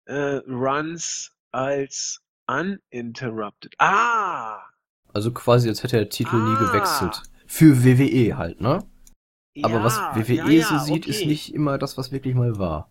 [0.06, 3.74] äh, Runs als uninterrupted.
[3.78, 4.60] Ah!
[5.12, 6.66] Also quasi, als hätte der Titel nie Ah.
[6.72, 7.22] gewechselt.
[7.46, 8.84] Für WWE halt, ne?
[9.62, 11.28] Aber was ja, WWE ja, so sieht, ist okay.
[11.28, 12.90] nicht immer das, was wirklich mal war.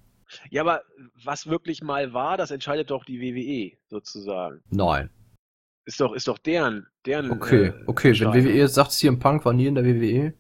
[0.50, 0.82] Ja, aber
[1.24, 4.62] was wirklich mal war, das entscheidet doch die WWE sozusagen.
[4.70, 5.10] Nein.
[5.86, 7.30] Ist doch, ist doch deren, deren.
[7.32, 8.18] Okay, äh, okay.
[8.18, 8.34] Wenn.
[8.34, 10.34] WWE sagt, CM Punk war nie in der WWE,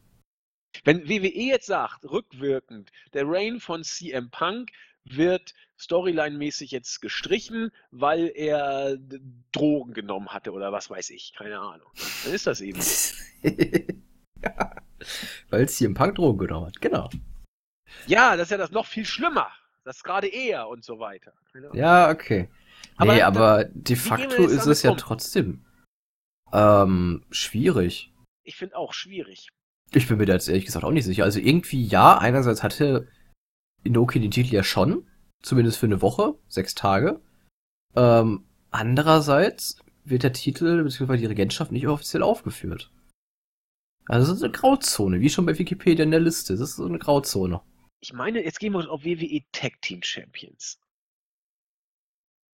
[0.84, 4.72] Wenn WWE jetzt sagt, rückwirkend, der Reign von CM Punk
[5.06, 8.98] wird storyline-mäßig jetzt gestrichen, weil er
[9.52, 11.88] Drogen genommen hatte oder was weiß ich, keine Ahnung.
[12.24, 12.82] Dann ist das eben.
[12.82, 13.16] so.
[14.42, 14.76] ja.
[15.50, 17.10] Weil CM Punk Drogen genommen hat, genau.
[18.08, 19.52] Ja, das ist ja das noch viel schlimmer.
[19.84, 21.34] Das ist gerade er und so weiter.
[21.74, 22.50] Ja, okay.
[22.96, 24.98] Aber nee, dann- aber de facto ist es ja um?
[24.98, 25.66] trotzdem
[26.54, 28.14] ähm, schwierig.
[28.44, 29.50] Ich finde auch schwierig.
[29.96, 31.24] Ich bin mir da jetzt ehrlich gesagt auch nicht sicher.
[31.24, 33.08] Also irgendwie ja, einerseits hatte
[33.84, 35.08] Inoki den Titel ja schon,
[35.42, 37.22] zumindest für eine Woche, sechs Tage.
[37.96, 41.18] Ähm, andererseits wird der Titel bzw.
[41.18, 42.92] die Regentschaft nicht offiziell aufgeführt.
[44.08, 46.54] Also das ist eine Grauzone, wie schon bei Wikipedia in der Liste.
[46.54, 47.62] Das ist so eine Grauzone.
[48.02, 50.80] Ich meine, jetzt gehen wir auf WWE Tag Team Champions.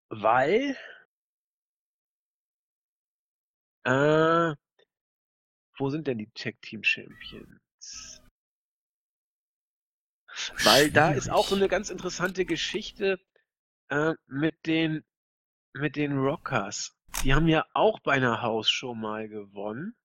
[0.09, 0.75] Weil.
[3.85, 4.55] Äh,
[5.77, 8.21] wo sind denn die Tag Team Champions?
[10.63, 13.19] Weil da ist auch so eine ganz interessante Geschichte
[13.89, 15.03] äh, mit den
[15.73, 16.95] mit den Rockers.
[17.23, 19.95] Die haben ja auch bei einer Hausshow mal gewonnen.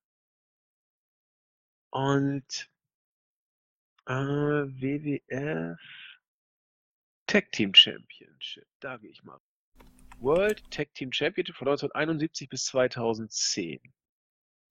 [1.91, 2.71] Und
[4.07, 5.81] äh, WWF
[7.27, 8.67] Tag Team Championship.
[8.81, 9.41] Da gehe ich mal.
[10.19, 13.81] World Tag Team Championship von 1971 bis 2010.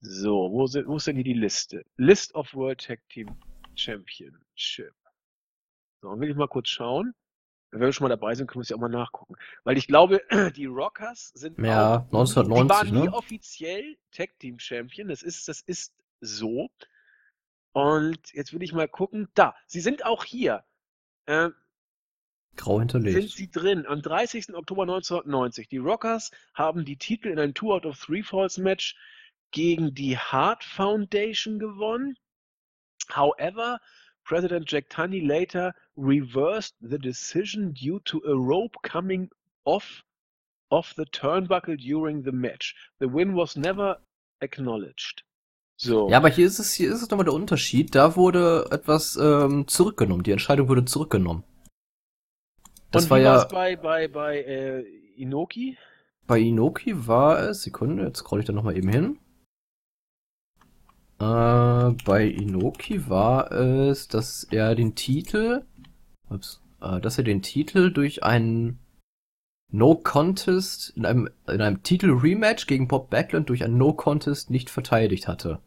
[0.02, 1.86] So, wo, sind, wo ist denn hier die Liste?
[1.98, 3.36] List of World Tag Team
[3.76, 4.94] Championship.
[6.02, 7.14] So, dann will ich mal kurz schauen.
[7.70, 9.36] Wenn wir schon mal dabei sind, können wir es ja auch mal nachgucken.
[9.64, 10.22] Weil ich glaube,
[10.56, 13.14] die Rockers sind Ja, auch, 1990, die waren nie ne?
[13.14, 15.08] offiziell Tag Team Champion.
[15.08, 16.70] Das ist, das ist so.
[17.74, 19.30] Und jetzt will ich mal gucken.
[19.36, 20.66] Da, sie sind auch hier.
[21.28, 21.50] Äh,
[22.58, 23.32] Grau sind hinterlegt.
[23.32, 23.86] sie drin.
[23.86, 24.54] Am 30.
[24.56, 25.70] Oktober 1990.
[25.70, 28.98] Die Rockers haben die Titel in einem Two out of Three Falls Match
[29.52, 32.16] gegen die Hart Foundation gewonnen.
[33.10, 33.80] However,
[34.24, 39.30] President Jack Tunney later reversed the decision due to a rope coming
[39.66, 40.04] off
[40.70, 42.76] of the turnbuckle during the match.
[43.00, 43.98] The win was never
[44.42, 45.24] acknowledged.
[45.78, 46.10] So.
[46.10, 47.96] Ja, aber hier ist es, hier ist es nochmal der Unterschied.
[47.96, 50.24] Da wurde etwas ähm, zurückgenommen.
[50.24, 51.44] Die Entscheidung wurde zurückgenommen.
[52.92, 54.82] Das Und war ja bei, bei, bei äh,
[55.16, 55.78] Inoki?
[56.28, 59.20] bei Inoki war es, Sekunde, jetzt scroll ich da nochmal eben hin.
[61.22, 65.64] Äh, bei Inoki war es, dass er den Titel,
[66.32, 68.80] ups, äh, dass er den Titel durch einen
[69.72, 74.50] No Contest in einem, in einem Titel Rematch gegen Bob Backlund durch einen No Contest
[74.50, 75.60] nicht verteidigt hatte.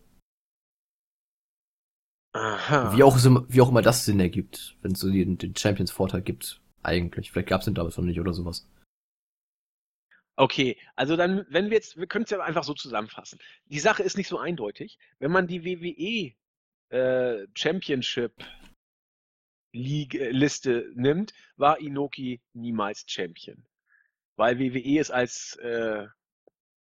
[2.33, 2.97] Aha.
[2.97, 3.17] Wie auch,
[3.49, 7.31] wie auch immer das Sinn ergibt, wenn es so den, den Champions Vorteil gibt, eigentlich.
[7.31, 8.67] Vielleicht gab es den damals noch nicht oder sowas.
[10.37, 13.39] Okay, also dann, wenn wir jetzt, wir können es ja einfach so zusammenfassen.
[13.67, 14.99] Die Sache ist nicht so eindeutig.
[15.19, 16.35] Wenn man die WWE
[16.97, 18.45] äh, Championship
[19.73, 23.65] League äh, Liste nimmt, war Inoki niemals Champion.
[24.37, 26.07] Weil WWE es als äh,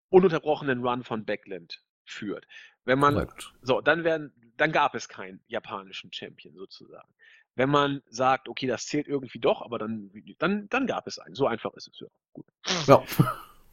[0.09, 2.47] ununterbrochenen Run von Backland führt.
[2.85, 3.53] Wenn man Korrekt.
[3.61, 7.13] so, dann werden, dann gab es keinen japanischen Champion sozusagen.
[7.55, 11.35] Wenn man sagt, okay, das zählt irgendwie doch, aber dann, dann, dann gab es einen.
[11.35, 12.07] So einfach ist es ja.
[12.33, 12.45] Gut.
[12.87, 13.03] Ja.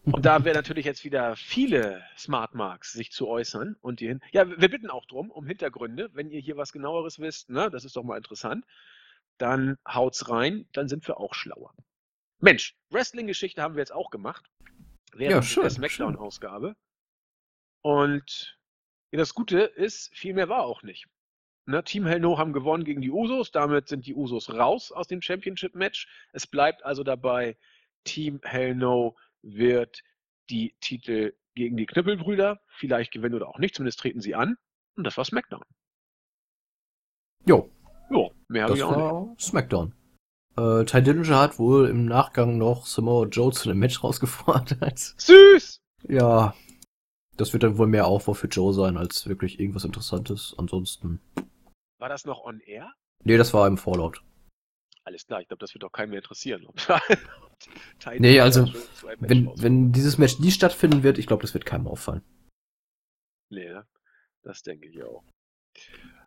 [0.05, 4.21] Und da wäre natürlich jetzt wieder viele Smart Marks, sich zu äußern und die hin.
[4.33, 6.11] Ja, wir bitten auch drum, um Hintergründe.
[6.15, 8.65] Wenn ihr hier was genaueres wisst, ne, das ist doch mal interessant,
[9.37, 11.75] dann haut's rein, dann sind wir auch schlauer.
[12.39, 14.45] Mensch, Wrestling-Geschichte haben wir jetzt auch gemacht.
[15.13, 16.77] Während Ja, schön, der Smackdown-Ausgabe.
[17.83, 18.59] Und
[19.13, 21.07] ja, das Gute ist, viel mehr war auch nicht.
[21.71, 25.07] Ne, Team Hell No haben gewonnen gegen die Usos, damit sind die Usos raus aus
[25.07, 26.09] dem Championship-Match.
[26.33, 27.57] Es bleibt also dabei,
[28.05, 30.03] Team Hell No wird
[30.51, 34.57] die Titel gegen die Knüppelbrüder vielleicht gewinnen oder auch nicht, zumindest treten sie an.
[34.97, 35.63] Und das war SmackDown.
[37.47, 37.71] Jo,
[38.11, 38.99] Jo, mehr habe das ich auch nicht.
[38.99, 39.95] war Smackdown.
[40.57, 44.99] Äh, Ty Dillinger hat wohl im Nachgang noch Samoa Joe zu einem Match rausgefordert.
[44.99, 45.81] Süß!
[46.09, 46.55] ja,
[47.37, 50.55] das wird dann wohl mehr Aufbau für Joe sein, als wirklich irgendwas Interessantes.
[50.59, 51.21] Ansonsten.
[52.01, 52.93] War das noch on air?
[53.25, 54.23] Nee, das war im Fallout.
[55.05, 56.67] Alles klar, ich glaube, das wird doch keinen mehr interessieren.
[58.19, 58.65] Nee, also,
[59.19, 59.63] Wenn, rauskommt.
[59.63, 62.23] wenn dieses Match nie stattfinden wird, ich glaube, das wird keinem auffallen.
[63.51, 63.87] Nee, ne?
[64.43, 65.23] das denke ich auch.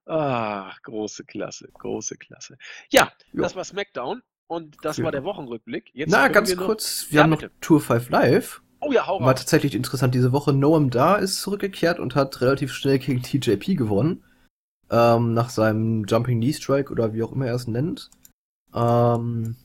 [0.06, 2.56] Ah, große Klasse, große Klasse.
[2.92, 3.42] Ja, Jo.
[3.42, 5.06] das war SmackDown und das Ja.
[5.06, 5.90] war der Wochenrückblick.
[5.96, 7.60] Jetzt Na, ganz wir noch- kurz, wir Ja, haben noch bitte.
[7.62, 8.62] Tour 5 Live.
[8.80, 9.40] Oh ja, hau War raus.
[9.40, 10.54] tatsächlich interessant diese Woche.
[10.54, 14.24] Noam Da ist zurückgekehrt und hat relativ schnell gegen TJP gewonnen.
[14.94, 18.12] Ähm, nach seinem Jumping Knee Strike oder wie auch immer er es nennt.
[18.76, 19.56] Ähm,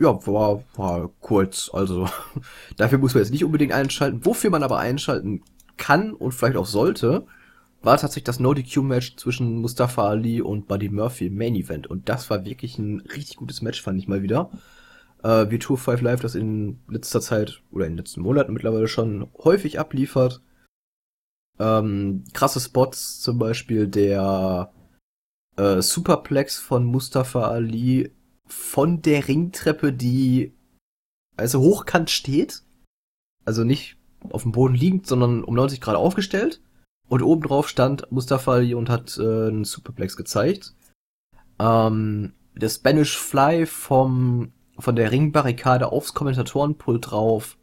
[0.00, 1.70] ja, war, war kurz.
[1.72, 2.08] Also,
[2.76, 4.26] dafür muss man jetzt nicht unbedingt einschalten.
[4.26, 5.44] Wofür man aber einschalten
[5.76, 7.24] kann und vielleicht auch sollte,
[7.82, 11.86] war tatsächlich das No-DQ-Match zwischen Mustafa Ali und Buddy Murphy im Main Event.
[11.86, 14.50] Und das war wirklich ein richtig gutes Match, fand ich mal wieder.
[15.22, 18.88] Äh, wie Tour 5 Live das in letzter Zeit oder in den letzten Monaten mittlerweile
[18.88, 20.40] schon häufig abliefert.
[21.62, 24.72] Ähm, krasse Spots, zum Beispiel der
[25.56, 28.12] äh, Superplex von Mustafa Ali
[28.46, 30.54] von der Ringtreppe, die
[31.36, 32.64] also hochkant steht.
[33.44, 33.96] Also nicht
[34.30, 36.60] auf dem Boden liegend, sondern um 90 Grad aufgestellt.
[37.08, 40.74] Und oben drauf stand Mustafa Ali und hat äh, einen Superplex gezeigt.
[41.60, 47.56] Ähm, der Spanish Fly vom, von der Ringbarrikade aufs Kommentatorenpult drauf.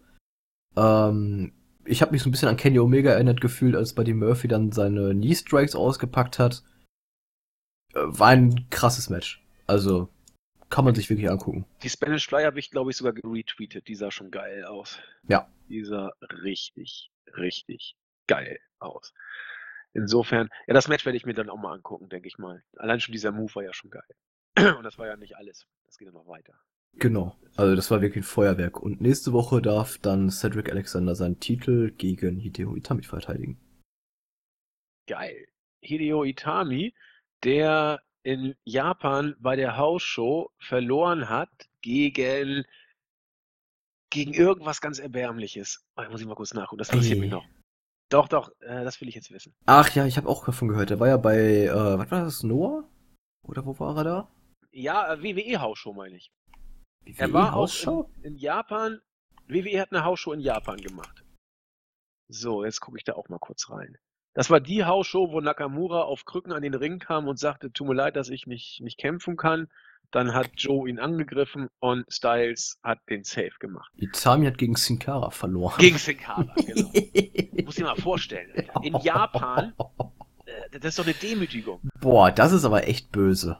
[0.77, 1.51] Ähm,
[1.89, 4.71] ich habe mich so ein bisschen an Kenny Omega erinnert gefühlt, als Buddy Murphy dann
[4.71, 6.63] seine Knee Strikes ausgepackt hat.
[7.93, 9.43] Äh, war ein krasses Match.
[9.65, 10.09] Also
[10.69, 11.65] kann man sich wirklich angucken.
[11.81, 13.87] Die Spanish Fly habe ich, glaube ich, sogar retweetet.
[13.87, 14.99] Die sah schon geil aus.
[15.27, 15.49] Ja.
[15.67, 16.11] Die sah
[16.43, 17.95] richtig, richtig
[18.27, 19.13] geil aus.
[19.93, 22.63] Insofern, ja, das Match werde ich mir dann auch mal angucken, denke ich mal.
[22.77, 24.03] Allein schon dieser Move war ja schon geil.
[24.77, 25.65] Und das war ja nicht alles.
[25.87, 26.53] Das geht ja noch weiter.
[26.97, 27.35] Genau.
[27.55, 28.79] Also das war wirklich ein Feuerwerk.
[28.81, 33.59] Und nächste Woche darf dann Cedric Alexander seinen Titel gegen Hideo Itami verteidigen.
[35.07, 35.47] Geil.
[35.81, 36.93] Hideo Itami,
[37.43, 41.49] der in Japan bei der Hausshow verloren hat
[41.81, 42.65] gegen
[44.09, 45.85] gegen irgendwas ganz Erbärmliches.
[45.95, 47.45] Oh, muss ich mal kurz nachgucken, das interessiert mich noch.
[48.09, 49.53] Doch, doch, äh, das will ich jetzt wissen.
[49.65, 50.89] Ach ja, ich habe auch davon gehört.
[50.89, 52.89] Der war ja bei, äh, was war das, Noah?
[53.43, 54.31] Oder wo war er da?
[54.71, 56.31] Ja, äh, WWE-Hausshow meine ich.
[57.05, 58.09] WWE Er war auch Hausshow?
[58.17, 58.99] in, in Japan.
[59.47, 61.23] WWE hat eine Hausshow in Japan gemacht.
[62.27, 63.97] So, jetzt gucke ich da auch mal kurz rein.
[64.35, 67.87] Das war die Hausshow, wo Nakamura auf Krücken an den Ring kam und sagte, tut
[67.87, 69.67] mir leid, dass ich nicht, nicht kämpfen kann.
[70.11, 73.91] Dann hat Joe ihn angegriffen und Styles hat den Save gemacht.
[73.95, 75.79] Itami hat gegen Sin Cara verloren.
[75.79, 76.91] Gegen Sin Cara, genau.
[77.65, 78.51] Muss ich mal vorstellen.
[78.55, 78.81] Alter.
[78.83, 79.73] In Japan,
[80.45, 81.81] äh, das ist doch eine Demütigung.
[81.99, 83.59] Boah, das ist aber echt böse.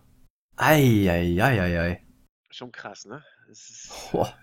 [0.56, 2.04] Eieieiei.
[2.50, 3.24] Schon krass, ne?
[3.48, 4.34] Das Boah.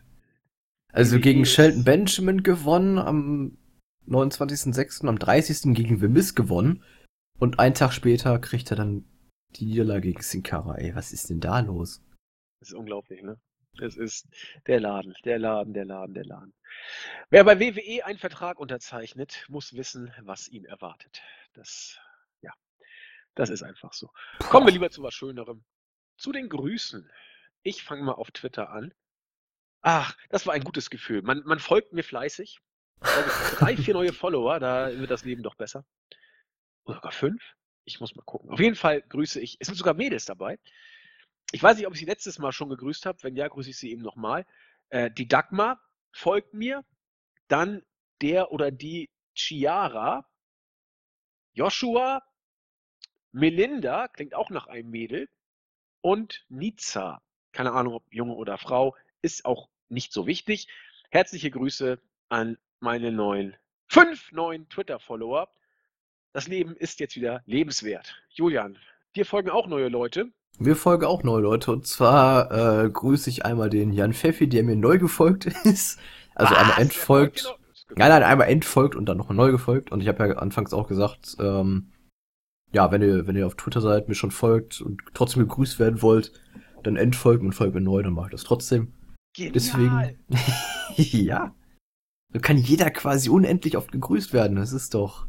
[0.92, 3.58] Also gegen Shelton Benjamin gewonnen, am
[4.08, 5.06] 29.06.
[5.06, 5.74] am 30.
[5.74, 6.84] gegen Miz gewonnen.
[7.38, 9.04] Und einen Tag später kriegt er dann
[9.50, 10.76] die Niederlage gegen Sin Cara.
[10.76, 12.02] Ey, was ist denn da los?
[12.60, 13.38] Das ist unglaublich, ne?
[13.80, 14.26] Es ist
[14.66, 16.54] der Laden, der Laden, der Laden, der Laden.
[17.28, 21.20] Wer bei WWE einen Vertrag unterzeichnet, muss wissen, was ihn erwartet.
[21.52, 21.98] Das,
[22.40, 22.52] ja,
[23.34, 24.10] das ist einfach so.
[24.38, 25.62] Kommen wir lieber zu was Schönerem.
[26.16, 27.10] Zu den Grüßen.
[27.66, 28.94] Ich fange mal auf Twitter an.
[29.82, 31.22] Ach, das war ein gutes Gefühl.
[31.22, 32.60] Man, man folgt mir fleißig.
[33.00, 35.84] Drei, vier neue Follower, da wird das Leben doch besser.
[36.84, 37.42] Oder sogar fünf?
[37.84, 38.50] Ich muss mal gucken.
[38.50, 39.56] Auf jeden Fall grüße ich.
[39.58, 40.60] Es sind sogar Mädels dabei.
[41.50, 43.20] Ich weiß nicht, ob ich sie letztes Mal schon gegrüßt habe.
[43.24, 44.46] Wenn ja, grüße ich sie eben nochmal.
[44.90, 45.82] Äh, die Dagmar
[46.12, 46.84] folgt mir.
[47.48, 47.82] Dann
[48.22, 50.24] der oder die Chiara.
[51.52, 52.22] Joshua.
[53.32, 55.28] Melinda, klingt auch nach einem Mädel.
[56.00, 57.25] Und Nizza.
[57.56, 58.94] Keine Ahnung, ob Junge oder Frau.
[59.22, 60.68] Ist auch nicht so wichtig.
[61.08, 63.56] Herzliche Grüße an meine neuen,
[63.86, 65.48] fünf neuen Twitter-Follower.
[66.34, 68.14] Das Leben ist jetzt wieder lebenswert.
[68.28, 68.76] Julian,
[69.14, 70.26] dir folgen auch neue Leute.
[70.58, 71.72] Mir folgen auch neue Leute.
[71.72, 72.50] Und zwar
[72.84, 75.98] äh, grüße ich einmal den Jan Pfeffi, der mir neu gefolgt ist.
[76.34, 76.60] Also Was?
[76.60, 77.56] einmal entfolgt.
[77.94, 79.92] Nein, nein, einmal entfolgt und dann noch neu gefolgt.
[79.92, 81.90] Und ich habe ja anfangs auch gesagt, ähm,
[82.72, 86.02] ja, wenn ihr, wenn ihr auf Twitter seid, mir schon folgt und trotzdem gegrüßt werden
[86.02, 86.32] wollt,
[86.86, 88.92] dann entfolgt und folgt mir neu, dann mache ich das trotzdem.
[89.34, 89.52] Genial.
[89.52, 90.18] Deswegen.
[91.26, 91.54] ja.
[92.32, 94.56] So kann jeder quasi unendlich oft gegrüßt werden.
[94.56, 95.26] Das ist doch.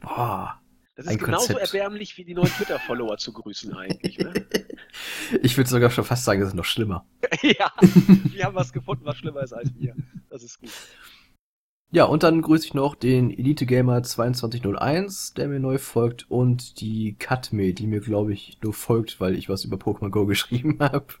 [0.00, 0.60] Boah.
[0.94, 1.74] Das ist ein genauso Konzept.
[1.74, 4.18] erbärmlich wie die neuen Twitter-Follower zu grüßen eigentlich.
[4.18, 4.32] Ne?
[5.42, 7.06] ich würde sogar schon fast sagen, das ist noch schlimmer.
[7.42, 9.94] ja, wir haben was gefunden, was schlimmer ist als wir.
[10.30, 10.70] Das ist gut.
[11.92, 16.80] Ja, und dann grüße ich noch den Elite Gamer 2201, der mir neu folgt, und
[16.80, 20.78] die Katme, die mir, glaube ich, nur folgt, weil ich was über Pokémon Go geschrieben
[20.80, 21.14] habe.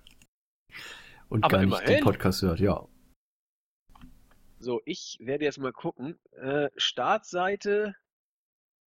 [1.28, 2.04] Und Aber gar nicht den immerhin.
[2.04, 2.86] Podcast hört, ja.
[4.58, 6.18] So, ich werde jetzt mal gucken.
[6.32, 7.94] Äh, Startseite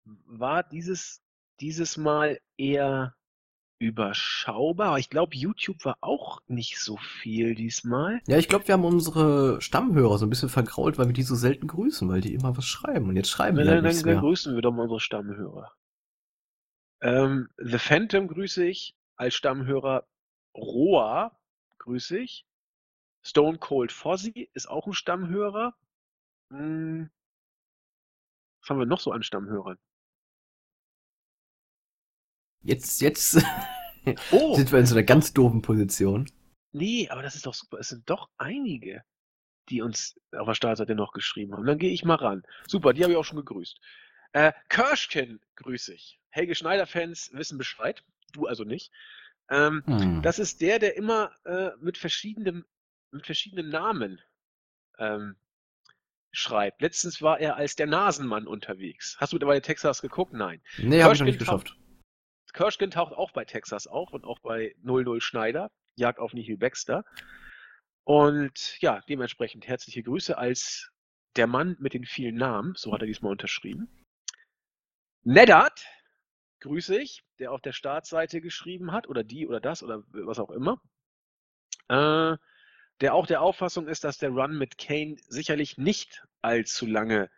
[0.05, 1.20] war dieses,
[1.61, 3.15] dieses Mal eher
[3.78, 4.98] überschaubar.
[4.98, 8.20] Ich glaube, YouTube war auch nicht so viel diesmal.
[8.27, 11.35] Ja, ich glaube, wir haben unsere Stammhörer so ein bisschen vergrault, weil wir die so
[11.35, 13.09] selten grüßen, weil die immer was schreiben.
[13.09, 14.20] Und jetzt schreiben die Dann, halt dann, nichts dann mehr.
[14.20, 15.73] grüßen wir doch mal unsere Stammhörer.
[17.03, 20.07] Ähm, The Phantom grüße ich als Stammhörer.
[20.57, 21.39] Roa
[21.78, 22.47] grüße ich.
[23.23, 25.74] Stone Cold Fozzy ist auch ein Stammhörer.
[26.51, 27.11] Hm.
[28.61, 29.78] Was haben wir noch so an Stammhörern?
[32.66, 33.38] Jetzt, jetzt
[34.30, 36.30] Oh, sind wir in so einer ganz doofen Position.
[36.72, 37.78] nee, aber das ist doch super.
[37.78, 39.02] Es sind doch einige,
[39.68, 41.66] die uns auf der Startseite noch geschrieben haben.
[41.66, 42.43] Dann gehe ich mal ran.
[42.68, 43.78] Super, die habe ich auch schon gegrüßt.
[44.32, 46.20] Äh, Kirschken grüße ich.
[46.30, 48.02] Helge Schneider-Fans wissen Bescheid.
[48.32, 48.93] Du also nicht.
[49.48, 50.22] Ähm, Hm.
[50.22, 52.64] Das ist der, der immer äh, mit, verschiedenen,
[53.12, 54.20] mit verschiedenen Namen
[54.98, 55.36] ähm,
[56.32, 56.82] schreibt.
[56.82, 59.16] Letztens war er als der Nasenmann unterwegs.
[59.18, 60.32] Hast du bei Texas geguckt?
[60.32, 60.60] Nein.
[60.78, 61.76] nee, habe ich noch nicht geschafft.
[62.57, 67.05] Kirschken taucht auch bei Texas auf und auch bei 00 Schneider, Jagd auf Nihil Baxter.
[68.05, 70.91] Und ja, dementsprechend herzliche Grüße als
[71.37, 73.89] der Mann mit den vielen Namen, so hat er diesmal unterschrieben.
[75.23, 75.85] Neddard,
[76.61, 80.51] grüße ich, der auf der Startseite geschrieben hat, oder die oder das oder was auch
[80.51, 80.81] immer.
[81.89, 82.39] Äh,
[83.03, 87.28] der auch der Auffassung ist, dass der Run mit Kane sicherlich nicht allzu lange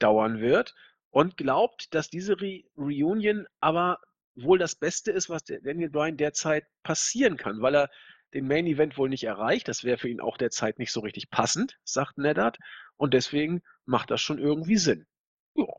[0.00, 0.74] dauern wird
[1.10, 4.00] und glaubt, dass diese Re Reunion aber
[4.36, 7.90] wohl das Beste ist, was Daniel Bryan derzeit passieren kann, weil er
[8.34, 9.68] den Main Event wohl nicht erreicht.
[9.68, 12.58] Das wäre für ihn auch derzeit nicht so richtig passend, sagt Neddard.
[12.96, 15.06] Und deswegen macht das schon irgendwie Sinn.
[15.54, 15.72] Ja,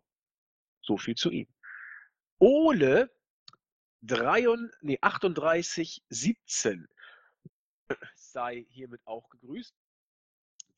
[0.82, 1.48] so viel zu ihm.
[2.40, 3.12] Ole
[4.02, 6.88] 33, nee, 38 17
[8.16, 9.76] sei hiermit auch gegrüßt.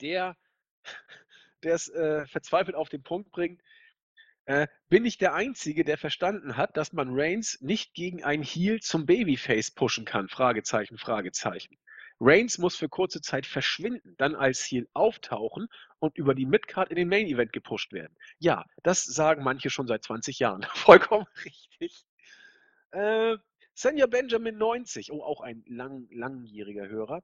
[0.01, 0.37] Der,
[1.63, 3.61] der es äh, verzweifelt auf den Punkt bringt,
[4.49, 8.79] äh, bin ich der Einzige, der verstanden hat, dass man Reigns nicht gegen ein Heel
[8.79, 10.27] zum Babyface pushen kann?
[10.27, 11.77] Fragezeichen, Fragezeichen.
[12.19, 15.67] Reigns muss für kurze Zeit verschwinden, dann als Heel auftauchen
[15.99, 18.15] und über die Midcard in den Main Event gepusht werden.
[18.39, 20.63] Ja, das sagen manche schon seit 20 Jahren.
[20.73, 22.03] Vollkommen richtig.
[22.89, 23.37] Äh,
[23.75, 27.21] Senja Benjamin 90, oh, auch ein lang, langjähriger Hörer.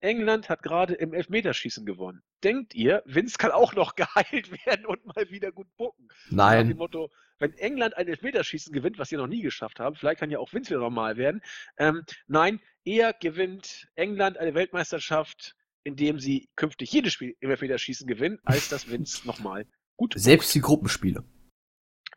[0.00, 2.22] England hat gerade im Elfmeterschießen gewonnen.
[2.42, 6.08] Denkt ihr, Vince kann auch noch geheilt werden und mal wieder gut bucken?
[6.30, 6.66] Nein.
[6.66, 10.20] Nach dem Motto, wenn England ein Elfmeterschießen gewinnt, was sie noch nie geschafft haben, vielleicht
[10.20, 11.42] kann ja auch Vince wieder normal werden.
[11.78, 18.38] Ähm, nein, eher gewinnt England eine Weltmeisterschaft, indem sie künftig jedes Spiel im Elfmeterschießen gewinnen,
[18.44, 21.24] als dass Vince nochmal gut Selbst die Gruppenspiele.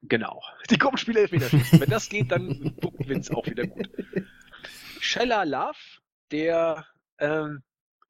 [0.04, 0.42] Genau.
[0.70, 1.80] Die Gruppenspiele Elfmeterschießen.
[1.80, 3.90] Wenn das geht, dann buckt Vince auch wieder gut.
[5.00, 5.78] Shella Love,
[6.32, 6.86] der
[7.20, 7.64] ähm,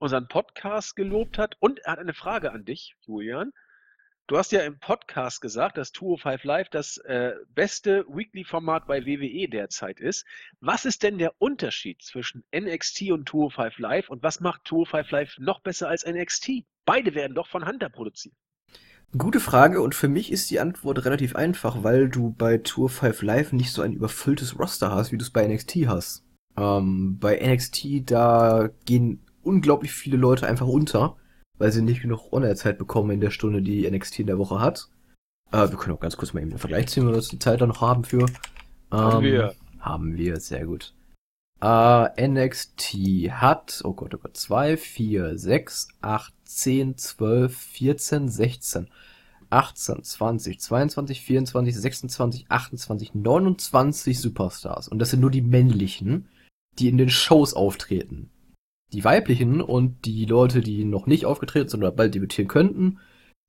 [0.03, 1.55] unseren Podcast gelobt hat.
[1.59, 3.53] Und er hat eine Frage an dich, Julian.
[4.27, 9.49] Du hast ja im Podcast gesagt, dass 205 Live das äh, beste Weekly-Format bei WWE
[9.49, 10.25] derzeit ist.
[10.59, 15.37] Was ist denn der Unterschied zwischen NXT und 205 Live und was macht 205 Live
[15.39, 16.63] noch besser als NXT?
[16.85, 18.35] Beide werden doch von Hunter produziert.
[19.17, 23.21] Gute Frage und für mich ist die Antwort relativ einfach, weil du bei Tour 5
[23.21, 26.25] Live nicht so ein überfülltes Roster hast, wie du es bei NXT hast.
[26.57, 31.15] Ähm, bei NXT, da gehen unglaublich viele Leute einfach unter,
[31.57, 34.89] weil sie nicht genug On-Air-Zeit bekommen in der Stunde, die NXT in der Woche hat.
[35.51, 37.39] Äh, wir können auch ganz kurz mal eben den Vergleich ziehen, wenn wir uns die
[37.39, 38.25] Zeit da noch haben für.
[38.91, 39.55] Ähm, Haben wir.
[39.79, 40.93] Haben wir, sehr gut.
[41.61, 42.93] Äh, NXT
[43.31, 48.87] hat, oh Gott, oh Gott, 2, 4, 6, 8, 10, 12, 14, 16,
[49.49, 54.87] 18, 20, 22, 24, 26, 28, 29 Superstars.
[54.87, 56.27] Und das sind nur die männlichen,
[56.79, 58.29] die in den Shows auftreten.
[58.93, 62.99] Die weiblichen und die Leute, die noch nicht aufgetreten sind oder bald debütieren könnten,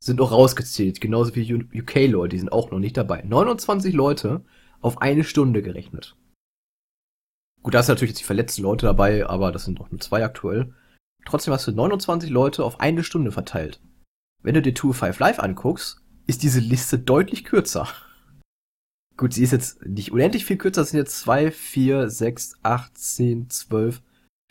[0.03, 1.03] sind auch rausgezählt.
[1.03, 3.23] Genauso wie UK-Leute, die sind auch noch nicht dabei.
[3.23, 4.43] 29 Leute
[4.81, 6.16] auf eine Stunde gerechnet.
[7.62, 10.25] Gut, da sind natürlich jetzt die verletzten Leute dabei, aber das sind doch nur zwei
[10.25, 10.75] aktuell.
[11.27, 13.81] Trotzdem hast du 29 Leute auf eine Stunde verteilt.
[14.43, 17.89] Wenn du dir 2-5 Live anguckst, ist diese Liste deutlich kürzer.
[19.16, 22.99] Gut, sie ist jetzt nicht unendlich viel kürzer, es sind jetzt 2, 4, 6, 8,
[22.99, 24.03] 10, 12,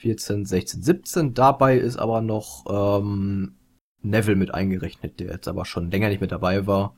[0.04, 1.34] 14, 16, 17.
[1.34, 3.56] Dabei ist aber noch ähm,
[4.02, 6.98] Neville mit eingerechnet, der jetzt aber schon länger nicht mit dabei war.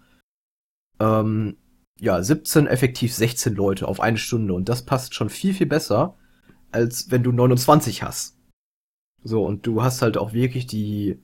[1.00, 1.56] Ähm,
[2.00, 4.56] ja, 17, effektiv 16 Leute auf eine Stunde.
[4.56, 6.18] Und das passt schon viel, viel besser,
[6.72, 8.40] als wenn du 29 hast.
[9.24, 11.20] So, und du hast halt auch wirklich die,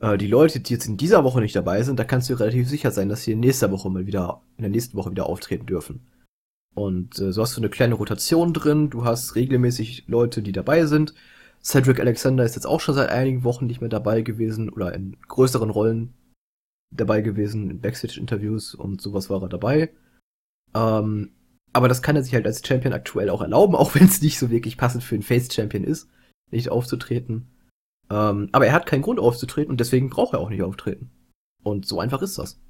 [0.00, 2.70] äh, die Leute, die jetzt in dieser Woche nicht dabei sind, da kannst du relativ
[2.70, 5.66] sicher sein, dass sie in nächster Woche mal wieder, in der nächsten Woche wieder auftreten
[5.66, 6.06] dürfen.
[6.76, 10.84] Und äh, so hast du eine kleine Rotation drin, du hast regelmäßig Leute, die dabei
[10.84, 11.14] sind.
[11.64, 15.16] Cedric Alexander ist jetzt auch schon seit einigen Wochen nicht mehr dabei gewesen oder in
[15.26, 16.12] größeren Rollen
[16.94, 19.90] dabei gewesen, in Backstage-Interviews und sowas war er dabei.
[20.74, 21.32] Ähm,
[21.72, 24.38] aber das kann er sich halt als Champion aktuell auch erlauben, auch wenn es nicht
[24.38, 26.10] so wirklich passend für einen Face-Champion ist,
[26.50, 27.48] nicht aufzutreten.
[28.10, 31.10] Ähm, aber er hat keinen Grund aufzutreten und deswegen braucht er auch nicht auftreten.
[31.62, 32.60] Und so einfach ist das.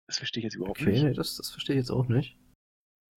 [0.07, 1.03] Das verstehe ich jetzt überhaupt Okay, nicht.
[1.03, 2.35] nee, das, das verstehe ich jetzt auch nicht.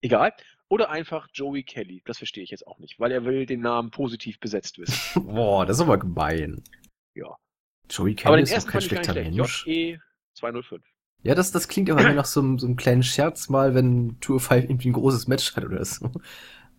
[0.02, 0.32] Egal.
[0.68, 2.02] Oder einfach Joey Kelly.
[2.04, 5.24] Das verstehe ich jetzt auch nicht, weil er will den Namen positiv besetzt wissen.
[5.26, 6.62] Boah, das ist aber gemein.
[7.14, 7.36] Ja.
[7.88, 9.14] Joey Aber Kelly den ist ersten kein schlechter.
[9.14, 9.66] Mensch.
[9.66, 10.80] JE205.
[11.22, 14.64] Ja, das, das klingt aber nach so, so einem kleinen Scherz mal, wenn Tour 5
[14.64, 16.10] irgendwie ein großes Match hat oder so.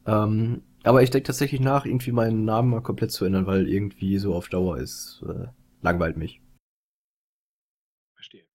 [0.06, 4.18] Ähm, aber ich denke tatsächlich nach, irgendwie meinen Namen mal komplett zu ändern, weil irgendwie
[4.18, 5.48] so auf Dauer ist, äh,
[5.82, 6.42] langweilt mich.
[8.16, 8.46] Verstehe.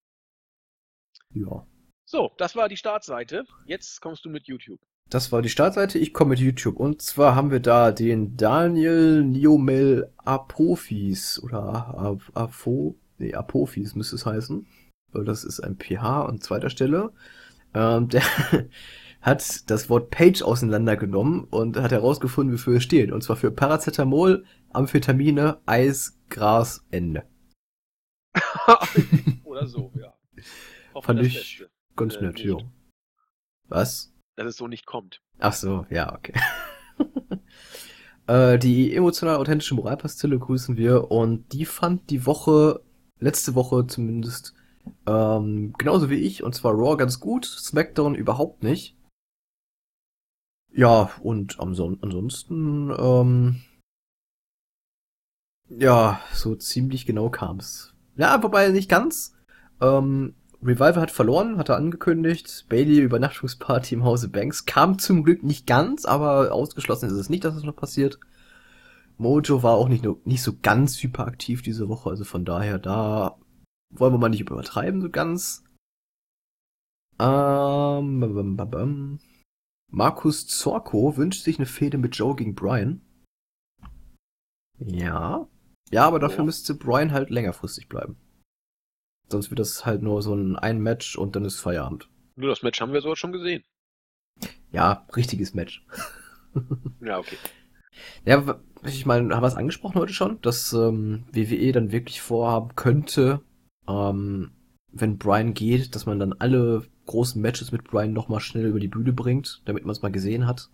[1.31, 1.67] Ja.
[2.05, 3.45] So, das war die Startseite.
[3.67, 4.81] Jetzt kommst du mit YouTube.
[5.09, 5.99] Das war die Startseite.
[5.99, 6.77] Ich komme mit YouTube.
[6.77, 14.27] Und zwar haben wir da den Daniel Niomel Apophis oder Apho, nee, Apophis müsste es
[14.27, 14.67] heißen.
[15.13, 17.13] Weil das ist ein PH an zweiter Stelle.
[17.75, 18.23] Ähm, der
[19.23, 23.13] hat das Wort Page auseinandergenommen und hat herausgefunden, wofür es steht.
[23.13, 27.25] Und zwar für Paracetamol, Amphetamine, Eis, Gras, Ende.
[29.45, 30.15] Oder so, ja.
[30.95, 31.71] Hoffe Fand ich Beste.
[31.97, 32.57] ganz äh, nett, ja.
[33.69, 34.13] Was?
[34.37, 35.21] dass es so nicht kommt.
[35.39, 36.35] Ach so, ja, okay.
[38.27, 42.81] äh, die emotional authentische Moralpastille grüßen wir und die fand die Woche,
[43.19, 44.55] letzte Woche zumindest,
[45.07, 48.97] ähm, genauso wie ich, und zwar Raw ganz gut, SmackDown überhaupt nicht.
[50.75, 53.61] Ja, und ansonsten, ähm,
[55.69, 57.95] ja, so ziemlich genau kam's.
[58.17, 59.35] Ja, wobei nicht ganz.
[59.81, 62.67] Ähm, Revival hat verloren, hat er angekündigt.
[62.69, 67.45] Bailey Übernachtungsparty im Hause Banks kam zum Glück nicht ganz, aber ausgeschlossen ist es nicht,
[67.45, 68.19] dass es noch passiert.
[69.19, 73.37] Mojo war auch nicht, nur, nicht so ganz hyperaktiv diese Woche, also von daher da
[73.91, 75.65] wollen wir mal nicht übertreiben so ganz.
[77.19, 78.23] Ähm,
[79.95, 83.03] Markus Zorko wünscht sich eine Fehde mit Joe gegen Brian.
[84.79, 85.47] Ja.
[85.91, 86.47] Ja, aber dafür oh.
[86.47, 88.17] müsste Brian halt längerfristig bleiben.
[89.29, 92.09] Sonst wird das halt nur so ein, ein Match und dann ist Feierabend.
[92.37, 93.65] Nur das Match haben wir so schon gesehen.
[94.71, 95.85] Ja, richtiges Match.
[97.01, 97.37] ja, okay.
[98.25, 102.75] Ja, ich meine, haben wir es angesprochen heute schon, dass ähm, WWE dann wirklich vorhaben
[102.77, 103.43] könnte,
[103.87, 104.53] ähm,
[104.91, 108.89] wenn Brian geht, dass man dann alle großen Matches mit Brian nochmal schnell über die
[108.89, 110.69] Bühne bringt, damit man es mal gesehen hat.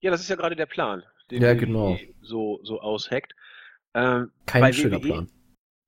[0.00, 1.94] Ja, das ist ja gerade der Plan, den ja, genau.
[1.94, 3.34] WWE so, so ausheckt.
[3.94, 5.30] Ähm, Kein schöner WWE, Plan.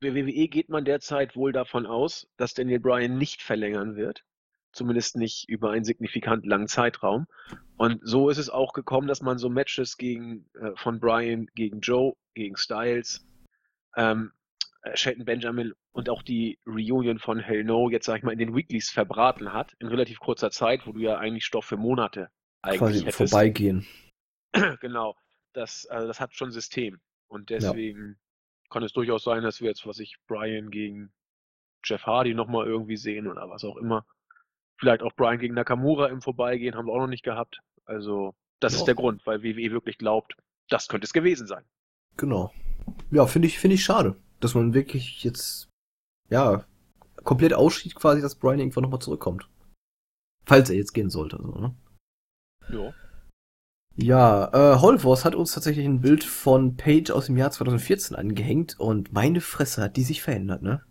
[0.01, 4.25] Bei WWE geht man derzeit wohl davon aus, dass Daniel Bryan nicht verlängern wird.
[4.73, 7.27] Zumindest nicht über einen signifikant langen Zeitraum.
[7.77, 11.81] Und so ist es auch gekommen, dass man so Matches gegen, äh, von Bryan gegen
[11.81, 13.27] Joe, gegen Styles,
[13.97, 14.40] ähm, äh,
[14.95, 18.55] Shelton Benjamin und auch die Reunion von Hell No jetzt, sag ich mal, in den
[18.55, 22.31] Weeklies verbraten hat, in relativ kurzer Zeit, wo du ja eigentlich Stoff für Monate
[22.63, 23.31] eigentlich Quasi hättest.
[23.31, 23.87] vorbeigehen.
[24.81, 25.17] genau.
[25.53, 27.01] Das, also das hat schon System.
[27.29, 28.19] Und deswegen
[28.71, 31.13] kann es durchaus sein, dass wir jetzt, was ich, Brian gegen
[31.85, 34.07] Jeff Hardy nochmal irgendwie sehen oder was auch immer.
[34.79, 37.61] Vielleicht auch Brian gegen Nakamura im Vorbeigehen, haben wir auch noch nicht gehabt.
[37.85, 38.79] Also, das ja.
[38.79, 40.37] ist der Grund, weil WWE wirklich glaubt,
[40.69, 41.65] das könnte es gewesen sein.
[42.17, 42.53] Genau.
[43.11, 45.69] Ja, finde ich, finde ich schade, dass man wirklich jetzt,
[46.29, 46.65] ja,
[47.25, 49.49] komplett ausschied quasi, dass Brian irgendwann nochmal zurückkommt.
[50.47, 51.77] Falls er jetzt gehen sollte, so, ne?
[52.71, 52.95] Ja.
[53.97, 58.81] Ja, äh, Holvos hat uns tatsächlich ein Bild von Paige aus dem Jahr 2014 angehängt
[58.81, 60.85] und meine Fresse hat die sich verändert, ne?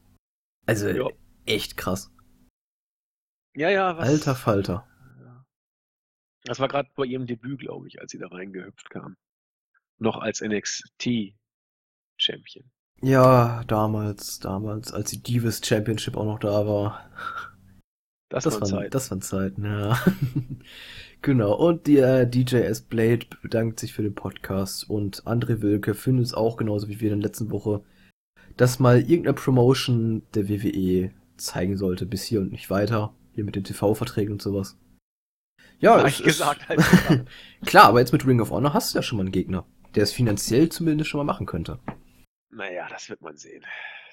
[0.67, 1.07] Also ja.
[1.45, 2.11] echt krass.
[3.55, 4.07] Ja, ja, was.
[4.07, 4.85] Alter Falter.
[6.43, 9.17] Das war gerade bei ihrem Debüt, glaube ich, als sie da reingehüpft kam.
[9.97, 12.69] Noch als NXT-Champion.
[13.01, 17.09] Ja, damals, damals, als die Divas Championship auch noch da war.
[18.29, 18.91] Das, das waren Zeiten.
[18.91, 19.97] Das waren Zeiten, ja.
[21.21, 21.53] genau.
[21.55, 26.57] Und der DJS Blade bedankt sich für den Podcast und André Wilke findet es auch
[26.57, 27.81] genauso wie wir in der letzten Woche,
[28.57, 33.13] dass mal irgendeine Promotion der WWE zeigen sollte, bis hier und nicht weiter.
[33.33, 34.77] Hier mit den TV-Verträgen und sowas.
[35.79, 36.81] Ja, ich gesagt, halt
[37.65, 39.65] Klar, aber jetzt mit Ring of Honor hast du ja schon mal einen Gegner,
[39.95, 41.79] der es finanziell zumindest schon mal machen könnte.
[42.51, 43.65] Naja, das wird man sehen.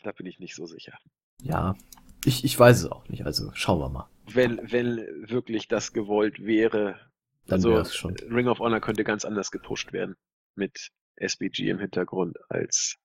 [0.02, 0.98] Da bin ich nicht so sicher.
[1.42, 1.76] Ja,
[2.24, 4.08] ich, ich weiß es auch nicht, also schauen wir mal.
[4.26, 4.96] Wenn, wenn
[5.28, 6.98] wirklich das gewollt wäre,
[7.46, 8.16] dann also schon.
[8.30, 10.16] Ring of Honor könnte ganz anders gepusht werden
[10.54, 12.98] mit SBG im Hintergrund, als,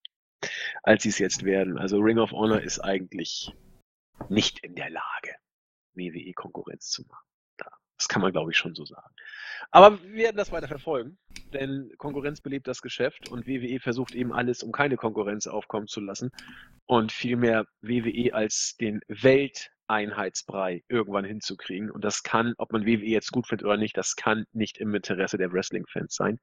[0.83, 1.77] als sie es jetzt werden.
[1.77, 3.53] Also Ring of Honor ist eigentlich
[4.29, 5.35] nicht in der Lage,
[5.93, 7.30] WWE Konkurrenz zu machen.
[8.01, 9.13] Das kann man, glaube ich, schon so sagen.
[9.69, 11.19] Aber wir werden das weiter verfolgen,
[11.53, 15.99] denn Konkurrenz belebt das Geschäft und WWE versucht eben alles, um keine Konkurrenz aufkommen zu
[15.99, 16.31] lassen
[16.87, 21.91] und vielmehr WWE als den Welteinheitsbrei irgendwann hinzukriegen.
[21.91, 24.95] Und das kann, ob man WWE jetzt gut findet oder nicht, das kann nicht im
[24.95, 26.39] Interesse der Wrestling-Fans sein.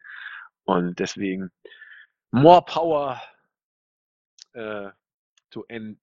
[0.62, 1.50] Und deswegen
[2.30, 3.20] more power
[4.52, 4.90] äh,
[5.50, 5.98] to end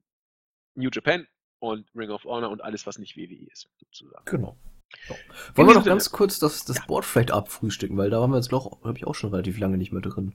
[0.73, 1.25] New Japan
[1.59, 4.25] und Ring of Honor und alles, was nicht WWE ist, sozusagen.
[4.25, 4.57] Genau.
[5.07, 5.15] So.
[5.55, 6.85] Wollen wir noch ganz kurz das, das ja.
[6.85, 9.77] Board vielleicht abfrühstücken, weil da waren wir jetzt doch, glaube ich, auch schon relativ lange
[9.77, 10.33] nicht mehr drin.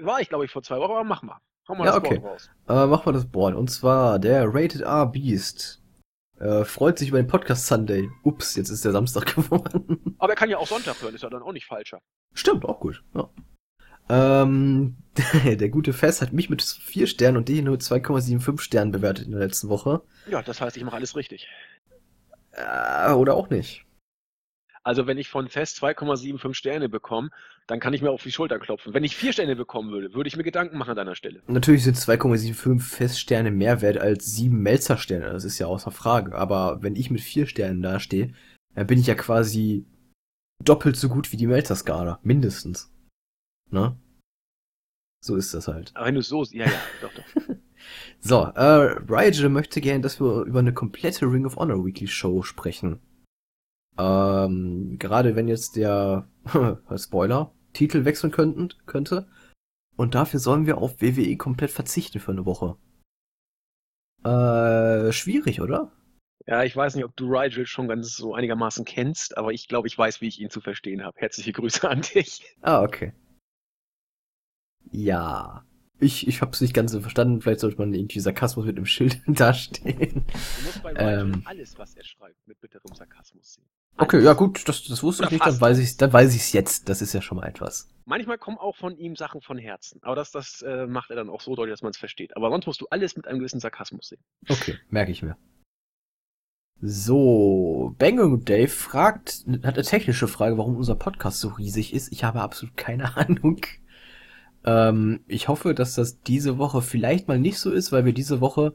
[0.00, 1.38] War ich, glaube ich, vor zwei Wochen, aber mach mal.
[1.68, 2.18] Hau mal ja, das okay.
[2.18, 2.50] Board raus.
[2.68, 3.54] Äh, mach mal das Board.
[3.54, 5.82] Und zwar der Rated R Beast.
[6.38, 8.08] Äh, freut sich über den Podcast Sunday.
[8.22, 10.16] Ups, jetzt ist der Samstag geworden.
[10.18, 12.00] Aber er kann ja auch Sonntag hören, ist ja dann auch nicht falscher.
[12.32, 13.02] Stimmt, auch gut.
[13.14, 13.28] Ja.
[14.08, 14.96] Ähm,
[15.44, 19.32] der gute Fest hat mich mit vier Sternen und dich nur 2,75 Sternen bewertet in
[19.32, 20.02] der letzten Woche.
[20.30, 21.48] Ja, das heißt, ich mache alles richtig.
[22.58, 23.84] Äh, oder auch nicht.
[24.82, 27.30] Also wenn ich von Fest 2,75 Sterne bekomme,
[27.66, 28.94] dann kann ich mir auf die Schulter klopfen.
[28.94, 31.42] Wenn ich vier Sterne bekommen würde, würde ich mir Gedanken machen an deiner Stelle.
[31.46, 36.34] Natürlich sind 2,75 Feststerne mehr wert als 7 Melzer-Sterne, das ist ja außer Frage.
[36.34, 38.32] Aber wenn ich mit 4 Sternen dastehe,
[38.74, 39.84] dann bin ich ja quasi
[40.64, 42.90] doppelt so gut wie die Melzer-Skala, mindestens.
[43.70, 43.94] Ne?
[45.22, 45.92] So ist das halt.
[45.94, 47.54] Aber wenn du so, ja, ja, doch, doch.
[48.20, 52.42] So, äh, Rigel möchte gerne, dass wir über eine komplette Ring of Honor Weekly Show
[52.42, 53.00] sprechen.
[53.98, 56.28] Ähm, gerade wenn jetzt der
[56.96, 59.28] Spoiler Titel wechseln könnten, könnte.
[59.96, 62.76] Und dafür sollen wir auf WWE komplett verzichten für eine Woche.
[64.24, 65.92] Äh, schwierig, oder?
[66.46, 69.86] Ja, ich weiß nicht, ob du Rigel schon ganz so einigermaßen kennst, aber ich glaube,
[69.86, 71.18] ich weiß, wie ich ihn zu verstehen habe.
[71.18, 72.56] Herzliche Grüße an dich.
[72.62, 73.12] Ah, okay.
[74.90, 75.64] Ja.
[76.00, 77.40] Ich, ich hab's nicht ganz so verstanden.
[77.40, 80.24] Vielleicht sollte man irgendwie Sarkasmus mit dem Schild dastehen.
[80.26, 81.42] Du musst bei Rigel Ähm.
[81.44, 83.64] alles, was er schreibt, mit bitterem Sarkasmus sehen.
[83.96, 86.52] Okay, ja gut, das, das wusste Oder ich nicht, dann weiß ich dann weiß ich's
[86.52, 86.88] jetzt.
[86.88, 87.88] Das ist ja schon mal etwas.
[88.04, 91.28] Manchmal kommen auch von ihm Sachen von Herzen, aber das, das äh, macht er dann
[91.28, 92.36] auch so deutlich, dass man es versteht.
[92.36, 94.22] Aber sonst musst du alles mit einem gewissen Sarkasmus sehen.
[94.48, 95.36] Okay, merke ich mir.
[96.80, 102.12] So, Bang Dave fragt, hat eine technische Frage, warum unser Podcast so riesig ist.
[102.12, 103.60] Ich habe absolut keine Ahnung.
[104.68, 108.42] Ähm, ich hoffe, dass das diese Woche vielleicht mal nicht so ist, weil wir diese
[108.42, 108.74] Woche,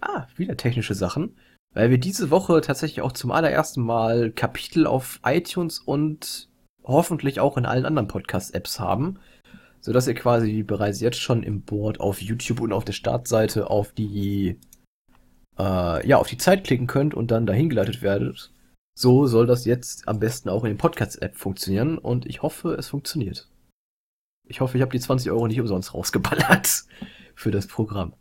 [0.00, 1.36] ah, wieder technische Sachen,
[1.74, 6.48] weil wir diese Woche tatsächlich auch zum allerersten Mal Kapitel auf iTunes und
[6.84, 9.18] hoffentlich auch in allen anderen Podcast-Apps haben,
[9.80, 13.68] so dass ihr quasi bereits jetzt schon im Board auf YouTube und auf der Startseite
[13.68, 14.60] auf die
[15.58, 18.52] äh, ja, auf die Zeit klicken könnt und dann dahin geleitet werdet.
[18.96, 22.88] So soll das jetzt am besten auch in den Podcast-App funktionieren und ich hoffe, es
[22.88, 23.51] funktioniert.
[24.48, 26.84] Ich hoffe, ich habe die 20 Euro nicht umsonst rausgeballert
[27.34, 28.14] für das Programm.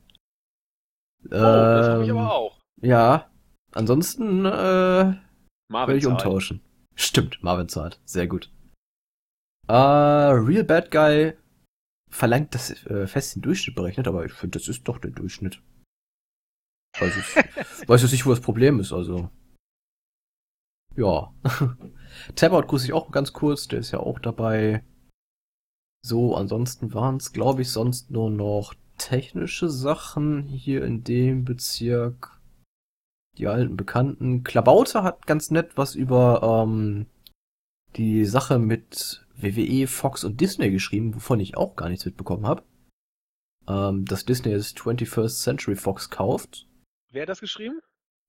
[1.26, 2.60] Oh, das hoffe ich Ähm, aber auch.
[2.82, 3.32] Ja,
[3.74, 5.16] ansonsten äh,
[5.70, 6.62] Marvin würde ich umtauschen.
[6.96, 8.00] Stimmt, Marvin zahlt.
[8.06, 8.52] Sehr gut.
[9.68, 11.34] Äh, Real Bad Guy
[12.10, 15.62] verlangt, dass äh, fest den Durchschnitt berechnet, aber ich finde, das ist doch der Durchschnitt.
[17.00, 17.36] Weiß ich,
[17.88, 19.30] weiß jetzt nicht, wo das Problem ist, also.
[20.96, 21.34] Ja.
[22.36, 24.84] Tabout grüße ich auch ganz kurz, der ist ja auch dabei.
[26.04, 32.40] So, ansonsten waren es, glaube ich, sonst nur noch technische Sachen hier in dem Bezirk.
[33.38, 34.44] Die alten Bekannten.
[34.44, 37.06] Klabauter hat ganz nett was über ähm,
[37.96, 42.64] die Sache mit WWE, Fox und Disney geschrieben, wovon ich auch gar nichts mitbekommen habe.
[43.68, 46.68] Ähm, dass Disney jetzt 21st Century Fox kauft.
[47.12, 47.80] Wer hat das geschrieben?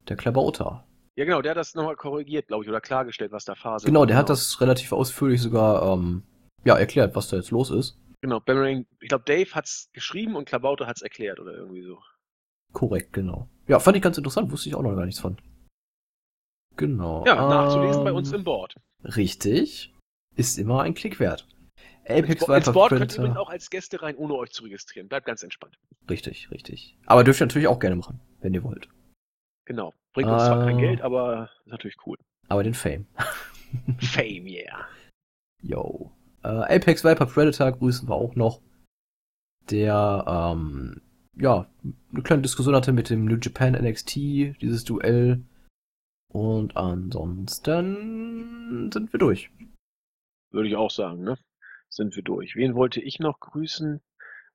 [0.08, 0.86] Der Klabauter.
[1.16, 4.00] Ja, genau, der hat das nochmal korrigiert, glaube ich, oder klargestellt, was da Phase Genau,
[4.00, 4.06] war.
[4.06, 6.22] der hat das relativ ausführlich sogar ähm,
[6.64, 7.98] ja, erklärt, was da jetzt los ist.
[8.20, 11.98] Genau, Boomerang, ich glaube, Dave hat's geschrieben und Klabauter hat's erklärt oder irgendwie so.
[12.72, 13.48] Korrekt, genau.
[13.66, 15.36] Ja, fand ich ganz interessant, wusste ich auch noch gar nichts von.
[16.76, 17.24] Genau.
[17.26, 18.76] Ja, nachzulesen bei ähm, uns im Board.
[19.04, 19.92] Richtig.
[20.36, 21.46] Ist immer ein Klick wert.
[22.04, 25.08] Apex Ins Ins Board könnt ihr übrigens auch als Gäste rein, ohne euch zu registrieren.
[25.08, 25.78] Bleibt ganz entspannt.
[26.08, 26.96] Richtig, richtig.
[27.06, 28.88] Aber dürft ihr natürlich auch gerne machen, wenn ihr wollt.
[29.66, 29.92] Genau.
[30.14, 30.80] Bringt uns zwar kein Äh.
[30.80, 32.16] Geld, aber ist natürlich cool.
[32.48, 33.06] Aber den Fame.
[33.98, 34.86] Fame, yeah.
[35.62, 36.10] Yo.
[36.44, 38.60] Äh, Apex Viper Predator grüßen wir auch noch.
[39.70, 41.00] Der, ähm,
[41.36, 41.70] ja,
[42.12, 44.16] eine kleine Diskussion hatte mit dem New Japan NXT,
[44.60, 45.44] dieses Duell.
[46.28, 49.50] Und ansonsten sind wir durch.
[50.50, 51.38] Würde ich auch sagen, ne?
[51.88, 52.56] Sind wir durch.
[52.56, 54.00] Wen wollte ich noch grüßen?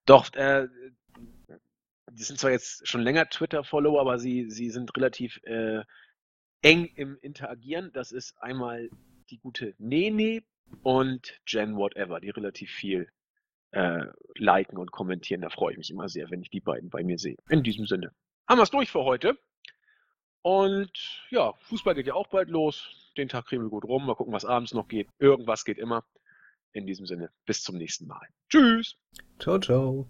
[0.05, 0.67] Doch, äh,
[2.11, 5.83] die sind zwar jetzt schon länger Twitter-Follower, aber sie, sie sind relativ äh,
[6.61, 7.91] eng im Interagieren.
[7.93, 8.89] Das ist einmal
[9.29, 10.43] die gute Nene
[10.83, 13.09] und Jen Whatever, die relativ viel
[13.71, 15.41] äh, liken und kommentieren.
[15.41, 17.37] Da freue ich mich immer sehr, wenn ich die beiden bei mir sehe.
[17.49, 18.11] In diesem Sinne.
[18.47, 19.37] Haben wir es durch für heute.
[20.41, 20.91] Und
[21.29, 23.11] ja, Fußball geht ja auch bald los.
[23.17, 24.05] Den Tag kriegen wir gut rum.
[24.05, 25.09] Mal gucken, was abends noch geht.
[25.19, 26.05] Irgendwas geht immer.
[26.73, 28.27] In diesem Sinne, bis zum nächsten Mal.
[28.49, 28.97] Tschüss.
[29.39, 30.09] Ciao, ciao.